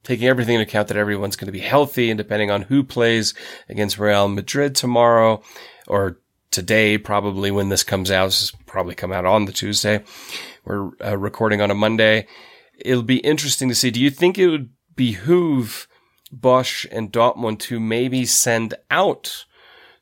taking 0.05 0.29
everything 0.29 0.55
into 0.55 0.69
account 0.69 0.89
that 0.89 0.97
everyone's 0.97 1.37
going 1.37 1.47
to 1.47 1.53
be 1.53 1.61
healthy 1.61 2.11
and 2.11 2.19
depending 2.19 2.51
on 2.51 2.63
who 2.63 2.85
plays 2.85 3.35
against 3.69 3.99
Real 3.99 4.29
Madrid 4.29 4.75
tomorrow 4.75 5.43
or 5.89 6.21
today, 6.51 6.97
probably 6.97 7.51
when 7.51 7.71
this 7.71 7.83
comes 7.83 8.11
out, 8.11 8.27
this 8.27 8.53
probably 8.67 8.95
come 8.95 9.13
out 9.13 9.27
on 9.27 9.47
the 9.47 9.53
Tuesday. 9.53 10.05
We're 10.65 10.91
uh, 11.05 11.19
recording 11.19 11.61
on 11.61 11.71
a 11.71 11.75
Monday. 11.75 12.29
It'll 12.79 13.03
be 13.03 13.19
interesting 13.19 13.69
to 13.69 13.75
see. 13.75 13.91
Do 13.91 14.01
you 14.01 14.11
think 14.11 14.39
it 14.39 14.49
would 14.49 14.71
behoove 14.95 15.89
Bosz 16.33 16.87
and 16.91 17.13
Dortmund 17.13 17.59
to 17.61 17.81
maybe 17.81 18.25
send 18.25 18.75
out 18.91 19.47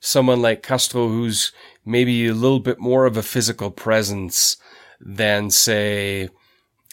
someone 0.00 0.42
like 0.42 0.62
Castro, 0.62 1.09
who's 1.09 1.53
maybe 1.84 2.26
a 2.26 2.34
little 2.34 2.61
bit 2.61 2.78
more 2.78 3.07
of 3.07 3.16
a 3.16 3.22
physical 3.22 3.70
presence 3.70 4.57
than 5.00 5.50
say 5.50 6.28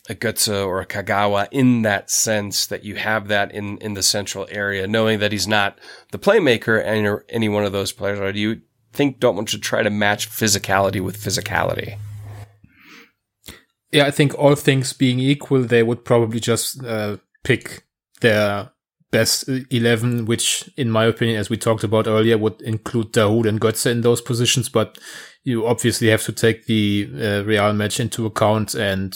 a 0.09 0.15
Götze 0.15 0.65
or 0.65 0.81
a 0.81 0.85
Kagawa 0.87 1.47
in 1.51 1.83
that 1.83 2.09
sense 2.09 2.65
that 2.65 2.83
you 2.83 2.95
have 2.95 3.27
that 3.27 3.51
in, 3.51 3.77
in 3.77 3.93
the 3.93 4.03
central 4.03 4.47
area, 4.49 4.87
knowing 4.87 5.19
that 5.19 5.31
he's 5.31 5.47
not 5.47 5.77
the 6.11 6.17
playmaker 6.17 6.83
and 6.83 7.21
any 7.29 7.47
one 7.47 7.63
of 7.63 7.71
those 7.71 7.91
players. 7.91 8.19
Or 8.19 8.33
do 8.33 8.39
you 8.39 8.61
think 8.91 9.19
Dortmund 9.19 9.49
should 9.49 9.61
try 9.61 9.83
to 9.83 9.89
match 9.91 10.29
physicality 10.29 10.99
with 10.99 11.17
physicality? 11.17 11.97
Yeah, 13.91 14.05
I 14.05 14.11
think 14.11 14.37
all 14.37 14.55
things 14.55 14.93
being 14.93 15.19
equal, 15.19 15.61
they 15.63 15.83
would 15.83 16.03
probably 16.03 16.39
just 16.39 16.83
uh, 16.83 17.17
pick 17.43 17.83
their 18.21 18.71
best 19.11 19.47
11, 19.47 20.25
which 20.25 20.69
in 20.75 20.91
my 20.91 21.05
opinion, 21.05 21.39
as 21.39 21.49
we 21.49 21.57
talked 21.57 21.83
about 21.83 22.07
earlier, 22.07 22.37
would 22.37 22.61
include 22.61 23.13
Dahoud 23.13 23.47
and 23.47 23.61
Götze 23.61 23.91
in 23.91 24.01
those 24.01 24.21
positions. 24.21 24.69
But 24.69 24.97
you 25.43 25.65
obviously 25.65 26.09
have 26.09 26.23
to 26.23 26.31
take 26.31 26.65
the 26.65 27.09
uh, 27.13 27.43
Real 27.43 27.73
match 27.73 27.99
into 27.99 28.25
account 28.25 28.75
and 28.75 29.15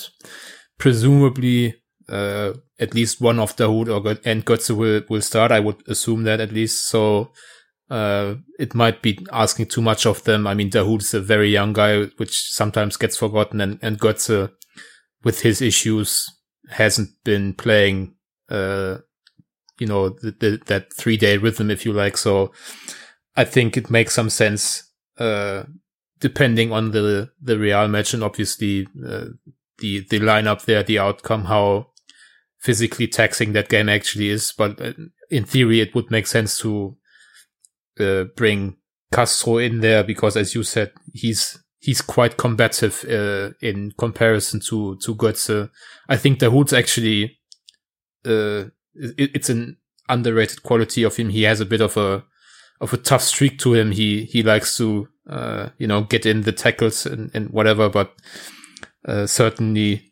presumably 0.78 1.76
uh, 2.10 2.54
at 2.80 2.94
least 2.94 3.22
one 3.22 3.40
of 3.40 3.56
Dahoud 3.56 3.88
or 3.88 4.20
and 4.26 4.46
Götze 4.46 4.76
will 4.76 5.02
will 5.10 5.22
start. 5.22 5.52
I 5.52 5.60
would 5.60 5.84
assume 5.88 6.24
that 6.24 6.40
at 6.40 6.52
least. 6.52 6.88
So 6.88 7.32
uh, 7.90 8.36
it 8.60 8.74
might 8.74 9.02
be 9.02 9.20
asking 9.32 9.68
too 9.68 9.82
much 9.82 10.06
of 10.06 10.24
them. 10.24 10.48
I 10.48 10.54
mean, 10.54 10.70
Dahoud 10.70 11.02
is 11.02 11.14
a 11.14 11.22
very 11.22 11.50
young 11.50 11.74
guy, 11.74 12.06
which 12.18 12.52
sometimes 12.52 12.98
gets 12.98 13.18
forgotten, 13.18 13.62
and 13.62 13.80
and 13.82 14.00
Götze, 14.00 14.52
with 15.24 15.42
his 15.42 15.62
issues, 15.62 16.26
hasn't 16.70 17.10
been 17.24 17.54
playing. 17.54 18.16
Uh, 18.50 18.98
you 19.80 19.88
know, 19.88 20.10
the, 20.10 20.32
the, 20.40 20.62
that 20.68 20.94
three 20.94 21.18
day 21.18 21.38
rhythm, 21.38 21.72
if 21.72 21.86
you 21.86 21.94
like. 21.94 22.18
So 22.18 22.52
I 23.36 23.44
think 23.44 23.76
it 23.76 23.90
makes 23.90 24.14
some 24.14 24.30
sense, 24.30 24.84
uh, 25.18 25.64
depending 26.20 26.72
on 26.72 26.92
the, 26.92 27.32
the 27.42 27.58
Real 27.58 27.88
match. 27.88 28.14
And 28.14 28.24
obviously, 28.24 28.88
uh, 29.06 29.26
the 29.84 30.06
the 30.10 30.20
lineup 30.20 30.64
there, 30.64 30.82
the 30.82 30.98
outcome, 30.98 31.46
how 31.46 31.88
physically 32.60 33.08
taxing 33.08 33.52
that 33.52 33.68
game 33.68 33.90
actually 33.90 34.30
is. 34.30 34.54
But 34.58 34.82
uh, 34.82 34.94
in 35.30 35.44
theory, 35.44 35.82
it 35.82 35.94
would 35.94 36.10
make 36.10 36.26
sense 36.26 36.58
to 36.60 36.96
uh, 38.00 38.24
bring 38.36 38.78
Castro 39.14 39.58
in 39.58 39.82
there 39.82 40.04
because, 40.04 40.38
as 40.38 40.56
you 40.56 40.64
said, 40.64 40.94
he's 41.14 41.60
he's 41.80 42.02
quite 42.02 42.38
combative 42.38 43.04
uh, 43.10 43.52
in 43.62 43.92
comparison 43.98 44.62
to 44.62 44.98
to 45.04 45.16
Götze. 45.16 45.70
I 46.08 46.16
think 46.16 46.40
Dahoud's 46.40 46.74
actually 46.74 47.38
uh, 48.26 48.72
it, 48.96 49.32
it's 49.36 49.50
an 49.50 49.78
underrated 50.08 50.64
quality 50.64 51.04
of 51.04 51.18
him. 51.18 51.30
He 51.30 51.44
has 51.44 51.60
a 51.60 51.66
bit 51.66 51.82
of 51.82 51.98
a 51.98 52.24
of 52.80 52.94
a 52.94 52.98
tough 52.98 53.22
streak 53.22 53.60
to 53.60 53.74
him. 53.74 53.92
He 53.92 54.24
he 54.24 54.44
likes 54.44 54.78
to 54.78 55.10
uh, 55.30 55.70
you 55.78 55.88
know 55.88 56.04
get 56.04 56.26
in 56.26 56.42
the 56.42 56.54
tackles 56.54 57.06
and, 57.06 57.30
and 57.34 57.50
whatever, 57.50 57.90
but 57.90 58.14
uh, 59.06 59.26
certainly 59.28 60.12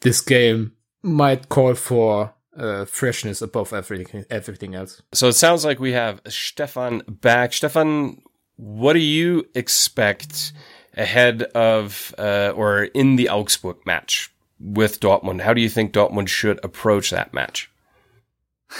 this 0.00 0.20
game 0.20 0.72
might 1.02 1.48
call 1.48 1.74
for 1.74 2.34
uh, 2.56 2.84
freshness 2.84 3.40
above 3.40 3.72
everything 3.72 4.24
everything 4.30 4.74
else. 4.74 5.02
So 5.12 5.28
it 5.28 5.34
sounds 5.34 5.64
like 5.64 5.80
we 5.80 5.92
have 5.92 6.20
Stefan 6.28 7.02
back. 7.08 7.52
Stefan, 7.52 8.22
what 8.56 8.92
do 8.92 8.98
you 8.98 9.44
expect 9.54 10.52
ahead 10.96 11.44
of 11.54 12.14
uh, 12.18 12.52
or 12.54 12.84
in 12.84 13.16
the 13.16 13.28
Augsburg 13.28 13.78
match 13.86 14.30
with 14.60 15.00
Dortmund? 15.00 15.40
How 15.40 15.54
do 15.54 15.60
you 15.60 15.68
think 15.68 15.92
Dortmund 15.92 16.28
should 16.28 16.60
approach 16.64 17.10
that 17.10 17.32
match? 17.32 17.70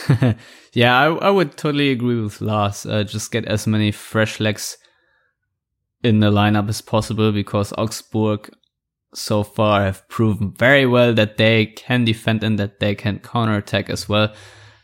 yeah, 0.73 0.99
I, 0.99 1.07
I 1.07 1.31
would 1.31 1.57
totally 1.57 1.91
agree 1.91 2.21
with 2.21 2.41
Lars. 2.41 2.87
Uh, 2.87 3.05
just 3.05 3.31
get 3.31 3.45
as 3.47 3.67
many 3.67 3.91
fresh 3.91 4.41
legs 4.41 4.79
in 6.03 6.21
the 6.21 6.31
lineup 6.31 6.69
as 6.69 6.81
possible 6.81 7.33
because 7.33 7.73
Augsburg 7.79 8.51
so 9.15 9.43
far 9.43 9.83
have 9.83 10.09
proven 10.09 10.53
very 10.53 10.87
well 10.87 11.13
that 11.15 11.37
they 11.37 11.67
can 11.67 12.05
defend 12.05 12.43
and 12.43 12.59
that 12.59 12.81
they 12.81 12.95
can 12.95 13.19
counterattack 13.19 13.91
as 13.91 14.09
well. 14.09 14.33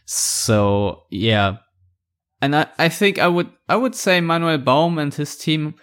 So 0.05 1.05
yeah. 1.11 1.59
And 2.41 2.55
I, 2.55 2.67
I 2.79 2.89
think 2.89 3.19
I 3.19 3.29
would 3.29 3.51
I 3.69 3.77
would 3.77 3.95
say 3.95 4.21
Manuel 4.21 4.59
Baum 4.59 4.99
and 4.99 5.13
his 5.13 5.37
team 5.37 5.75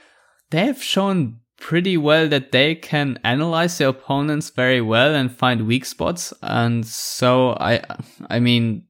they 0.51 0.65
have 0.65 0.81
shown 0.81 1.39
pretty 1.57 1.97
well 1.97 2.27
that 2.27 2.51
they 2.51 2.75
can 2.75 3.19
analyze 3.23 3.77
their 3.77 3.89
opponents 3.89 4.49
very 4.49 4.81
well 4.81 5.15
and 5.15 5.35
find 5.35 5.67
weak 5.67 5.85
spots. 5.85 6.33
And 6.41 6.85
so 6.85 7.51
I, 7.59 7.81
I 8.29 8.39
mean, 8.39 8.85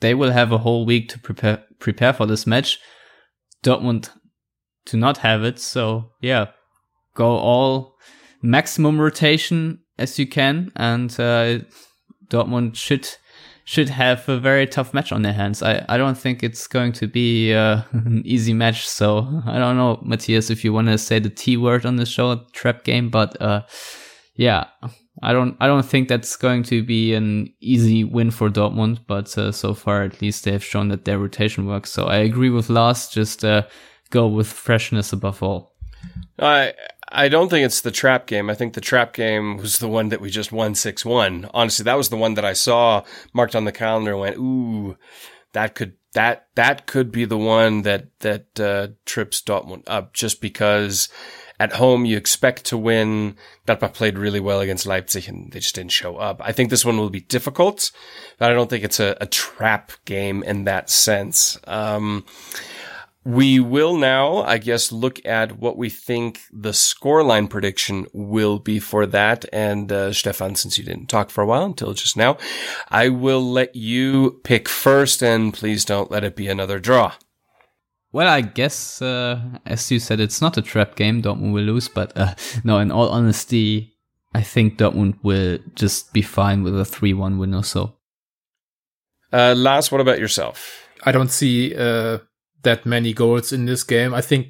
they 0.00 0.14
will 0.14 0.32
have 0.32 0.52
a 0.52 0.58
whole 0.58 0.86
week 0.86 1.08
to 1.10 1.18
prepare, 1.18 1.62
prepare 1.78 2.12
for 2.12 2.26
this 2.26 2.46
match. 2.46 2.78
Dortmund 3.62 4.10
to 4.86 4.96
not 4.96 5.18
have 5.18 5.44
it. 5.44 5.58
So 5.58 6.12
yeah, 6.20 6.46
go 7.14 7.28
all 7.28 7.96
maximum 8.42 9.00
rotation 9.00 9.80
as 9.98 10.18
you 10.18 10.26
can. 10.26 10.72
And, 10.76 11.10
uh, 11.20 11.60
Dortmund 12.30 12.76
should 12.76 13.08
should 13.64 13.88
have 13.88 14.28
a 14.28 14.38
very 14.38 14.66
tough 14.66 14.92
match 14.92 15.12
on 15.12 15.22
their 15.22 15.32
hands. 15.32 15.62
I, 15.62 15.84
I 15.88 15.96
don't 15.96 16.18
think 16.18 16.42
it's 16.42 16.66
going 16.66 16.92
to 16.94 17.06
be 17.06 17.54
uh, 17.54 17.82
an 17.92 18.22
easy 18.24 18.54
match. 18.54 18.88
So 18.88 19.42
I 19.46 19.58
don't 19.58 19.76
know, 19.76 20.00
Matthias, 20.02 20.50
if 20.50 20.64
you 20.64 20.72
want 20.72 20.88
to 20.88 20.98
say 20.98 21.18
the 21.18 21.30
T 21.30 21.56
word 21.56 21.86
on 21.86 21.96
the 21.96 22.06
show, 22.06 22.34
trap 22.52 22.82
game, 22.82 23.10
but 23.10 23.40
uh, 23.40 23.62
yeah, 24.34 24.64
I 25.22 25.32
don't 25.32 25.56
I 25.60 25.66
don't 25.66 25.84
think 25.84 26.08
that's 26.08 26.36
going 26.36 26.62
to 26.64 26.82
be 26.82 27.14
an 27.14 27.52
easy 27.60 28.04
win 28.04 28.30
for 28.30 28.48
Dortmund. 28.48 29.00
But 29.06 29.36
uh, 29.36 29.52
so 29.52 29.74
far, 29.74 30.02
at 30.02 30.22
least 30.22 30.44
they 30.44 30.52
have 30.52 30.64
shown 30.64 30.88
that 30.88 31.04
their 31.04 31.18
rotation 31.18 31.66
works. 31.66 31.90
So 31.90 32.06
I 32.06 32.16
agree 32.16 32.50
with 32.50 32.70
Lars. 32.70 33.08
Just 33.08 33.44
uh, 33.44 33.62
go 34.10 34.26
with 34.26 34.46
freshness 34.48 35.12
above 35.12 35.42
all. 35.42 35.74
I 36.38 36.72
I 37.12 37.28
don't 37.28 37.48
think 37.48 37.64
it's 37.64 37.80
the 37.80 37.90
trap 37.90 38.26
game. 38.26 38.50
I 38.50 38.54
think 38.54 38.74
the 38.74 38.80
trap 38.80 39.12
game 39.12 39.56
was 39.56 39.78
the 39.78 39.88
one 39.88 40.08
that 40.10 40.20
we 40.20 40.30
just 40.30 40.52
won 40.52 40.74
6 40.74 41.04
1. 41.04 41.50
Honestly, 41.52 41.82
that 41.84 41.96
was 41.96 42.08
the 42.08 42.16
one 42.16 42.34
that 42.34 42.44
I 42.44 42.52
saw 42.52 43.02
marked 43.32 43.56
on 43.56 43.64
the 43.64 43.72
calendar 43.72 44.16
went, 44.16 44.36
ooh, 44.36 44.96
that 45.52 45.74
could, 45.74 45.94
that, 46.14 46.46
that 46.54 46.86
could 46.86 47.10
be 47.10 47.24
the 47.24 47.38
one 47.38 47.82
that, 47.82 48.08
that, 48.20 48.60
uh, 48.60 48.88
trips 49.04 49.42
Dortmund 49.42 49.82
up 49.86 50.12
just 50.12 50.40
because 50.40 51.08
at 51.60 51.74
home 51.74 52.04
you 52.06 52.16
expect 52.16 52.64
to 52.64 52.78
win. 52.78 53.36
Gladbach 53.66 53.92
played 53.92 54.18
really 54.18 54.40
well 54.40 54.60
against 54.60 54.86
Leipzig 54.86 55.28
and 55.28 55.52
they 55.52 55.60
just 55.60 55.74
didn't 55.74 55.92
show 55.92 56.16
up. 56.16 56.40
I 56.42 56.52
think 56.52 56.70
this 56.70 56.84
one 56.86 56.96
will 56.96 57.10
be 57.10 57.20
difficult, 57.20 57.92
but 58.38 58.50
I 58.50 58.54
don't 58.54 58.70
think 58.70 58.82
it's 58.82 58.98
a, 58.98 59.16
a 59.20 59.26
trap 59.26 59.92
game 60.06 60.42
in 60.42 60.64
that 60.64 60.88
sense. 60.88 61.58
Um, 61.66 62.24
we 63.24 63.60
will 63.60 63.96
now, 63.96 64.38
I 64.38 64.58
guess, 64.58 64.90
look 64.90 65.24
at 65.26 65.58
what 65.58 65.76
we 65.76 65.90
think 65.90 66.40
the 66.50 66.70
scoreline 66.70 67.50
prediction 67.50 68.06
will 68.14 68.58
be 68.58 68.78
for 68.78 69.04
that. 69.06 69.44
And 69.52 69.92
uh, 69.92 70.12
Stefan, 70.12 70.54
since 70.54 70.78
you 70.78 70.84
didn't 70.84 71.08
talk 71.08 71.30
for 71.30 71.42
a 71.42 71.46
while 71.46 71.64
until 71.64 71.92
just 71.92 72.16
now, 72.16 72.38
I 72.88 73.10
will 73.10 73.42
let 73.42 73.76
you 73.76 74.40
pick 74.42 74.68
first, 74.68 75.22
and 75.22 75.52
please 75.52 75.84
don't 75.84 76.10
let 76.10 76.24
it 76.24 76.34
be 76.34 76.48
another 76.48 76.78
draw. 76.78 77.12
Well, 78.12 78.26
I 78.26 78.40
guess, 78.40 79.00
uh, 79.02 79.40
as 79.66 79.90
you 79.90 80.00
said, 80.00 80.18
it's 80.18 80.40
not 80.40 80.56
a 80.56 80.62
trap 80.62 80.96
game. 80.96 81.22
Dortmund 81.22 81.52
will 81.52 81.62
lose, 81.62 81.88
but 81.88 82.16
uh, 82.16 82.34
no, 82.64 82.78
in 82.78 82.90
all 82.90 83.08
honesty, 83.10 83.96
I 84.34 84.42
think 84.42 84.78
Dortmund 84.78 85.18
will 85.22 85.58
just 85.74 86.12
be 86.12 86.22
fine 86.22 86.62
with 86.62 86.78
a 86.78 86.84
3 86.84 87.12
1 87.12 87.38
win 87.38 87.54
or 87.54 87.64
so. 87.64 87.96
Uh, 89.32 89.54
Lars, 89.56 89.92
what 89.92 90.00
about 90.00 90.18
yourself? 90.18 90.88
I 91.04 91.12
don't 91.12 91.30
see 91.30 91.74
uh, 91.76 92.18
that 92.62 92.86
many 92.86 93.12
goals 93.12 93.52
in 93.52 93.66
this 93.66 93.82
game. 93.82 94.14
I 94.14 94.20
think 94.20 94.48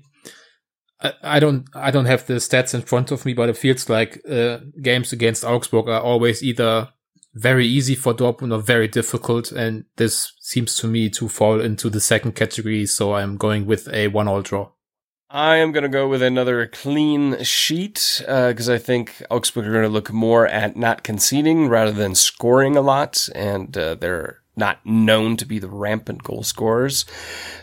I, 1.01 1.13
I 1.23 1.41
don't 1.41 1.69
I 1.75 1.91
don't 1.91 2.07
have 2.07 2.27
the 2.27 2.35
stats 2.35 2.75
in 2.75 2.83
front 2.83 3.11
of 3.11 3.25
me, 3.25 3.35
but 3.35 3.49
it 3.49 3.57
feels 3.57 3.89
like 3.89 4.21
uh, 4.29 4.59
games 4.83 5.13
against 5.13 5.45
Augsburg 5.45 5.89
are 5.89 6.01
always 6.01 6.43
either 6.43 6.89
very 7.35 7.67
easy 7.67 7.95
for 7.95 8.13
Dortmund 8.13 8.53
or 8.53 8.61
very 8.61 8.89
difficult, 8.89 9.53
and 9.53 9.85
this 9.97 10.33
seems 10.41 10.75
to 10.77 10.89
me 10.89 11.09
to 11.11 11.29
fall 11.29 11.61
into 11.61 11.89
the 11.89 12.01
second 12.01 12.33
category. 12.33 12.87
So 12.87 13.15
I'm 13.15 13.37
going 13.37 13.67
with 13.67 13.89
a 13.93 14.09
one-all 14.09 14.43
draw. 14.43 14.71
I 15.33 15.59
am 15.59 15.71
going 15.71 15.85
to 15.85 15.89
go 15.89 16.09
with 16.09 16.23
another 16.23 16.67
clean 16.67 17.41
sheet 17.45 18.17
because 18.19 18.69
uh, 18.69 18.75
I 18.75 18.79
think 18.79 19.23
Augsburg 19.31 19.65
are 19.65 19.73
going 19.73 19.85
to 19.85 19.89
look 19.89 20.13
more 20.13 20.49
at 20.49 20.77
not 20.77 21.05
conceding 21.05 21.69
rather 21.69 21.93
than 21.93 22.17
scoring 22.17 22.77
a 22.77 22.81
lot, 22.81 23.29
and 23.33 23.77
uh, 23.79 23.95
they're 23.95 24.40
not 24.57 24.85
known 24.85 25.37
to 25.37 25.45
be 25.45 25.59
the 25.59 25.69
rampant 25.69 26.23
goal 26.23 26.43
scorers. 26.43 27.05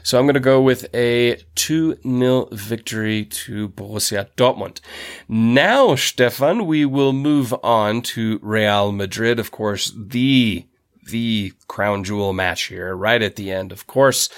So 0.04 0.18
I'm 0.18 0.26
going 0.26 0.34
to 0.36 0.40
go 0.40 0.62
with 0.62 0.94
a 0.94 1.38
2 1.56 2.00
0 2.02 2.50
victory 2.52 3.26
to 3.26 3.70
Borussia 3.70 4.28
Dortmund. 4.36 4.80
Now, 5.28 5.96
Stefan, 5.96 6.66
we 6.66 6.86
will 6.86 7.14
move 7.14 7.54
on 7.64 8.02
to 8.04 8.40
Real 8.42 8.92
Madrid. 8.92 9.40
Of 9.40 9.52
course, 9.52 9.94
the 9.96 10.66
the 11.08 11.54
crown 11.68 12.04
jewel 12.04 12.34
match 12.34 12.64
here, 12.64 12.96
right 12.96 13.22
at 13.22 13.38
the 13.38 13.52
end. 13.52 13.72
Of 13.72 13.88
course, 13.88 14.30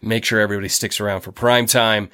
make 0.00 0.24
sure 0.24 0.40
everybody 0.40 0.68
sticks 0.68 1.00
around 1.00 1.22
for 1.22 1.32
prime 1.32 1.66
time. 1.66 2.10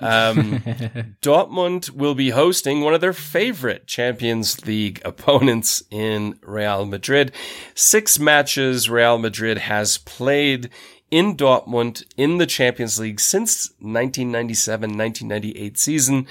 Um, 0.00 0.60
Dortmund 1.22 1.90
will 1.90 2.14
be 2.14 2.30
hosting 2.30 2.80
one 2.80 2.94
of 2.94 3.00
their 3.00 3.12
favorite 3.12 3.86
Champions 3.86 4.66
League 4.66 5.00
opponents 5.04 5.82
in 5.90 6.38
Real 6.42 6.84
Madrid. 6.84 7.32
Six 7.74 8.18
matches 8.18 8.90
Real 8.90 9.18
Madrid 9.18 9.58
has 9.58 9.98
played 9.98 10.70
in 11.10 11.36
Dortmund 11.36 12.04
in 12.16 12.38
the 12.38 12.46
Champions 12.46 12.98
League 12.98 13.20
since 13.20 13.72
1997-1998 13.82 15.78
season. 15.78 16.26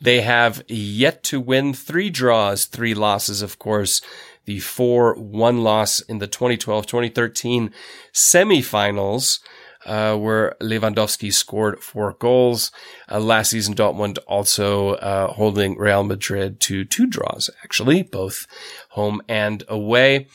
They 0.00 0.22
have 0.22 0.62
yet 0.68 1.22
to 1.24 1.38
win 1.40 1.74
three 1.74 2.10
draws, 2.10 2.64
three 2.64 2.94
losses, 2.94 3.42
of 3.42 3.58
course. 3.58 4.00
The 4.44 4.58
4-1 4.58 5.62
loss 5.62 6.00
in 6.00 6.18
the 6.18 6.28
2012-2013 6.28 7.72
semifinals 8.12 9.40
uh, 9.86 10.16
where 10.16 10.56
Lewandowski 10.60 11.32
scored 11.32 11.82
four 11.82 12.12
goals. 12.18 12.70
Uh, 13.10 13.20
last 13.20 13.50
season, 13.50 13.74
Dortmund 13.74 14.18
also 14.26 14.94
uh, 14.94 15.32
holding 15.32 15.78
Real 15.78 16.04
Madrid 16.04 16.60
to 16.60 16.84
two 16.84 17.06
draws, 17.06 17.48
actually, 17.62 18.02
both 18.02 18.46
home 18.90 19.22
and 19.28 19.62
away. 19.68 20.26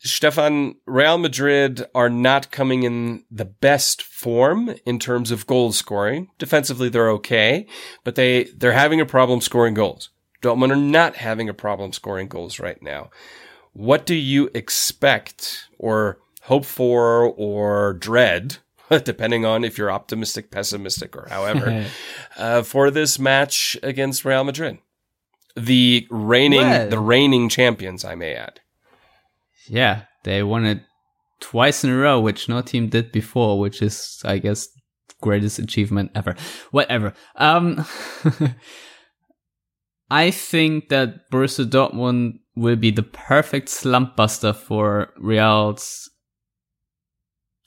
Stefan, 0.00 0.76
Real 0.86 1.18
Madrid 1.18 1.84
are 1.94 2.08
not 2.08 2.50
coming 2.50 2.84
in 2.84 3.24
the 3.30 3.44
best 3.44 4.00
form 4.00 4.74
in 4.86 4.98
terms 4.98 5.30
of 5.30 5.46
goal 5.46 5.72
scoring. 5.72 6.28
Defensively, 6.38 6.88
they're 6.88 7.10
okay, 7.10 7.66
but 8.04 8.14
they, 8.14 8.44
they're 8.44 8.72
having 8.72 9.00
a 9.00 9.06
problem 9.06 9.40
scoring 9.40 9.74
goals. 9.74 10.10
Dortmund 10.40 10.70
are 10.70 10.76
not 10.76 11.16
having 11.16 11.48
a 11.48 11.54
problem 11.54 11.92
scoring 11.92 12.28
goals 12.28 12.60
right 12.60 12.80
now. 12.80 13.10
What 13.72 14.06
do 14.06 14.14
you 14.14 14.50
expect 14.54 15.68
or 15.78 16.18
hope 16.48 16.64
for 16.64 17.24
or 17.36 17.92
dread, 17.94 18.56
depending 19.04 19.44
on 19.44 19.64
if 19.64 19.78
you're 19.78 19.92
optimistic, 19.92 20.50
pessimistic, 20.50 21.14
or 21.16 21.28
however, 21.30 21.86
uh, 22.36 22.62
for 22.62 22.90
this 22.90 23.18
match 23.18 23.76
against 23.82 24.24
Real 24.24 24.44
Madrid, 24.44 24.78
the 25.56 26.06
reigning 26.10 26.60
well, 26.60 26.88
the 26.88 26.98
reigning 26.98 27.48
champions, 27.48 28.04
I 28.04 28.14
may 28.14 28.34
add. 28.34 28.60
Yeah, 29.66 30.04
they 30.24 30.42
won 30.42 30.64
it 30.64 30.80
twice 31.40 31.84
in 31.84 31.90
a 31.90 31.96
row, 31.96 32.18
which 32.18 32.48
no 32.48 32.62
team 32.62 32.88
did 32.88 33.12
before, 33.12 33.58
which 33.58 33.82
is, 33.82 34.22
I 34.24 34.38
guess, 34.38 34.68
greatest 35.20 35.58
achievement 35.58 36.12
ever. 36.14 36.34
Whatever. 36.70 37.12
Um, 37.36 37.84
I 40.10 40.30
think 40.30 40.88
that 40.88 41.30
Borussia 41.30 41.66
Dortmund 41.66 42.38
will 42.56 42.76
be 42.76 42.90
the 42.90 43.02
perfect 43.02 43.68
slump 43.68 44.16
buster 44.16 44.54
for 44.54 45.12
Real's 45.18 46.08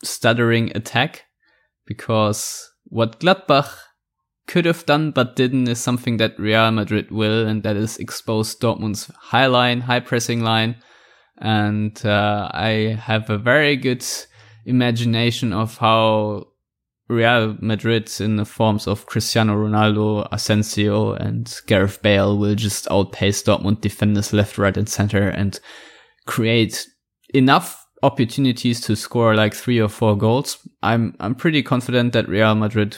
stuttering 0.03 0.71
attack 0.75 1.25
because 1.85 2.71
what 2.85 3.19
Gladbach 3.19 3.77
could 4.47 4.65
have 4.65 4.85
done 4.85 5.11
but 5.11 5.35
didn't 5.35 5.67
is 5.67 5.79
something 5.79 6.17
that 6.17 6.39
Real 6.39 6.71
Madrid 6.71 7.11
will, 7.11 7.47
and 7.47 7.63
that 7.63 7.75
is 7.75 7.97
expose 7.97 8.55
Dortmund's 8.55 9.05
high 9.17 9.45
line, 9.45 9.81
high 9.81 9.99
pressing 9.99 10.41
line. 10.41 10.75
And 11.37 11.99
uh, 12.05 12.49
I 12.53 12.99
have 13.01 13.29
a 13.29 13.37
very 13.37 13.75
good 13.75 14.05
imagination 14.65 15.53
of 15.53 15.77
how 15.77 16.47
Real 17.07 17.57
Madrid, 17.61 18.11
in 18.19 18.37
the 18.37 18.45
forms 18.45 18.87
of 18.87 19.05
Cristiano 19.05 19.55
Ronaldo, 19.55 20.27
Asensio, 20.31 21.13
and 21.13 21.53
Gareth 21.67 22.01
Bale, 22.01 22.37
will 22.37 22.55
just 22.55 22.89
outpace 22.89 23.43
Dortmund 23.43 23.81
defenders 23.81 24.33
left, 24.33 24.57
right, 24.57 24.77
and 24.77 24.87
center 24.87 25.27
and 25.29 25.59
create 26.25 26.87
enough 27.33 27.80
opportunities 28.03 28.81
to 28.81 28.95
score 28.95 29.35
like 29.35 29.53
three 29.53 29.79
or 29.79 29.89
four 29.89 30.17
goals. 30.17 30.57
I'm 30.81 31.15
I'm 31.19 31.35
pretty 31.35 31.63
confident 31.63 32.13
that 32.13 32.27
Real 32.27 32.55
Madrid 32.55 32.97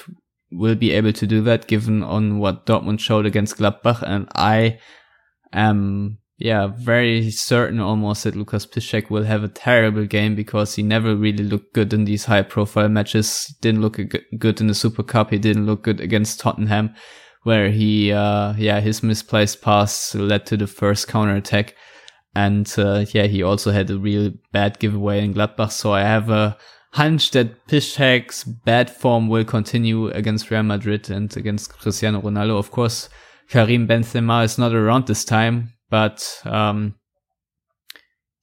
will 0.51 0.75
be 0.75 0.91
able 0.91 1.13
to 1.13 1.27
do 1.27 1.41
that 1.41 1.67
given 1.67 2.03
on 2.03 2.39
what 2.39 2.65
Dortmund 2.65 2.99
showed 2.99 3.25
against 3.25 3.57
Gladbach 3.57 4.03
and 4.03 4.27
I 4.35 4.79
am 5.51 6.19
yeah, 6.37 6.67
very 6.67 7.31
certain 7.31 7.79
almost 7.79 8.23
that 8.23 8.35
Lukasz 8.35 8.67
Piszczek 8.67 9.09
will 9.09 9.23
have 9.23 9.43
a 9.43 9.47
terrible 9.47 10.05
game 10.05 10.35
because 10.35 10.75
he 10.75 10.83
never 10.83 11.15
really 11.15 11.43
looked 11.43 11.73
good 11.73 11.93
in 11.93 12.05
these 12.05 12.25
high 12.25 12.41
profile 12.41 12.89
matches. 12.89 13.55
Didn't 13.61 13.81
look 13.81 13.99
good 14.37 14.59
in 14.59 14.67
the 14.67 14.73
Super 14.73 15.03
Cup. 15.03 15.29
He 15.29 15.37
didn't 15.37 15.65
look 15.65 15.83
good 15.83 16.01
against 16.01 16.39
Tottenham 16.39 16.95
where 17.43 17.69
he, 17.69 18.11
uh, 18.11 18.53
yeah, 18.57 18.79
his 18.79 19.03
misplaced 19.03 19.61
pass 19.61 20.15
led 20.15 20.45
to 20.47 20.57
the 20.57 20.67
first 20.67 21.07
counter 21.07 21.35
attack. 21.35 21.75
And 22.35 22.71
uh, 22.77 23.05
yeah, 23.11 23.27
he 23.27 23.43
also 23.43 23.71
had 23.71 23.89
a 23.89 23.97
real 23.97 24.31
bad 24.51 24.79
giveaway 24.79 25.23
in 25.23 25.33
Gladbach. 25.33 25.71
So 25.71 25.93
I 25.93 26.01
have 26.01 26.29
a 26.29 26.57
hunch 26.93 27.31
that 27.31 27.67
Piszczek's 27.67 28.43
bad 28.43 28.89
form 28.89 29.29
will 29.29 29.45
continue 29.45 30.07
against 30.09 30.49
Real 30.49 30.63
Madrid 30.63 31.09
and 31.09 31.35
against 31.37 31.77
Cristiano 31.77 32.21
Ronaldo. 32.21 32.57
Of 32.57 32.71
course, 32.71 33.09
Karim 33.49 33.87
Benzema 33.87 34.43
is 34.43 34.57
not 34.57 34.73
around 34.73 35.07
this 35.07 35.25
time. 35.25 35.73
But 35.89 36.41
um, 36.43 36.95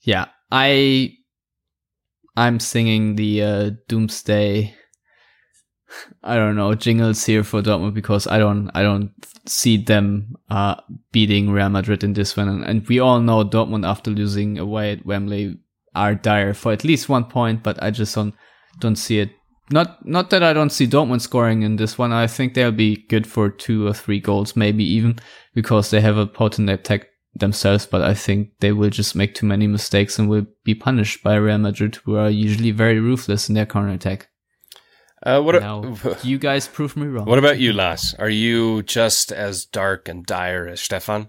yeah, 0.02 0.26
I 0.52 1.14
I'm 2.36 2.60
singing 2.60 3.16
the 3.16 3.42
uh, 3.42 3.70
Doomsday. 3.88 4.76
I 6.22 6.36
don't 6.36 6.56
know 6.56 6.74
jingles 6.74 7.24
here 7.24 7.42
for 7.42 7.62
Dortmund 7.62 7.94
because 7.94 8.26
I 8.26 8.38
don't 8.38 8.70
I 8.74 8.82
don't 8.82 9.12
see 9.46 9.76
them 9.76 10.36
uh, 10.50 10.76
beating 11.12 11.50
Real 11.50 11.68
Madrid 11.68 12.04
in 12.04 12.12
this 12.12 12.36
one, 12.36 12.48
and, 12.48 12.64
and 12.64 12.88
we 12.88 13.00
all 13.00 13.20
know 13.20 13.44
Dortmund 13.44 13.86
after 13.86 14.10
losing 14.10 14.58
away 14.58 14.92
at 14.92 15.06
Wembley 15.06 15.58
are 15.94 16.14
dire 16.14 16.54
for 16.54 16.72
at 16.72 16.84
least 16.84 17.08
one 17.08 17.24
point, 17.24 17.62
but 17.62 17.82
I 17.82 17.90
just 17.90 18.14
don't 18.14 18.34
don't 18.78 18.96
see 18.96 19.18
it. 19.18 19.30
Not 19.72 20.04
not 20.06 20.30
that 20.30 20.42
I 20.42 20.52
don't 20.52 20.70
see 20.70 20.86
Dortmund 20.86 21.20
scoring 21.20 21.62
in 21.62 21.76
this 21.76 21.98
one. 21.98 22.12
I 22.12 22.26
think 22.26 22.54
they'll 22.54 22.72
be 22.72 23.06
good 23.08 23.26
for 23.26 23.50
two 23.50 23.86
or 23.86 23.92
three 23.92 24.20
goals, 24.20 24.56
maybe 24.56 24.84
even 24.84 25.18
because 25.54 25.90
they 25.90 26.00
have 26.00 26.16
a 26.16 26.26
potent 26.26 26.70
attack 26.70 27.06
themselves, 27.34 27.86
but 27.86 28.02
I 28.02 28.14
think 28.14 28.50
they 28.60 28.72
will 28.72 28.90
just 28.90 29.14
make 29.14 29.34
too 29.34 29.46
many 29.46 29.66
mistakes 29.66 30.18
and 30.18 30.28
will 30.28 30.46
be 30.64 30.74
punished 30.74 31.22
by 31.22 31.36
Real 31.36 31.58
Madrid, 31.58 31.96
who 32.04 32.16
are 32.16 32.30
usually 32.30 32.72
very 32.72 32.98
ruthless 32.98 33.48
in 33.48 33.54
their 33.54 33.66
counter 33.66 33.90
attack. 33.90 34.28
Uh, 35.22 35.40
what 35.42 35.60
now, 35.60 35.96
you 36.22 36.38
guys 36.38 36.66
prove 36.66 36.96
me 36.96 37.06
wrong. 37.06 37.26
What 37.26 37.38
about 37.38 37.58
you, 37.58 37.72
Lars? 37.72 38.14
Are 38.18 38.30
you 38.30 38.82
just 38.82 39.32
as 39.32 39.64
dark 39.64 40.08
and 40.08 40.24
dire 40.24 40.66
as 40.66 40.80
Stefan? 40.80 41.28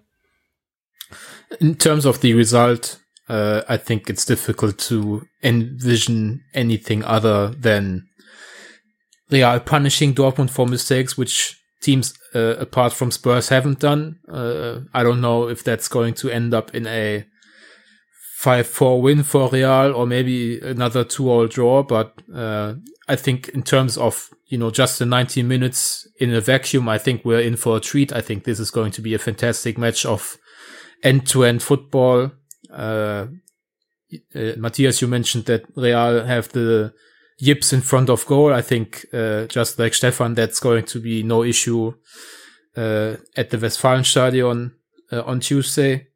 In 1.60 1.76
terms 1.76 2.06
of 2.06 2.22
the 2.22 2.34
result, 2.34 3.00
uh, 3.28 3.64
I 3.68 3.78
think 3.78 4.10
it's 4.10 4.26
difficult 4.26 4.78
to 4.80 5.28
envision 5.44 6.44
anything 6.54 7.04
other 7.04 7.50
than 7.50 8.08
Real 9.32 9.62
punishing 9.62 10.14
Dortmund 10.14 10.50
for 10.50 10.68
mistakes, 10.68 11.18
which 11.18 11.58
teams 11.82 12.14
uh, 12.36 12.58
apart 12.58 12.92
from 12.92 13.12
Spurs 13.12 13.48
haven't 13.48 13.80
done. 13.80 14.20
Uh, 14.28 14.82
I 14.94 15.04
don't 15.04 15.22
know 15.22 15.48
if 15.48 15.64
that's 15.64 15.88
going 15.88 16.16
to 16.16 16.30
end 16.30 16.54
up 16.54 16.76
in 16.76 16.86
a 16.86 17.26
5-4 18.42 19.02
win 19.02 19.24
for 19.24 19.50
Real 19.50 19.94
or 19.94 20.08
maybe 20.08 20.60
another 20.62 21.06
2-all 21.06 21.46
draw, 21.46 21.84
but 21.84 22.22
uh, 22.34 22.74
I 23.08 23.16
think 23.16 23.50
in 23.50 23.62
terms 23.62 23.98
of, 23.98 24.30
you 24.48 24.58
know, 24.58 24.72
just 24.72 24.98
the 24.98 25.06
90 25.06 25.44
minutes 25.44 26.08
in 26.20 26.34
a 26.34 26.42
vacuum, 26.42 26.89
I 26.89 26.98
think 26.98 27.24
we're 27.24 27.39
in 27.39 27.56
for 27.56 27.78
a 27.78 27.80
treat. 27.80 28.12
I 28.12 28.22
think 28.22 28.44
this 28.44 28.60
is 28.60 28.72
going 28.72 28.92
to 28.94 29.02
be 29.02 29.14
a 29.14 29.20
fantastic 29.20 29.78
match 29.78 30.08
of 30.08 30.38
end-to-end 31.04 31.62
football. 31.62 32.32
Uh, 32.74 33.28
uh, 34.34 34.54
Matthias, 34.58 35.02
you 35.02 35.08
mentioned 35.08 35.46
that 35.46 35.66
Real 35.76 36.26
have 36.26 36.50
the 36.50 36.94
yips 37.38 37.72
in 37.74 37.82
front 37.82 38.10
of 38.10 38.26
goal. 38.26 38.54
I 38.54 38.62
think, 38.64 39.06
uh, 39.14 39.46
just 39.46 39.78
like 39.78 39.94
Stefan, 39.94 40.34
that's 40.34 40.60
going 40.60 40.86
to 40.86 41.00
be 41.00 41.22
no 41.22 41.44
issue, 41.44 41.94
uh, 42.76 43.18
at 43.38 43.52
the 43.52 43.58
Westfalenstadion, 43.58 44.72
uh, 45.12 45.22
on 45.24 45.42
Tuesday. 45.42 46.08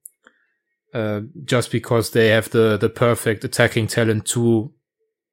Uh, 0.95 1.23
just 1.43 1.71
because 1.71 2.11
they 2.11 2.29
have 2.29 2.49
the, 2.51 2.77
the 2.77 2.87
perfect 2.87 3.43
attacking 3.43 3.85
talent 3.85 4.25
to, 4.25 4.71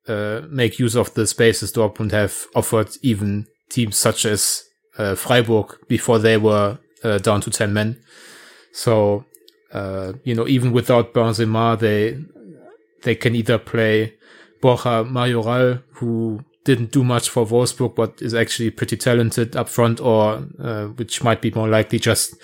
uh, 0.08 0.40
make 0.50 0.80
use 0.80 0.96
of 0.96 1.14
the 1.14 1.24
spaces 1.24 1.72
Dortmund 1.72 2.10
have 2.10 2.46
offered 2.56 2.88
even 3.00 3.46
teams 3.70 3.96
such 3.96 4.24
as, 4.26 4.64
uh, 4.98 5.14
Freiburg 5.14 5.76
before 5.86 6.18
they 6.18 6.36
were, 6.36 6.78
down 7.22 7.40
to 7.40 7.50
10 7.50 7.72
men. 7.72 8.00
So, 8.72 9.24
you 10.24 10.34
know, 10.34 10.48
even 10.48 10.72
without 10.72 11.14
Benzema, 11.14 11.78
they, 11.78 12.18
they 13.02 13.14
can 13.14 13.36
either 13.36 13.58
play 13.58 14.14
Borja 14.60 15.04
Mayoral, 15.04 15.78
who 15.94 16.44
didn't 16.64 16.92
do 16.92 17.02
much 17.02 17.28
for 17.28 17.44
Wolfsburg, 17.44 17.94
but 17.94 18.22
is 18.22 18.34
actually 18.34 18.70
pretty 18.70 18.96
talented 18.96 19.56
up 19.56 19.68
front, 19.68 20.00
or 20.00 20.46
uh, 20.60 20.86
which 20.86 21.22
might 21.22 21.42
be 21.42 21.50
more 21.50 21.68
likely 21.68 21.98
just 21.98 22.34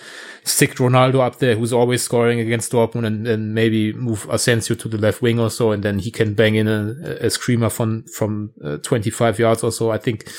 stick 0.44 0.74
Ronaldo 0.76 1.20
up 1.20 1.38
there, 1.38 1.54
who's 1.54 1.72
always 1.72 2.02
scoring 2.02 2.40
against 2.40 2.72
Dortmund, 2.72 3.06
and 3.06 3.26
then 3.26 3.54
maybe 3.54 3.92
move 3.92 4.26
Asensio 4.30 4.76
to 4.76 4.88
the 4.88 4.98
left 4.98 5.22
wing 5.22 5.38
or 5.38 5.50
so, 5.50 5.70
and 5.70 5.82
then 5.82 6.00
he 6.00 6.10
can 6.10 6.34
bang 6.34 6.56
in 6.56 6.66
a, 6.66 7.26
a 7.26 7.30
screamer 7.30 7.70
from 7.70 8.04
from 8.14 8.52
uh, 8.64 8.78
25 8.78 9.38
yards 9.38 9.62
or 9.62 9.70
so. 9.70 9.90
I 9.90 9.98
think 9.98 10.30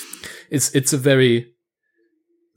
it's 0.50 0.74
it's 0.76 0.94
a 0.94 0.98
very 0.98 1.54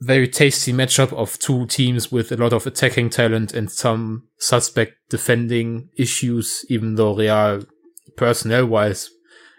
very 0.01 0.27
tasty 0.27 0.73
matchup 0.73 1.13
of 1.13 1.39
two 1.39 1.65
teams 1.67 2.11
with 2.11 2.29
a 2.31 2.35
lot 2.35 2.51
of 2.51 2.67
attacking 2.67 3.09
talent 3.09 3.53
and 3.53 3.71
some 3.71 4.27
suspect 4.37 4.93
defending 5.09 5.87
issues, 5.97 6.65
even 6.69 6.95
though 6.95 7.15
Real 7.15 7.63
personnel 8.17 8.65
wise 8.65 9.09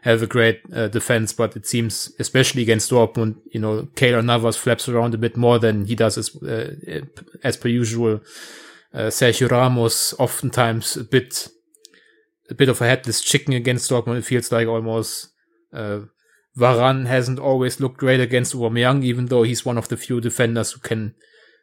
have 0.04 0.22
a 0.22 0.26
great 0.26 0.60
uh, 0.70 0.86
defense, 0.88 1.32
but 1.32 1.56
it 1.56 1.66
seems, 1.66 2.12
especially 2.18 2.60
against 2.60 2.90
Dortmund, 2.90 3.36
you 3.52 3.58
know, 3.58 3.88
Keylor 3.94 4.22
Navas 4.22 4.54
flaps 4.54 4.86
around 4.86 5.14
a 5.14 5.18
bit 5.18 5.34
more 5.34 5.58
than 5.58 5.86
he 5.86 5.94
does 5.94 6.18
as, 6.18 6.36
uh, 6.42 6.74
as 7.42 7.56
per 7.56 7.68
usual. 7.68 8.20
Uh, 8.92 9.08
Sergio 9.08 9.50
Ramos 9.50 10.14
oftentimes 10.18 10.98
a 10.98 11.04
bit, 11.04 11.48
a 12.50 12.54
bit 12.54 12.68
of 12.68 12.82
a 12.82 12.86
headless 12.86 13.22
chicken 13.22 13.54
against 13.54 13.90
Dortmund. 13.90 14.18
It 14.18 14.26
feels 14.26 14.52
like 14.52 14.68
almost, 14.68 15.30
uh, 15.72 16.00
Varane 16.54 17.06
hasn't 17.06 17.38
always 17.38 17.80
looked 17.80 17.96
great 17.96 18.20
against 18.20 18.54
Aubameyang, 18.54 19.04
even 19.04 19.26
though 19.26 19.42
he's 19.42 19.64
one 19.64 19.78
of 19.78 19.88
the 19.88 19.96
few 19.96 20.20
defenders 20.20 20.72
who 20.72 20.80
can 20.80 21.14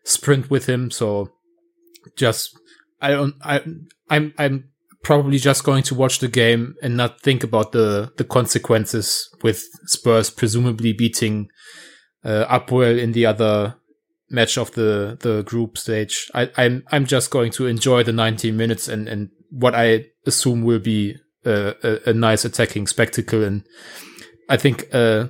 sprint 0.03 0.49
with 0.49 0.65
him. 0.65 0.89
So 0.89 1.29
just, 2.17 2.57
I 2.99 3.11
don't, 3.11 3.35
I, 3.43 3.61
I'm, 4.09 4.33
I'm 4.39 4.70
probably 5.03 5.37
just 5.37 5.63
going 5.63 5.83
to 5.83 5.95
watch 5.95 6.19
the 6.19 6.27
game 6.27 6.75
and 6.81 6.95
not 6.95 7.21
think 7.21 7.43
about 7.43 7.71
the 7.71 8.11
the 8.17 8.23
consequences 8.23 9.29
with 9.41 9.63
Spurs 9.85 10.29
presumably 10.29 10.93
beating 10.93 11.49
uh, 12.23 12.45
Apoel 12.45 12.99
in 12.99 13.11
the 13.13 13.25
other 13.25 13.75
match 14.29 14.57
of 14.57 14.71
the 14.71 15.17
the 15.19 15.43
group 15.43 15.77
stage. 15.77 16.29
I, 16.33 16.49
I'm 16.57 16.83
I'm 16.91 17.05
just 17.05 17.31
going 17.31 17.51
to 17.53 17.67
enjoy 17.67 18.03
the 18.03 18.13
90 18.13 18.51
minutes 18.51 18.87
and 18.87 19.07
and 19.07 19.29
what 19.49 19.75
I 19.75 20.05
assume 20.25 20.63
will 20.63 20.79
be 20.79 21.17
a, 21.45 21.75
a, 21.83 22.09
a 22.09 22.13
nice 22.13 22.45
attacking 22.45 22.87
spectacle. 22.87 23.43
And 23.43 23.63
I 24.49 24.57
think 24.57 24.87
uh, 24.93 25.27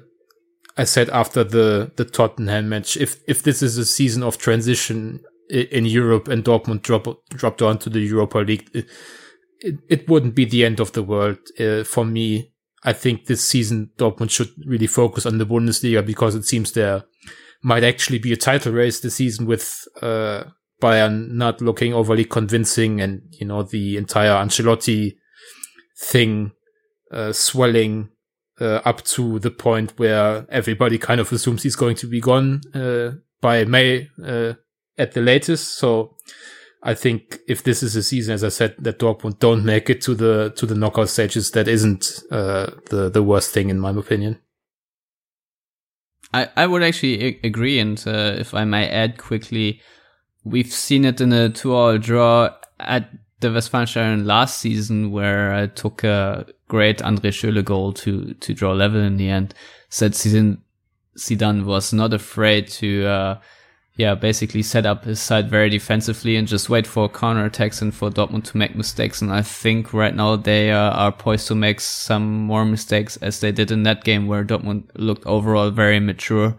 I 0.77 0.83
said 0.83 1.09
after 1.09 1.43
the 1.43 1.91
the 1.95 2.05
Tottenham 2.05 2.69
match, 2.69 2.97
if 2.97 3.17
if 3.27 3.43
this 3.43 3.61
is 3.61 3.77
a 3.77 3.85
season 3.85 4.23
of 4.23 4.37
transition 4.37 5.21
in 5.49 5.85
Europe 5.85 6.29
and 6.29 6.45
Dortmund 6.45 6.81
drop 6.81 7.07
dropped 7.29 7.61
on 7.61 7.77
to 7.79 7.89
the 7.89 7.99
Europa 7.99 8.39
League 8.39 8.69
it, 8.73 8.87
it 9.61 9.75
it 9.89 10.09
wouldn't 10.09 10.35
be 10.35 10.45
the 10.45 10.65
end 10.65 10.79
of 10.79 10.91
the 10.93 11.03
world 11.03 11.37
uh, 11.59 11.83
for 11.83 12.05
me. 12.05 12.51
I 12.83 12.93
think 12.93 13.25
this 13.25 13.47
season 13.47 13.91
Dortmund 13.97 14.31
should 14.31 14.49
really 14.65 14.87
focus 14.87 15.25
on 15.25 15.37
the 15.37 15.45
Bundesliga 15.45 16.03
because 16.03 16.33
it 16.33 16.45
seems 16.45 16.71
there 16.71 17.03
might 17.61 17.83
actually 17.83 18.17
be 18.17 18.33
a 18.33 18.37
title 18.37 18.73
race 18.73 18.99
this 18.99 19.15
season 19.15 19.45
with 19.45 19.87
uh, 20.01 20.45
Bayern 20.81 21.31
not 21.31 21.61
looking 21.61 21.93
overly 21.93 22.25
convincing 22.25 22.99
and 22.99 23.21
you 23.39 23.45
know 23.45 23.61
the 23.61 23.97
entire 23.97 24.31
Ancelotti 24.31 25.13
thing 25.99 26.53
uh, 27.11 27.31
swelling 27.31 28.09
uh, 28.59 28.81
up 28.83 29.03
to 29.03 29.39
the 29.39 29.51
point 29.51 29.93
where 29.97 30.45
everybody 30.49 30.97
kind 30.97 31.21
of 31.21 31.31
assumes 31.31 31.63
he's 31.63 31.75
going 31.75 31.95
to 31.95 32.07
be 32.07 32.19
gone 32.19 32.61
uh, 32.73 33.11
by 33.41 33.63
May 33.65 34.09
uh, 34.23 34.53
at 34.97 35.13
the 35.13 35.21
latest. 35.21 35.77
So 35.77 36.15
I 36.83 36.95
think 36.95 37.39
if 37.47 37.63
this 37.63 37.83
is 37.83 37.95
a 37.95 38.01
season, 38.01 38.33
as 38.33 38.43
I 38.43 38.49
said, 38.49 38.75
that 38.79 38.97
Dortmund 38.97 39.39
don't 39.39 39.63
make 39.63 39.89
it 39.89 40.01
to 40.01 40.15
the 40.15 40.51
to 40.55 40.65
the 40.65 40.75
knockout 40.75 41.09
stages, 41.09 41.51
that 41.51 41.67
isn't 41.67 42.23
uh, 42.31 42.71
the 42.89 43.09
the 43.09 43.23
worst 43.23 43.53
thing 43.53 43.69
in 43.69 43.79
my 43.79 43.91
opinion. 43.91 44.39
I 46.33 46.49
I 46.55 46.65
would 46.65 46.81
actually 46.81 47.39
agree, 47.43 47.79
and 47.79 48.01
uh, 48.07 48.35
if 48.37 48.53
I 48.55 48.65
may 48.65 48.89
add 48.89 49.19
quickly, 49.19 49.81
we've 50.43 50.73
seen 50.73 51.05
it 51.05 51.21
in 51.21 51.31
a 51.33 51.49
two-all 51.49 51.99
draw 51.99 52.49
at 52.79 53.11
the 53.41 53.49
Westfalenstadion 53.49 54.25
last 54.25 54.57
season, 54.57 55.11
where 55.11 55.53
I 55.53 55.67
took 55.67 56.03
a 56.03 56.47
great 56.67 57.01
Andre 57.03 57.29
Schürrle 57.29 57.63
goal 57.63 57.93
to 57.93 58.33
to 58.33 58.53
draw 58.55 58.71
level 58.71 59.01
in 59.01 59.17
the 59.17 59.29
end. 59.29 59.53
Said 59.89 60.13
Zidane 60.13 60.57
Zidane 61.15 61.65
was 61.65 61.93
not 61.93 62.11
afraid 62.11 62.69
to. 62.69 63.05
Uh, 63.05 63.39
yeah, 63.95 64.15
basically 64.15 64.63
set 64.63 64.85
up 64.85 65.03
his 65.03 65.19
side 65.19 65.49
very 65.49 65.69
defensively 65.69 66.35
and 66.35 66.47
just 66.47 66.69
wait 66.69 66.87
for 66.87 67.09
counter 67.09 67.45
attacks 67.45 67.81
and 67.81 67.93
for 67.93 68.09
Dortmund 68.09 68.45
to 68.45 68.57
make 68.57 68.75
mistakes. 68.75 69.21
And 69.21 69.31
I 69.31 69.41
think 69.41 69.93
right 69.93 70.15
now 70.15 70.37
they 70.37 70.71
uh, 70.71 70.91
are 70.91 71.11
poised 71.11 71.47
to 71.47 71.55
make 71.55 71.81
some 71.81 72.45
more 72.45 72.65
mistakes 72.65 73.17
as 73.17 73.41
they 73.41 73.51
did 73.51 73.69
in 73.69 73.83
that 73.83 74.03
game 74.03 74.27
where 74.27 74.45
Dortmund 74.45 74.89
looked 74.95 75.25
overall 75.25 75.69
very 75.71 75.99
mature 75.99 76.55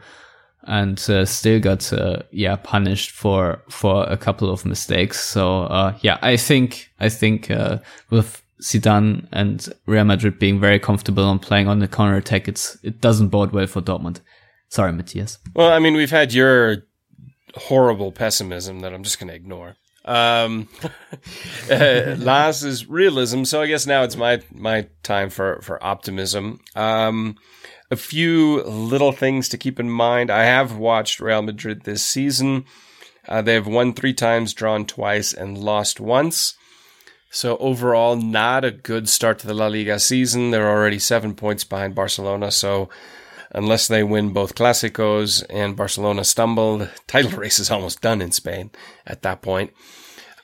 and 0.64 0.98
uh, 1.10 1.24
still 1.24 1.58
got 1.58 1.92
uh, 1.92 2.22
yeah 2.30 2.56
punished 2.56 3.10
for 3.10 3.62
for 3.68 4.04
a 4.04 4.16
couple 4.16 4.50
of 4.50 4.64
mistakes. 4.64 5.20
So 5.20 5.62
uh, 5.62 5.98
yeah, 6.02 6.18
I 6.22 6.36
think 6.36 6.92
I 7.00 7.08
think 7.08 7.50
uh, 7.50 7.78
with 8.10 8.42
Zidane 8.62 9.26
and 9.32 9.68
Real 9.86 10.04
Madrid 10.04 10.38
being 10.38 10.60
very 10.60 10.78
comfortable 10.78 11.24
on 11.24 11.38
playing 11.38 11.66
on 11.66 11.78
the 11.80 11.88
counter 11.88 12.16
attack, 12.16 12.46
it's 12.46 12.76
it 12.84 13.00
doesn't 13.00 13.28
bode 13.28 13.52
well 13.52 13.66
for 13.66 13.80
Dortmund. 13.80 14.20
Sorry, 14.68 14.92
Matthias. 14.92 15.38
Well, 15.54 15.72
I 15.72 15.80
mean, 15.80 15.94
we've 15.94 16.10
had 16.10 16.32
your 16.32 16.84
horrible 17.54 18.12
pessimism 18.12 18.80
that 18.80 18.92
I'm 18.92 19.02
just 19.02 19.18
going 19.18 19.28
to 19.28 19.34
ignore. 19.34 19.76
Um, 20.04 20.68
uh, 21.70 22.16
Lars 22.18 22.64
is 22.64 22.88
realism. 22.88 23.44
So 23.44 23.62
I 23.62 23.66
guess 23.66 23.86
now 23.86 24.02
it's 24.02 24.16
my, 24.16 24.42
my 24.52 24.88
time 25.02 25.30
for, 25.30 25.60
for 25.62 25.82
optimism. 25.82 26.60
Um, 26.74 27.36
a 27.90 27.96
few 27.96 28.62
little 28.62 29.12
things 29.12 29.48
to 29.50 29.58
keep 29.58 29.78
in 29.78 29.90
mind. 29.90 30.30
I 30.30 30.44
have 30.44 30.76
watched 30.76 31.20
Real 31.20 31.42
Madrid 31.42 31.82
this 31.84 32.02
season 32.02 32.64
Uh, 33.28 33.40
they 33.42 33.54
have 33.54 33.68
won 33.68 33.92
three 33.92 34.14
times, 34.14 34.52
drawn 34.52 34.84
twice, 34.84 35.32
and 35.32 35.56
lost 35.56 36.00
once. 36.00 36.54
So 37.30 37.56
overall, 37.58 38.16
not 38.16 38.64
a 38.64 38.70
good 38.70 39.08
start 39.08 39.38
to 39.38 39.46
the 39.46 39.54
La 39.54 39.68
Liga 39.68 39.98
season. 39.98 40.50
They're 40.50 40.68
already 40.68 40.98
seven 40.98 41.34
points 41.34 41.64
behind 41.64 41.94
Barcelona. 41.94 42.50
So 42.50 42.88
unless 43.52 43.88
they 43.88 44.02
win 44.02 44.32
both 44.32 44.54
Clásicos 44.54 45.44
and 45.50 45.76
Barcelona 45.76 46.24
stumble, 46.24 46.78
the 46.78 46.90
title 47.06 47.32
race 47.32 47.58
is 47.58 47.70
almost 47.70 48.00
done 48.00 48.20
in 48.20 48.32
Spain 48.32 48.70
at 49.06 49.22
that 49.22 49.42
point. 49.42 49.72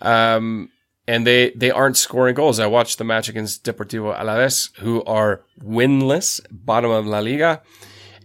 Um, 0.01 0.71
and 1.07 1.27
they, 1.27 1.51
they 1.51 1.71
aren't 1.71 1.97
scoring 1.97 2.35
goals. 2.35 2.61
I 2.61 2.67
watched 2.67 2.99
the 2.99 3.05
match 3.05 3.29
against 3.29 3.65
Deportivo 3.65 4.17
Alaves, 4.19 4.77
who 4.79 5.03
are 5.05 5.43
winless, 5.63 6.41
bottom 6.51 6.91
of 6.91 7.07
La 7.07 7.21
Liga 7.21 7.63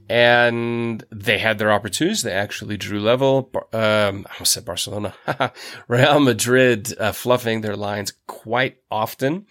and 0.10 1.04
they 1.12 1.38
had 1.38 1.58
their 1.58 1.72
opportunities. 1.72 2.24
They 2.24 2.34
actually 2.34 2.78
drew 2.78 3.00
level. 3.00 3.50
Um, 3.72 4.28
I 4.30 4.34
almost 4.34 4.52
said 4.54 4.66
Barcelona, 4.66 5.14
Real 5.88 6.20
Madrid, 6.20 6.94
uh, 7.00 7.12
fluffing 7.14 7.62
their 7.62 7.76
lines 7.76 8.14
quite 8.28 8.78
often. 8.92 9.46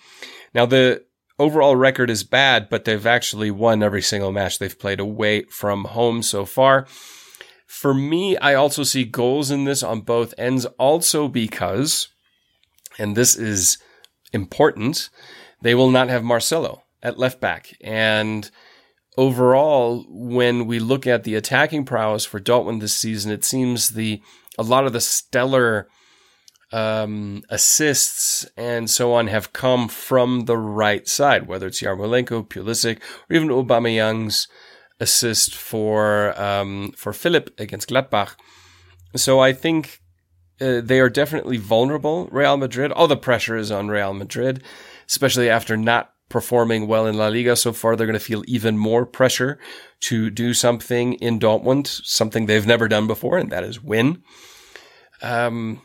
Now 0.55 0.67
the 0.67 1.05
overall 1.39 1.77
record 1.77 2.11
is 2.11 2.25
bad, 2.25 2.69
but 2.69 2.85
they've 2.85 3.07
actually 3.07 3.51
won 3.51 3.83
every 3.83 4.03
single 4.03 4.33
match 4.33 4.59
they've 4.59 4.79
played 4.79 5.01
away 5.01 5.43
from 5.45 5.85
home 5.85 6.23
so 6.23 6.45
far. 6.45 6.87
For 7.67 7.95
me, 7.95 8.37
I 8.37 8.55
also 8.55 8.83
see 8.83 9.05
goals 9.05 9.51
in 9.51 9.65
this 9.65 9.83
on 9.83 10.03
both 10.03 10.35
ends, 10.37 10.67
also 10.79 11.29
because, 11.29 12.09
and 12.99 13.17
this 13.17 13.35
is 13.35 13.79
important, 14.33 15.09
they 15.63 15.75
will 15.75 15.91
not 15.91 16.09
have 16.09 16.23
Marcelo 16.23 16.83
at 17.03 17.19
left 17.19 17.41
back. 17.41 17.75
And 17.81 18.51
overall, 19.17 20.05
when 20.09 20.67
we 20.67 20.79
look 20.79 21.07
at 21.07 21.25
the 21.25 21.35
attacking 21.35 21.85
prowess 21.85 22.25
for 22.25 22.41
Dortmund 22.41 22.81
this 22.81 22.95
season, 22.95 23.33
it 23.33 23.45
seems 23.45 23.91
the 23.91 24.21
a 24.59 24.63
lot 24.63 24.87
of 24.87 24.93
the 24.93 25.01
stellar 25.01 25.89
um, 26.73 27.43
assists 27.51 28.47
and 28.57 28.89
so 28.89 29.13
on 29.13 29.27
have 29.27 29.53
come 29.53 29.89
from 29.89 30.47
the 30.47 30.57
right 30.57 31.07
side, 31.07 31.47
whether 31.47 31.67
it's 31.67 31.83
Yarmolenko, 31.83 32.49
Pulisic, 32.49 32.99
or 33.29 33.37
even 33.37 33.49
Aubameyang's 33.49 34.49
assist 34.99 35.55
for 35.55 36.41
um, 36.41 36.93
for 36.97 37.13
Philipp 37.13 37.59
against 37.61 37.89
Gladbach. 37.89 38.35
So 39.17 39.41
I 39.41 39.53
think 39.53 40.01
uh, 40.61 40.81
they 40.81 41.01
are 41.01 41.11
definitely 41.11 41.59
vulnerable. 41.59 42.29
Real 42.31 42.57
Madrid. 42.57 42.93
All 42.93 43.09
the 43.09 43.17
pressure 43.17 43.57
is 43.57 43.71
on 43.71 43.89
Real 43.89 44.15
Madrid, 44.15 44.63
especially 45.09 45.51
after 45.51 45.77
not 45.77 46.13
performing 46.29 46.87
well 46.87 47.07
in 47.07 47.19
La 47.19 47.29
Liga 47.29 47.55
so 47.55 47.75
far, 47.75 47.95
they're 47.95 48.07
going 48.07 48.19
to 48.19 48.25
feel 48.25 48.43
even 48.47 48.79
more 48.79 49.05
pressure 49.05 49.59
to 50.01 50.31
do 50.31 50.55
something 50.55 51.13
in 51.15 51.39
Dortmund, 51.39 51.87
something 51.87 52.47
they've 52.47 52.67
never 52.67 52.89
done 52.89 53.07
before, 53.07 53.37
and 53.37 53.53
that 53.53 53.65
is 53.65 53.83
win. 53.83 54.23
Um, 55.21 55.83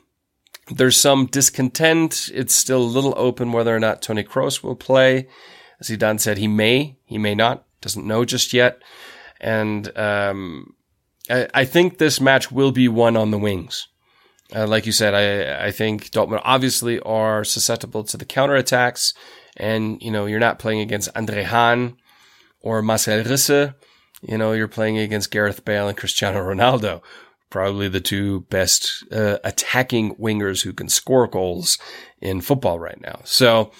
there's 0.69 0.97
some 0.97 1.25
discontent. 1.27 2.29
It's 2.33 2.53
still 2.53 2.81
a 2.81 2.83
little 2.83 3.13
open 3.17 3.51
whether 3.51 3.75
or 3.75 3.79
not 3.79 4.01
Tony 4.01 4.23
Kroos 4.23 4.63
will 4.63 4.75
play. 4.75 5.27
As 5.79 5.89
Zidane 5.89 6.19
said, 6.19 6.37
he 6.37 6.47
may, 6.47 6.97
he 7.05 7.17
may 7.17 7.35
not, 7.35 7.65
doesn't 7.81 8.07
know 8.07 8.25
just 8.25 8.53
yet. 8.53 8.81
And 9.39 9.95
um, 9.97 10.73
I, 11.29 11.47
I, 11.53 11.65
think 11.65 11.97
this 11.97 12.19
match 12.19 12.51
will 12.51 12.71
be 12.71 12.87
won 12.87 13.15
on 13.15 13.29
the 13.29 13.37
wings. 13.37 13.87
Uh, 14.55 14.65
like 14.65 14.87
you 14.87 14.91
said, 14.91 15.13
I, 15.13 15.67
I 15.67 15.71
think 15.71 16.09
Dortmund 16.09 16.41
obviously 16.43 16.99
are 17.01 17.43
susceptible 17.43 18.03
to 18.05 18.17
the 18.17 18.25
counterattacks 18.25 19.13
and 19.57 20.01
you 20.01 20.11
know 20.11 20.25
you're 20.25 20.39
not 20.39 20.59
playing 20.59 20.79
against 20.79 21.09
Andre 21.15 21.43
Hahn 21.43 21.97
or 22.61 22.81
Marcel 22.81 23.23
Risse. 23.23 23.73
You 24.21 24.37
know 24.37 24.53
you're 24.53 24.67
playing 24.67 24.97
against 24.97 25.31
Gareth 25.31 25.65
Bale 25.65 25.89
and 25.89 25.97
Cristiano 25.97 26.39
Ronaldo, 26.39 27.01
probably 27.49 27.87
the 27.87 28.01
two 28.01 28.41
best 28.49 29.03
uh, 29.11 29.37
attacking 29.43 30.15
wingers 30.15 30.63
who 30.63 30.73
can 30.73 30.89
score 30.89 31.27
goals 31.27 31.77
in 32.21 32.41
football 32.41 32.79
right 32.79 33.01
now. 33.01 33.21
So. 33.23 33.71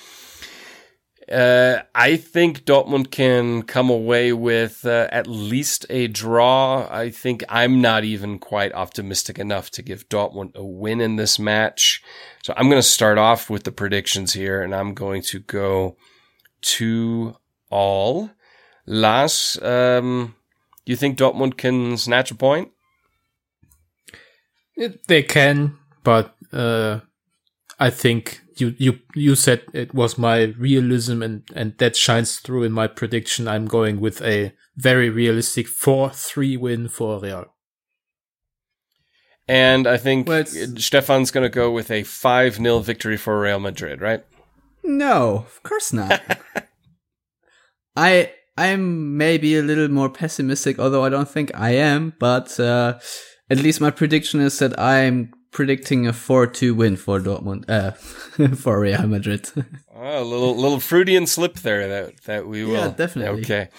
Uh, 1.30 1.82
I 1.94 2.16
think 2.16 2.64
Dortmund 2.64 3.12
can 3.12 3.64
come 3.64 3.90
away 3.90 4.32
with 4.32 4.86
uh, 4.86 5.10
at 5.12 5.28
least 5.28 5.86
a 5.90 6.08
draw. 6.08 6.88
I 6.90 7.10
think 7.10 7.44
I'm 7.50 7.82
not 7.82 8.06
even 8.06 8.40
quite 8.40 8.72
optimistic 8.74 9.38
enough 9.38 9.70
to 9.72 9.82
give 9.82 10.08
Dortmund 10.08 10.56
a 10.56 10.64
win 10.64 11.02
in 11.02 11.18
this 11.18 11.38
match. 11.38 12.02
So 12.44 12.54
I'm 12.56 12.70
going 12.70 12.82
to 12.82 12.88
start 12.88 13.18
off 13.18 13.50
with 13.50 13.66
the 13.66 13.74
predictions 13.74 14.32
here 14.32 14.62
and 14.62 14.74
I'm 14.74 14.94
going 14.94 15.22
to 15.24 15.40
go 15.40 15.98
to 16.62 17.36
all. 17.70 18.32
Lars, 18.86 19.60
um, 19.62 20.34
do 20.86 20.92
you 20.92 20.96
think 20.96 21.18
Dortmund 21.18 21.58
can 21.58 21.98
snatch 21.98 22.32
a 22.32 22.36
point? 22.36 22.72
It, 24.78 25.08
they 25.08 25.24
can, 25.24 25.78
but 26.04 26.36
uh, 26.54 27.00
I 27.80 27.90
think 27.90 28.42
you 28.58 28.76
you 28.78 29.00
you 29.16 29.36
said 29.36 29.64
it 29.74 29.94
was 29.94 30.18
my 30.18 30.54
realism, 30.58 31.22
and 31.24 31.44
and 31.56 31.78
that 31.80 31.96
shines 31.96 32.38
through 32.38 32.64
in 32.64 32.72
my 32.72 32.88
prediction. 32.88 33.48
I'm 33.48 33.66
going 33.66 34.00
with 34.00 34.22
a 34.22 34.54
very 34.76 35.10
realistic 35.10 35.68
four 35.68 36.12
three 36.12 36.56
win 36.56 36.88
for 36.88 37.20
Real. 37.20 37.46
And 39.48 39.88
I 39.88 39.98
think 39.98 40.28
well, 40.28 40.46
Stefan's 40.46 41.32
going 41.32 41.46
to 41.46 41.50
go 41.50 41.72
with 41.72 41.90
a 41.90 42.04
5 42.04 42.56
0 42.56 42.80
victory 42.80 43.16
for 43.16 43.40
Real 43.40 43.60
Madrid, 43.60 44.02
right? 44.02 44.26
No, 44.84 45.46
of 45.48 45.64
course 45.64 45.94
not. 45.94 46.22
I 47.96 48.34
I'm 48.58 49.16
maybe 49.16 49.56
a 49.58 49.62
little 49.62 49.88
more 49.88 50.10
pessimistic, 50.10 50.80
although 50.80 51.06
I 51.06 51.10
don't 51.10 51.30
think 51.30 51.52
I 51.56 51.72
am, 51.72 52.14
but 52.20 52.60
uh, 52.60 53.00
at 53.50 53.60
least 53.60 53.82
my 53.82 53.92
prediction 53.92 54.40
is 54.40 54.60
that 54.60 54.80
I'm 54.80 55.34
predicting 55.52 56.06
a 56.06 56.12
4-2 56.12 56.76
win 56.76 56.98
for 56.98 57.20
Dortmund, 57.20 57.70
uh, 57.70 57.92
for 58.56 58.80
Real 58.80 59.08
Madrid. 59.08 59.50
oh, 59.96 60.22
a 60.22 60.24
little 60.24 60.56
little 60.56 60.80
Freudian 60.80 61.26
slip 61.26 61.56
there 61.56 61.88
that 61.88 62.24
that 62.24 62.48
we 62.48 62.64
will. 62.64 62.74
Yeah, 62.74 62.90
definitely. 62.90 63.42
Okay. 63.42 63.70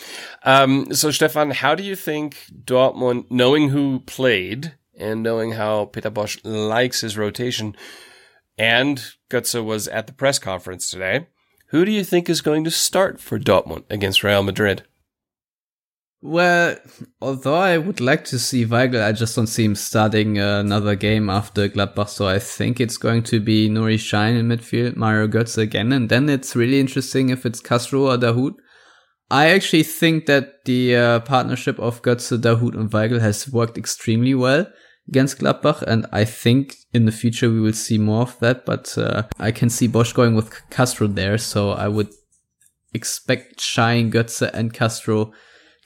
Um, 0.42 0.92
so 0.92 1.10
Stefan, 1.10 1.50
how 1.52 1.74
do 1.74 1.82
you 1.82 1.94
think 1.94 2.36
Dortmund, 2.64 3.26
knowing 3.30 3.68
who 3.68 4.00
played, 4.00 4.74
and 4.98 5.22
knowing 5.22 5.52
how 5.52 5.86
Peter 5.86 6.10
Bosz 6.10 6.40
likes 6.42 7.02
his 7.02 7.16
rotation, 7.16 7.76
and 8.56 9.12
Götze 9.30 9.64
was 9.64 9.86
at 9.88 10.06
the 10.06 10.12
press 10.12 10.38
conference 10.38 10.90
today, 10.90 11.26
who 11.68 11.84
do 11.84 11.92
you 11.92 12.02
think 12.02 12.28
is 12.28 12.40
going 12.40 12.64
to 12.64 12.70
start 12.70 13.20
for 13.20 13.38
Dortmund 13.38 13.84
against 13.90 14.24
Real 14.24 14.42
Madrid? 14.42 14.84
Well, 16.20 16.76
although 17.20 17.54
I 17.54 17.78
would 17.78 18.00
like 18.00 18.24
to 18.24 18.40
see 18.40 18.66
Weigl, 18.66 19.04
I 19.04 19.12
just 19.12 19.36
don't 19.36 19.46
see 19.46 19.64
him 19.64 19.76
starting 19.76 20.36
another 20.36 20.96
game 20.96 21.30
after 21.30 21.68
Gladbach. 21.68 22.08
So 22.08 22.26
I 22.26 22.40
think 22.40 22.80
it's 22.80 22.96
going 22.96 23.22
to 23.24 23.38
be 23.38 23.68
Nuri 23.68 23.94
Sahin 23.94 24.36
in 24.36 24.48
midfield, 24.48 24.96
Mario 24.96 25.28
Götze 25.28 25.58
again, 25.58 25.92
and 25.92 26.08
then 26.08 26.28
it's 26.28 26.56
really 26.56 26.80
interesting 26.80 27.28
if 27.28 27.46
it's 27.46 27.60
Castro 27.60 28.10
or 28.10 28.16
Dahoud. 28.16 28.54
I 29.30 29.50
actually 29.50 29.84
think 29.84 30.26
that 30.26 30.64
the 30.64 30.96
uh, 30.96 31.20
partnership 31.20 31.78
of 31.78 32.02
Götze, 32.02 32.40
Dahoud, 32.40 32.74
and 32.74 32.90
Weigl 32.90 33.20
has 33.20 33.48
worked 33.52 33.78
extremely 33.78 34.34
well 34.34 34.66
against 35.06 35.38
Gladbach, 35.38 35.82
and 35.82 36.04
I 36.10 36.24
think 36.24 36.74
in 36.92 37.04
the 37.04 37.12
future 37.12 37.48
we 37.48 37.60
will 37.60 37.72
see 37.72 37.98
more 37.98 38.22
of 38.22 38.36
that. 38.40 38.66
But 38.66 38.98
uh, 38.98 39.24
I 39.38 39.52
can 39.52 39.70
see 39.70 39.86
Bosz 39.86 40.12
going 40.12 40.34
with 40.34 40.68
Castro 40.70 41.06
there, 41.06 41.38
so 41.38 41.70
I 41.70 41.86
would 41.86 42.08
expect 42.92 43.60
Sahin, 43.60 44.10
Götze, 44.10 44.50
and 44.52 44.72
Castro 44.74 45.32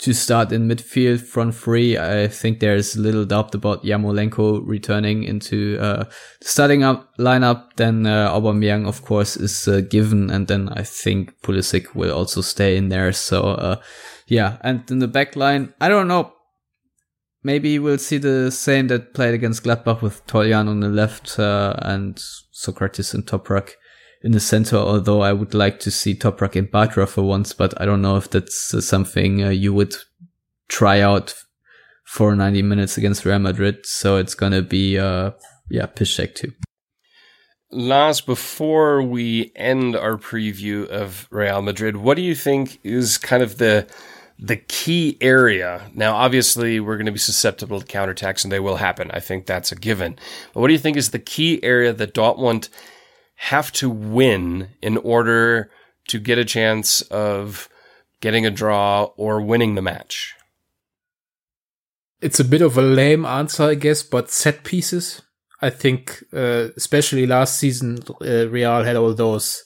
to 0.03 0.13
start 0.13 0.51
in 0.51 0.69
midfield 0.69 1.21
front 1.21 1.55
three. 1.55 1.97
I 1.97 2.27
think 2.27 2.59
there's 2.59 2.97
little 2.97 3.25
doubt 3.25 3.55
about 3.55 3.85
Yarmolenko 3.85 4.63
returning 4.65 5.23
into 5.23 5.79
uh, 5.81 6.05
starting 6.41 6.83
up 6.83 7.17
lineup. 7.19 7.77
Then 7.77 8.05
uh, 8.05 8.31
Aubameyang, 8.33 8.87
of 8.87 9.03
course, 9.03 9.37
is 9.37 9.69
uh, 9.69 9.81
given, 9.81 10.29
and 10.29 10.49
then 10.49 10.69
I 10.71 10.83
think 10.83 11.41
Pulisic 11.43 11.95
will 11.95 12.13
also 12.13 12.41
stay 12.41 12.77
in 12.77 12.89
there. 12.89 13.13
So 13.13 13.43
uh, 13.43 13.81
yeah, 14.27 14.59
and 14.63 14.91
in 14.91 14.99
the 14.99 15.09
back 15.09 15.37
line, 15.37 15.73
I 15.81 15.89
don't 15.89 16.09
know 16.09 16.33
maybe 17.45 17.79
we'll 17.79 17.99
see 17.99 18.19
the 18.19 18.51
same 18.51 18.87
that 18.89 19.15
played 19.15 19.35
against 19.35 19.65
Gladbach 19.65 20.01
with 20.01 20.25
Toljan 20.27 20.69
on 20.69 20.81
the 20.81 20.89
left 20.89 21.39
uh, 21.39 21.75
and 21.79 22.17
Sokratis 22.55 23.15
and 23.15 23.27
Toprak 23.27 23.73
in 24.23 24.33
the 24.33 24.41
center. 24.41 24.77
Although 24.77 25.23
I 25.23 25.33
would 25.33 25.55
like 25.55 25.81
to 25.81 25.91
see 25.91 26.15
Toprak 26.15 26.57
and 26.57 26.71
Bartra 26.71 27.09
for 27.09 27.23
once, 27.23 27.53
but 27.53 27.79
I 27.81 27.85
don't 27.85 28.03
know 28.03 28.17
if 28.17 28.31
that's 28.31 28.75
uh, 28.75 28.81
something 28.81 29.43
uh, 29.43 29.49
you 29.51 29.73
would 29.75 29.95
try 30.69 31.01
out 31.01 31.35
for 32.05 32.35
90 32.35 32.63
minutes 32.63 32.99
against 32.99 33.25
Real 33.25 33.39
Madrid. 33.39 33.87
So 33.87 34.17
it's 34.17 34.35
gonna 34.35 34.63
be 34.63 34.99
uh 34.99 35.33
yeah 35.71 35.87
Piszczek 35.87 36.35
too. 36.35 36.53
Lars, 37.71 38.21
before 38.21 39.03
we 39.03 39.51
end 39.57 39.97
our 39.97 40.19
preview 40.19 40.87
of 40.89 41.27
Real 41.31 41.63
Madrid, 41.63 41.97
what 41.97 42.17
do 42.17 42.23
you 42.23 42.35
think 42.35 42.79
is 42.85 43.17
kind 43.17 43.43
of 43.43 43.57
the 43.57 43.87
the 44.43 44.57
key 44.57 45.17
area. 45.21 45.89
Now, 45.95 46.17
obviously, 46.17 46.81
we're 46.81 46.97
going 46.97 47.07
to 47.07 47.13
be 47.13 47.19
susceptible 47.19 47.81
to 47.81 47.87
counterattacks, 47.87 48.43
and 48.43 48.53
they 48.53 48.59
will 48.59 48.77
happen. 48.77 49.09
I 49.13 49.21
think 49.21 49.47
that's 49.47 49.71
a 49.71 49.77
given. 49.77 50.19
But 50.53 50.61
what 50.61 50.67
do 50.67 50.73
you 50.73 50.81
think 50.81 50.97
is 50.97 51.11
the 51.11 51.21
key 51.21 51.63
area 51.63 51.93
that 51.93 52.13
Dortmund 52.13 52.69
have 53.47 53.73
to 53.73 53.91
win 53.91 54.69
in 54.81 54.97
order 54.99 55.69
to 56.07 56.21
get 56.21 56.39
a 56.39 56.45
chance 56.45 57.03
of 57.03 57.69
getting 58.21 58.47
a 58.47 58.51
draw 58.51 59.05
or 59.17 59.41
winning 59.41 59.75
the 59.75 59.83
match? 59.83 60.35
It's 62.21 62.39
a 62.39 62.45
bit 62.45 62.63
of 62.63 62.79
a 62.79 62.83
lame 62.83 63.25
answer, 63.27 63.65
I 63.65 63.75
guess, 63.75 64.05
but 64.05 64.31
set 64.31 64.63
pieces. 64.63 65.23
I 65.61 65.71
think, 65.71 66.23
uh, 66.33 66.69
especially 66.77 67.27
last 67.27 67.59
season, 67.59 67.99
uh, 68.21 68.49
Real 68.49 68.85
had 68.85 68.95
all 68.95 69.13
those 69.13 69.65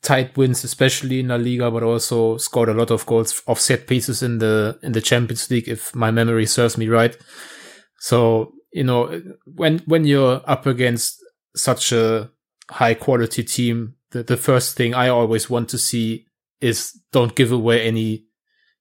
tight 0.00 0.34
wins, 0.38 0.64
especially 0.64 1.20
in 1.20 1.28
La 1.28 1.36
Liga, 1.36 1.70
but 1.70 1.82
also 1.82 2.38
scored 2.38 2.70
a 2.70 2.74
lot 2.74 2.90
of 2.90 3.04
goals 3.04 3.42
off 3.46 3.60
set 3.60 3.86
pieces 3.86 4.22
in 4.22 4.38
the 4.38 4.78
in 4.82 4.92
the 4.92 5.00
Champions 5.02 5.50
League, 5.50 5.68
if 5.68 5.94
my 5.94 6.10
memory 6.10 6.46
serves 6.46 6.78
me 6.78 6.88
right. 6.88 7.18
So 7.98 8.52
you 8.72 8.84
know, 8.84 9.22
when 9.44 9.80
when 9.80 10.06
you're 10.06 10.40
up 10.46 10.64
against 10.64 11.22
such 11.54 11.92
a 11.92 12.30
high 12.70 12.94
quality 12.94 13.44
team, 13.44 13.94
the, 14.10 14.22
the 14.22 14.36
first 14.36 14.76
thing 14.76 14.94
I 14.94 15.08
always 15.08 15.50
want 15.50 15.68
to 15.70 15.78
see 15.78 16.26
is 16.60 16.98
don't 17.12 17.34
give 17.34 17.52
away 17.52 17.86
any 17.86 18.26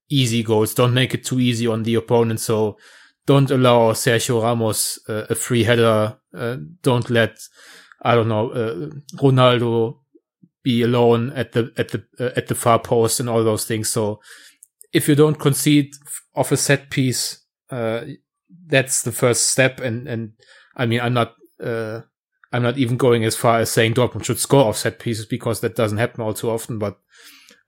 easy 0.09 0.43
goals. 0.43 0.73
Don't 0.73 0.93
make 0.93 1.13
it 1.13 1.23
too 1.23 1.39
easy 1.39 1.67
on 1.67 1.83
the 1.83 1.95
opponent. 1.95 2.39
So 2.39 2.77
don't 3.25 3.51
allow 3.51 3.91
Sergio 3.93 4.41
Ramos 4.41 4.99
uh, 5.07 5.25
a 5.29 5.35
free 5.35 5.63
header. 5.63 6.17
Uh, 6.35 6.57
don't 6.81 7.09
let, 7.09 7.37
I 8.01 8.15
don't 8.15 8.27
know, 8.27 8.49
uh, 8.51 8.89
Ronaldo 9.17 9.99
be 10.63 10.81
alone 10.81 11.31
at 11.33 11.51
the, 11.53 11.71
at 11.77 11.89
the, 11.89 12.03
uh, 12.19 12.31
at 12.35 12.47
the 12.47 12.55
far 12.55 12.79
post 12.79 13.19
and 13.19 13.29
all 13.29 13.43
those 13.43 13.65
things. 13.65 13.89
So 13.89 14.19
if 14.91 15.07
you 15.07 15.15
don't 15.15 15.39
concede 15.39 15.93
off 16.35 16.51
a 16.51 16.57
set 16.57 16.89
piece, 16.89 17.45
uh, 17.69 18.01
that's 18.65 19.03
the 19.03 19.11
first 19.11 19.47
step. 19.47 19.79
And, 19.79 20.07
and 20.07 20.33
I 20.75 20.85
mean, 20.85 21.01
I'm 21.01 21.13
not, 21.13 21.35
uh, 21.63 22.01
I'm 22.51 22.63
not 22.63 22.77
even 22.77 22.97
going 22.97 23.23
as 23.25 23.35
far 23.35 23.59
as 23.59 23.69
saying 23.69 23.93
Dortmund 23.93 24.25
should 24.25 24.39
score 24.39 24.65
off 24.65 24.77
set 24.77 24.99
pieces 24.99 25.25
because 25.25 25.61
that 25.61 25.75
doesn't 25.75 25.99
happen 25.99 26.21
all 26.21 26.33
too 26.33 26.49
often. 26.49 26.79
But 26.79 26.97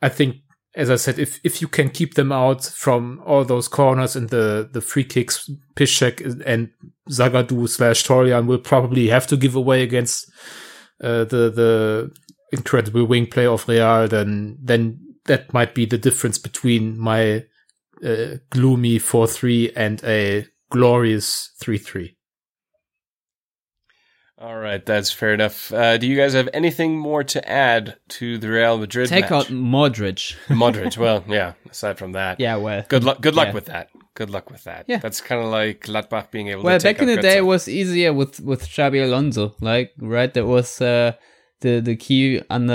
I 0.02 0.10
think, 0.10 0.38
as 0.76 0.90
I 0.90 0.96
said, 0.96 1.20
if, 1.20 1.40
if 1.44 1.62
you 1.62 1.68
can 1.68 1.90
keep 1.90 2.16
them 2.16 2.32
out 2.32 2.64
from 2.64 3.22
all 3.26 3.46
those 3.46 3.68
corners 3.68 4.16
and 4.16 4.30
the, 4.30 4.68
the 4.72 4.82
free 4.82 5.04
kicks, 5.04 5.50
Piszczek 5.76 6.44
and 6.46 6.72
Zagadou 7.10 7.70
slash 7.70 8.04
Toljan 8.04 8.48
will 8.48 8.58
probably 8.58 9.10
have 9.10 9.28
to 9.28 9.38
give 9.38 9.56
away 9.56 9.84
against 9.84 10.32
uh, 11.04 11.26
the 11.26 11.50
the 11.50 12.12
incredible 12.52 13.06
wing 13.06 13.28
play 13.28 13.46
of 13.46 13.68
Real, 13.68 14.08
then 14.08 14.58
then 14.62 15.00
that 15.26 15.54
might 15.54 15.74
be 15.76 15.86
the 15.86 15.98
difference 15.98 16.38
between 16.38 16.98
my 16.98 17.46
uh, 18.04 18.38
gloomy 18.50 18.98
4-3 18.98 19.72
and 19.76 20.04
a 20.04 20.48
glorious 20.70 21.52
3-3. 21.64 22.16
All 24.42 24.58
right, 24.58 24.84
that's 24.84 25.12
fair 25.12 25.36
enough. 25.36 25.72
Uh, 25.72 25.98
do 25.98 26.08
you 26.08 26.18
guys 26.18 26.34
have 26.34 26.50
anything 26.52 26.98
more 26.98 27.24
to 27.26 27.48
add 27.48 27.98
to 28.10 28.40
the 28.40 28.50
Real 28.50 28.80
Madrid 28.80 29.08
Take 29.08 29.30
match? 29.30 29.32
out 29.32 29.46
Modric. 29.48 30.36
Modric. 30.48 30.98
Well, 30.98 31.24
yeah. 31.28 31.54
Aside 31.70 32.00
from 32.00 32.14
that, 32.14 32.40
yeah, 32.40 32.56
well, 32.56 32.84
good 32.90 33.04
luck. 33.04 33.22
Good 33.22 33.36
luck 33.36 33.50
yeah. 33.50 33.54
with 33.54 33.66
that. 33.66 33.90
Good 34.16 34.32
luck 34.32 34.50
with 34.50 34.64
that. 34.64 34.86
Yeah. 34.88 34.98
that's 34.98 35.22
kind 35.22 35.44
of 35.44 35.52
like 35.52 35.84
Gladbach 35.84 36.32
being 36.32 36.48
able. 36.48 36.64
well, 36.64 36.80
to 36.80 36.84
take 36.84 36.98
back 36.98 37.08
in 37.08 37.16
the 37.16 37.22
day, 37.22 37.38
it 37.38 37.46
was 37.46 37.68
easier 37.68 38.14
with 38.14 38.40
with 38.40 38.64
Xabi 38.68 39.04
Alonso. 39.04 39.56
Like, 39.62 39.92
right, 40.00 40.34
that 40.34 40.48
was 40.48 40.82
uh, 40.82 41.14
the 41.60 41.80
the 41.80 41.96
key 41.96 42.42
under 42.50 42.74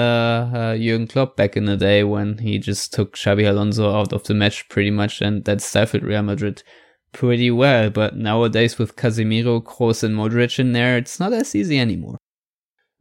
uh, 0.55 0.77
Jurgen 0.77 1.09
Klopp 1.09 1.37
back 1.37 1.57
in 1.57 1.65
the 1.65 1.77
day 1.77 2.05
when 2.05 2.39
he 2.39 2.61
just 2.61 2.95
took 2.95 3.17
Xabi 3.17 3.49
Alonso 3.49 3.93
out 3.93 4.13
of 4.13 4.23
the 4.23 4.35
match 4.35 4.69
pretty 4.69 4.93
much, 4.93 5.21
and 5.21 5.45
that 5.47 5.61
stifled 5.61 6.05
Real 6.05 6.23
Madrid 6.23 6.63
pretty 7.17 7.51
well. 7.51 7.89
But 7.91 8.15
nowadays, 8.17 8.79
with 8.79 8.95
Casemiro, 8.95 9.63
Kroos, 9.63 10.05
and 10.05 10.15
Modric 10.15 10.59
in 10.59 10.73
there, 10.73 10.99
it's 10.99 11.19
not 11.19 11.33
as 11.33 11.55
easy 11.55 11.79
anymore. 11.81 12.19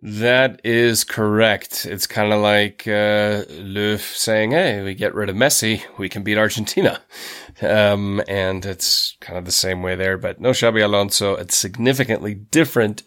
That 0.02 0.62
is 0.64 1.04
correct. 1.04 1.86
It's 1.86 2.08
kind 2.08 2.32
of 2.32 2.42
like 2.42 2.88
uh, 2.88 3.44
Löw 3.50 4.00
saying, 4.00 4.52
"Hey, 4.52 4.82
we 4.84 4.96
get 4.96 5.14
rid 5.14 5.30
of 5.30 5.36
Messi, 5.36 5.84
we 5.98 6.10
can 6.10 6.24
beat 6.24 6.38
Argentina," 6.38 7.02
um, 7.62 8.22
and 8.28 8.66
it's 8.66 9.18
kind 9.20 9.38
of 9.38 9.46
the 9.46 9.52
same 9.52 9.82
way 9.82 9.96
there. 9.96 10.18
But 10.18 10.40
no 10.40 10.52
Xabi 10.52 10.84
Alonso. 10.84 11.36
It's 11.36 11.58
significantly 11.58 12.34
different 12.36 13.04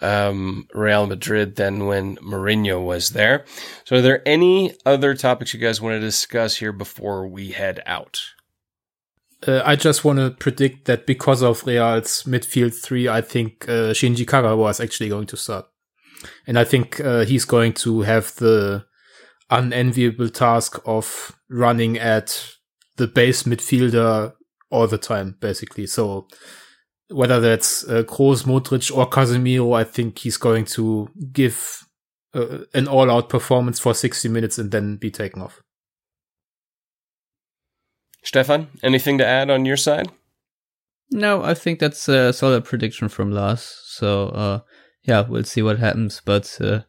um, 0.00 0.68
Real 0.72 1.06
Madrid 1.06 1.56
than 1.56 1.86
when 1.86 2.16
Mourinho 2.16 2.82
was 2.84 3.10
there. 3.10 3.44
So, 3.84 3.96
are 3.96 4.02
there 4.02 4.26
any 4.26 4.74
other 4.86 5.14
topics 5.14 5.52
you 5.52 5.60
guys 5.60 5.80
want 5.80 5.94
to 5.94 6.00
discuss 6.00 6.56
here 6.56 6.72
before 6.72 7.26
we 7.26 7.50
head 7.50 7.82
out? 7.86 8.20
Uh, 9.46 9.62
I 9.64 9.76
just 9.76 10.04
want 10.04 10.18
to 10.18 10.30
predict 10.30 10.84
that 10.86 11.06
because 11.06 11.42
of 11.42 11.66
Real's 11.66 12.24
midfield 12.24 12.74
three, 12.74 13.08
I 13.08 13.22
think 13.22 13.64
uh, 13.68 13.92
Shinji 13.92 14.26
Kagawa 14.26 14.70
is 14.70 14.80
actually 14.80 15.08
going 15.08 15.26
to 15.28 15.36
start. 15.36 15.66
And 16.46 16.58
I 16.58 16.64
think 16.64 17.00
uh, 17.00 17.24
he's 17.24 17.46
going 17.46 17.72
to 17.74 18.02
have 18.02 18.34
the 18.36 18.84
unenviable 19.48 20.28
task 20.28 20.78
of 20.84 21.36
running 21.48 21.98
at 21.98 22.54
the 22.96 23.06
base 23.06 23.44
midfielder 23.44 24.34
all 24.70 24.86
the 24.86 24.98
time, 24.98 25.36
basically. 25.40 25.86
So 25.86 26.28
whether 27.08 27.40
that's 27.40 27.84
uh, 27.88 28.02
Kroos, 28.02 28.44
Modric, 28.44 28.94
or 28.94 29.08
Casemiro, 29.08 29.76
I 29.76 29.84
think 29.84 30.18
he's 30.18 30.36
going 30.36 30.66
to 30.66 31.08
give 31.32 31.86
uh, 32.34 32.58
an 32.74 32.86
all-out 32.86 33.28
performance 33.28 33.80
for 33.80 33.94
60 33.94 34.28
minutes 34.28 34.58
and 34.58 34.70
then 34.70 34.96
be 34.96 35.10
taken 35.10 35.42
off. 35.42 35.60
Stefan, 38.22 38.68
anything 38.82 39.18
to 39.18 39.26
add 39.26 39.50
on 39.50 39.64
your 39.64 39.76
side? 39.76 40.10
No, 41.10 41.42
I 41.42 41.54
think 41.54 41.80
that's 41.80 42.08
a 42.08 42.32
solid 42.32 42.64
prediction 42.64 43.08
from 43.08 43.32
Lars. 43.32 43.80
So, 43.86 44.28
uh, 44.28 44.60
yeah, 45.02 45.22
we'll 45.22 45.44
see 45.44 45.62
what 45.62 45.78
happens. 45.78 46.20
But 46.24 46.56
uh, 46.60 46.80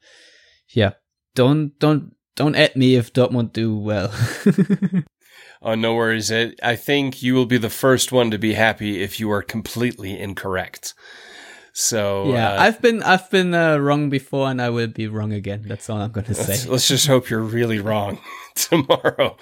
yeah, 0.70 0.92
don't 1.34 1.78
don't 1.80 2.16
don't 2.36 2.56
at 2.56 2.76
me 2.76 2.96
if 2.96 3.14
Dortmund 3.14 3.54
do 3.54 3.78
well. 3.78 4.14
Oh, 5.62 5.76
no 5.76 5.94
worries. 5.94 6.32
I 6.32 6.54
I 6.64 6.76
think 6.76 7.22
you 7.22 7.36
will 7.36 7.46
be 7.46 7.58
the 7.58 7.70
first 7.70 8.12
one 8.12 8.32
to 8.32 8.40
be 8.40 8.54
happy 8.54 9.02
if 9.02 9.20
you 9.20 9.30
are 9.32 9.44
completely 9.44 10.20
incorrect. 10.20 10.96
So 11.74 12.34
yeah, 12.34 12.54
uh, 12.54 12.64
I've 12.64 12.82
been 12.82 13.02
I've 13.02 13.30
been 13.30 13.54
uh, 13.54 13.78
wrong 13.78 14.10
before, 14.10 14.50
and 14.50 14.62
I 14.62 14.70
will 14.70 14.88
be 14.88 15.08
wrong 15.08 15.32
again. 15.32 15.64
That's 15.66 15.90
all 15.90 16.02
I'm 16.02 16.12
gonna 16.12 16.34
say. 16.34 16.70
let's 16.70 16.88
just 16.88 17.08
hope 17.08 17.30
you're 17.30 17.40
really 17.42 17.80
wrong 17.80 18.20
tomorrow. 18.56 19.38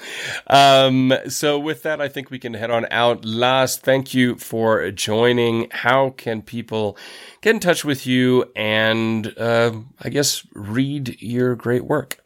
Um, 0.46 1.14
so 1.28 1.58
with 1.58 1.82
that, 1.84 2.00
I 2.00 2.08
think 2.08 2.30
we 2.30 2.38
can 2.38 2.54
head 2.54 2.70
on 2.70 2.86
out. 2.92 3.26
Lars, 3.26 3.78
thank 3.78 4.14
you 4.14 4.36
for 4.36 4.92
joining. 4.92 5.70
How 5.72 6.12
can 6.12 6.44
people 6.44 6.96
get 7.42 7.56
in 7.56 7.60
touch 7.60 7.84
with 7.84 8.06
you 8.06 8.46
and 8.56 9.34
uh, 9.38 9.74
I 10.00 10.10
guess 10.10 10.46
read 10.54 11.20
your 11.22 11.56
great 11.56 11.86
work? 11.86 12.24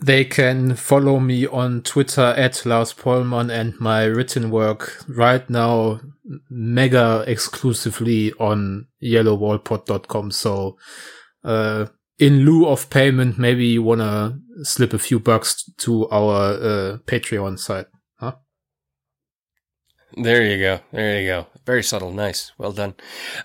They 0.00 0.24
can 0.24 0.76
follow 0.76 1.20
me 1.20 1.46
on 1.46 1.82
Twitter 1.82 2.34
at 2.36 2.64
Lars 2.66 2.92
Pollmann 2.92 3.50
and 3.50 3.78
my 3.80 4.04
written 4.04 4.50
work 4.50 5.04
right 5.08 5.48
now 5.48 6.00
mega 6.50 7.24
exclusively 7.26 8.32
on 8.34 8.86
yellowwallpod.com. 9.02 10.30
So, 10.30 10.76
uh, 11.42 11.86
in 12.18 12.44
lieu 12.44 12.66
of 12.66 12.90
payment, 12.90 13.38
maybe 13.38 13.66
you 13.66 13.82
want 13.82 14.00
to 14.00 14.38
slip 14.62 14.92
a 14.92 14.98
few 14.98 15.18
bucks 15.18 15.68
to 15.78 16.08
our 16.08 16.54
uh, 16.54 16.98
Patreon 17.06 17.58
site. 17.58 17.86
Huh? 18.18 18.36
There 20.16 20.44
you 20.44 20.58
go. 20.58 20.80
There 20.92 21.20
you 21.20 21.26
go. 21.26 21.46
Very 21.66 21.82
subtle. 21.82 22.12
Nice. 22.12 22.52
Well 22.56 22.72
done. 22.72 22.94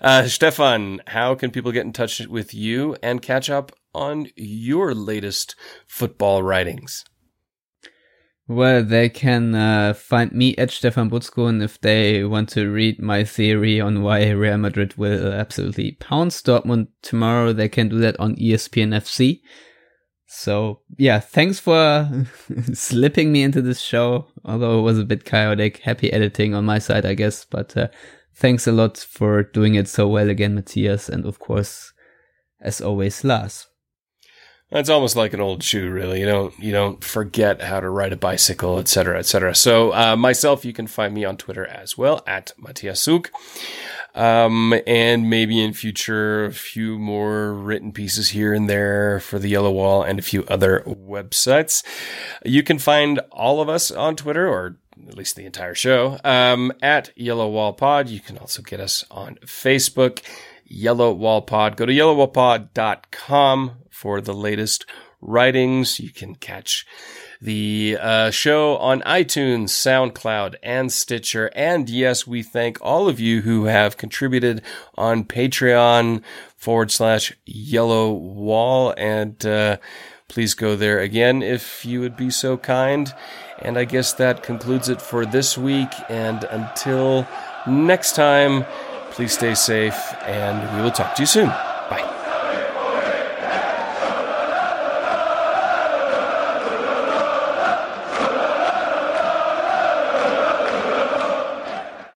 Uh, 0.00 0.28
Stefan, 0.28 1.02
how 1.08 1.34
can 1.34 1.50
people 1.50 1.72
get 1.72 1.84
in 1.84 1.92
touch 1.92 2.20
with 2.26 2.54
you 2.54 2.96
and 3.02 3.22
catch 3.22 3.50
up 3.50 3.72
on 3.92 4.28
your 4.36 4.94
latest 4.94 5.56
football 5.86 6.42
writings? 6.42 7.04
Well, 8.50 8.82
they 8.82 9.08
can 9.08 9.54
uh, 9.54 9.94
find 9.94 10.32
me 10.32 10.56
at 10.56 10.72
Stefan 10.72 11.08
Buczko, 11.08 11.48
and 11.48 11.62
if 11.62 11.80
they 11.80 12.24
want 12.24 12.48
to 12.48 12.68
read 12.68 13.00
my 13.00 13.22
theory 13.22 13.80
on 13.80 14.02
why 14.02 14.28
Real 14.30 14.58
Madrid 14.58 14.96
will 14.96 15.32
absolutely 15.32 15.92
pounce 15.92 16.42
Dortmund 16.42 16.88
tomorrow, 17.00 17.52
they 17.52 17.68
can 17.68 17.88
do 17.88 18.00
that 18.00 18.18
on 18.18 18.34
ESPN 18.34 18.88
FC. 18.88 19.40
So, 20.26 20.80
yeah, 20.98 21.20
thanks 21.20 21.60
for 21.60 22.26
slipping 22.72 23.30
me 23.30 23.44
into 23.44 23.62
this 23.62 23.78
show, 23.80 24.26
although 24.44 24.80
it 24.80 24.82
was 24.82 24.98
a 24.98 25.04
bit 25.04 25.24
chaotic. 25.24 25.76
Happy 25.78 26.12
editing 26.12 26.52
on 26.52 26.64
my 26.64 26.80
side, 26.80 27.06
I 27.06 27.14
guess, 27.14 27.44
but 27.44 27.76
uh, 27.76 27.86
thanks 28.34 28.66
a 28.66 28.72
lot 28.72 28.98
for 28.98 29.44
doing 29.44 29.76
it 29.76 29.86
so 29.86 30.08
well 30.08 30.28
again, 30.28 30.56
Matthias, 30.56 31.08
and 31.08 31.24
of 31.24 31.38
course, 31.38 31.92
as 32.60 32.80
always, 32.80 33.22
Lars. 33.22 33.68
It's 34.72 34.88
almost 34.88 35.16
like 35.16 35.32
an 35.34 35.40
old 35.40 35.64
shoe, 35.64 35.90
really. 35.90 36.20
You 36.20 36.26
don't 36.26 36.58
you 36.60 36.70
don't 36.70 37.02
forget 37.02 37.60
how 37.60 37.80
to 37.80 37.88
ride 37.88 38.12
a 38.12 38.16
bicycle, 38.16 38.78
et 38.78 38.86
cetera, 38.86 39.18
et 39.18 39.26
cetera. 39.26 39.54
So 39.54 39.92
uh, 39.92 40.14
myself, 40.16 40.64
you 40.64 40.72
can 40.72 40.86
find 40.86 41.12
me 41.12 41.24
on 41.24 41.36
Twitter 41.36 41.66
as 41.66 41.98
well 41.98 42.22
at 42.26 42.52
Matthias 42.56 43.00
Suk. 43.00 43.32
Um, 44.14 44.74
and 44.86 45.28
maybe 45.28 45.62
in 45.62 45.72
future, 45.72 46.46
a 46.46 46.52
few 46.52 46.98
more 46.98 47.52
written 47.52 47.92
pieces 47.92 48.30
here 48.30 48.52
and 48.52 48.68
there 48.68 49.20
for 49.20 49.38
the 49.38 49.48
Yellow 49.48 49.70
Wall 49.70 50.02
and 50.02 50.18
a 50.18 50.22
few 50.22 50.44
other 50.44 50.82
websites. 50.86 51.84
You 52.44 52.62
can 52.62 52.78
find 52.78 53.20
all 53.30 53.60
of 53.60 53.68
us 53.68 53.90
on 53.90 54.16
Twitter, 54.16 54.48
or 54.48 54.78
at 55.06 55.16
least 55.16 55.36
the 55.36 55.46
entire 55.46 55.74
show, 55.74 56.18
um, 56.24 56.72
at 56.82 57.16
Yellow 57.16 57.48
Wall 57.48 57.72
Pod. 57.72 58.08
You 58.08 58.20
can 58.20 58.36
also 58.38 58.62
get 58.62 58.80
us 58.80 59.04
on 59.10 59.36
Facebook, 59.46 60.22
Yellow 60.64 61.12
Wall 61.12 61.42
Pod. 61.42 61.76
Go 61.76 61.86
to 61.86 61.92
yellowwallpod.com 61.92 63.79
for 64.00 64.22
the 64.22 64.32
latest 64.32 64.86
writings. 65.20 66.00
You 66.00 66.08
can 66.08 66.34
catch 66.34 66.86
the 67.38 67.98
uh, 68.00 68.30
show 68.30 68.78
on 68.78 69.02
iTunes, 69.02 69.68
SoundCloud, 69.68 70.54
and 70.62 70.90
Stitcher. 70.90 71.50
And 71.54 71.90
yes, 71.90 72.26
we 72.26 72.42
thank 72.42 72.78
all 72.80 73.08
of 73.08 73.20
you 73.20 73.42
who 73.42 73.64
have 73.64 73.98
contributed 73.98 74.62
on 74.96 75.24
Patreon 75.24 76.22
forward 76.56 76.90
slash 76.90 77.36
yellow 77.44 78.10
wall. 78.10 78.94
And 78.96 79.44
uh, 79.44 79.76
please 80.28 80.54
go 80.54 80.76
there 80.76 81.00
again 81.00 81.42
if 81.42 81.84
you 81.84 82.00
would 82.00 82.16
be 82.16 82.30
so 82.30 82.56
kind. 82.56 83.12
And 83.58 83.76
I 83.76 83.84
guess 83.84 84.14
that 84.14 84.42
concludes 84.42 84.88
it 84.88 85.02
for 85.02 85.26
this 85.26 85.58
week. 85.58 85.92
And 86.08 86.44
until 86.44 87.28
next 87.66 88.14
time, 88.14 88.64
please 89.10 89.34
stay 89.34 89.54
safe 89.54 90.14
and 90.22 90.74
we 90.74 90.82
will 90.82 90.90
talk 90.90 91.14
to 91.16 91.22
you 91.22 91.26
soon. 91.26 91.69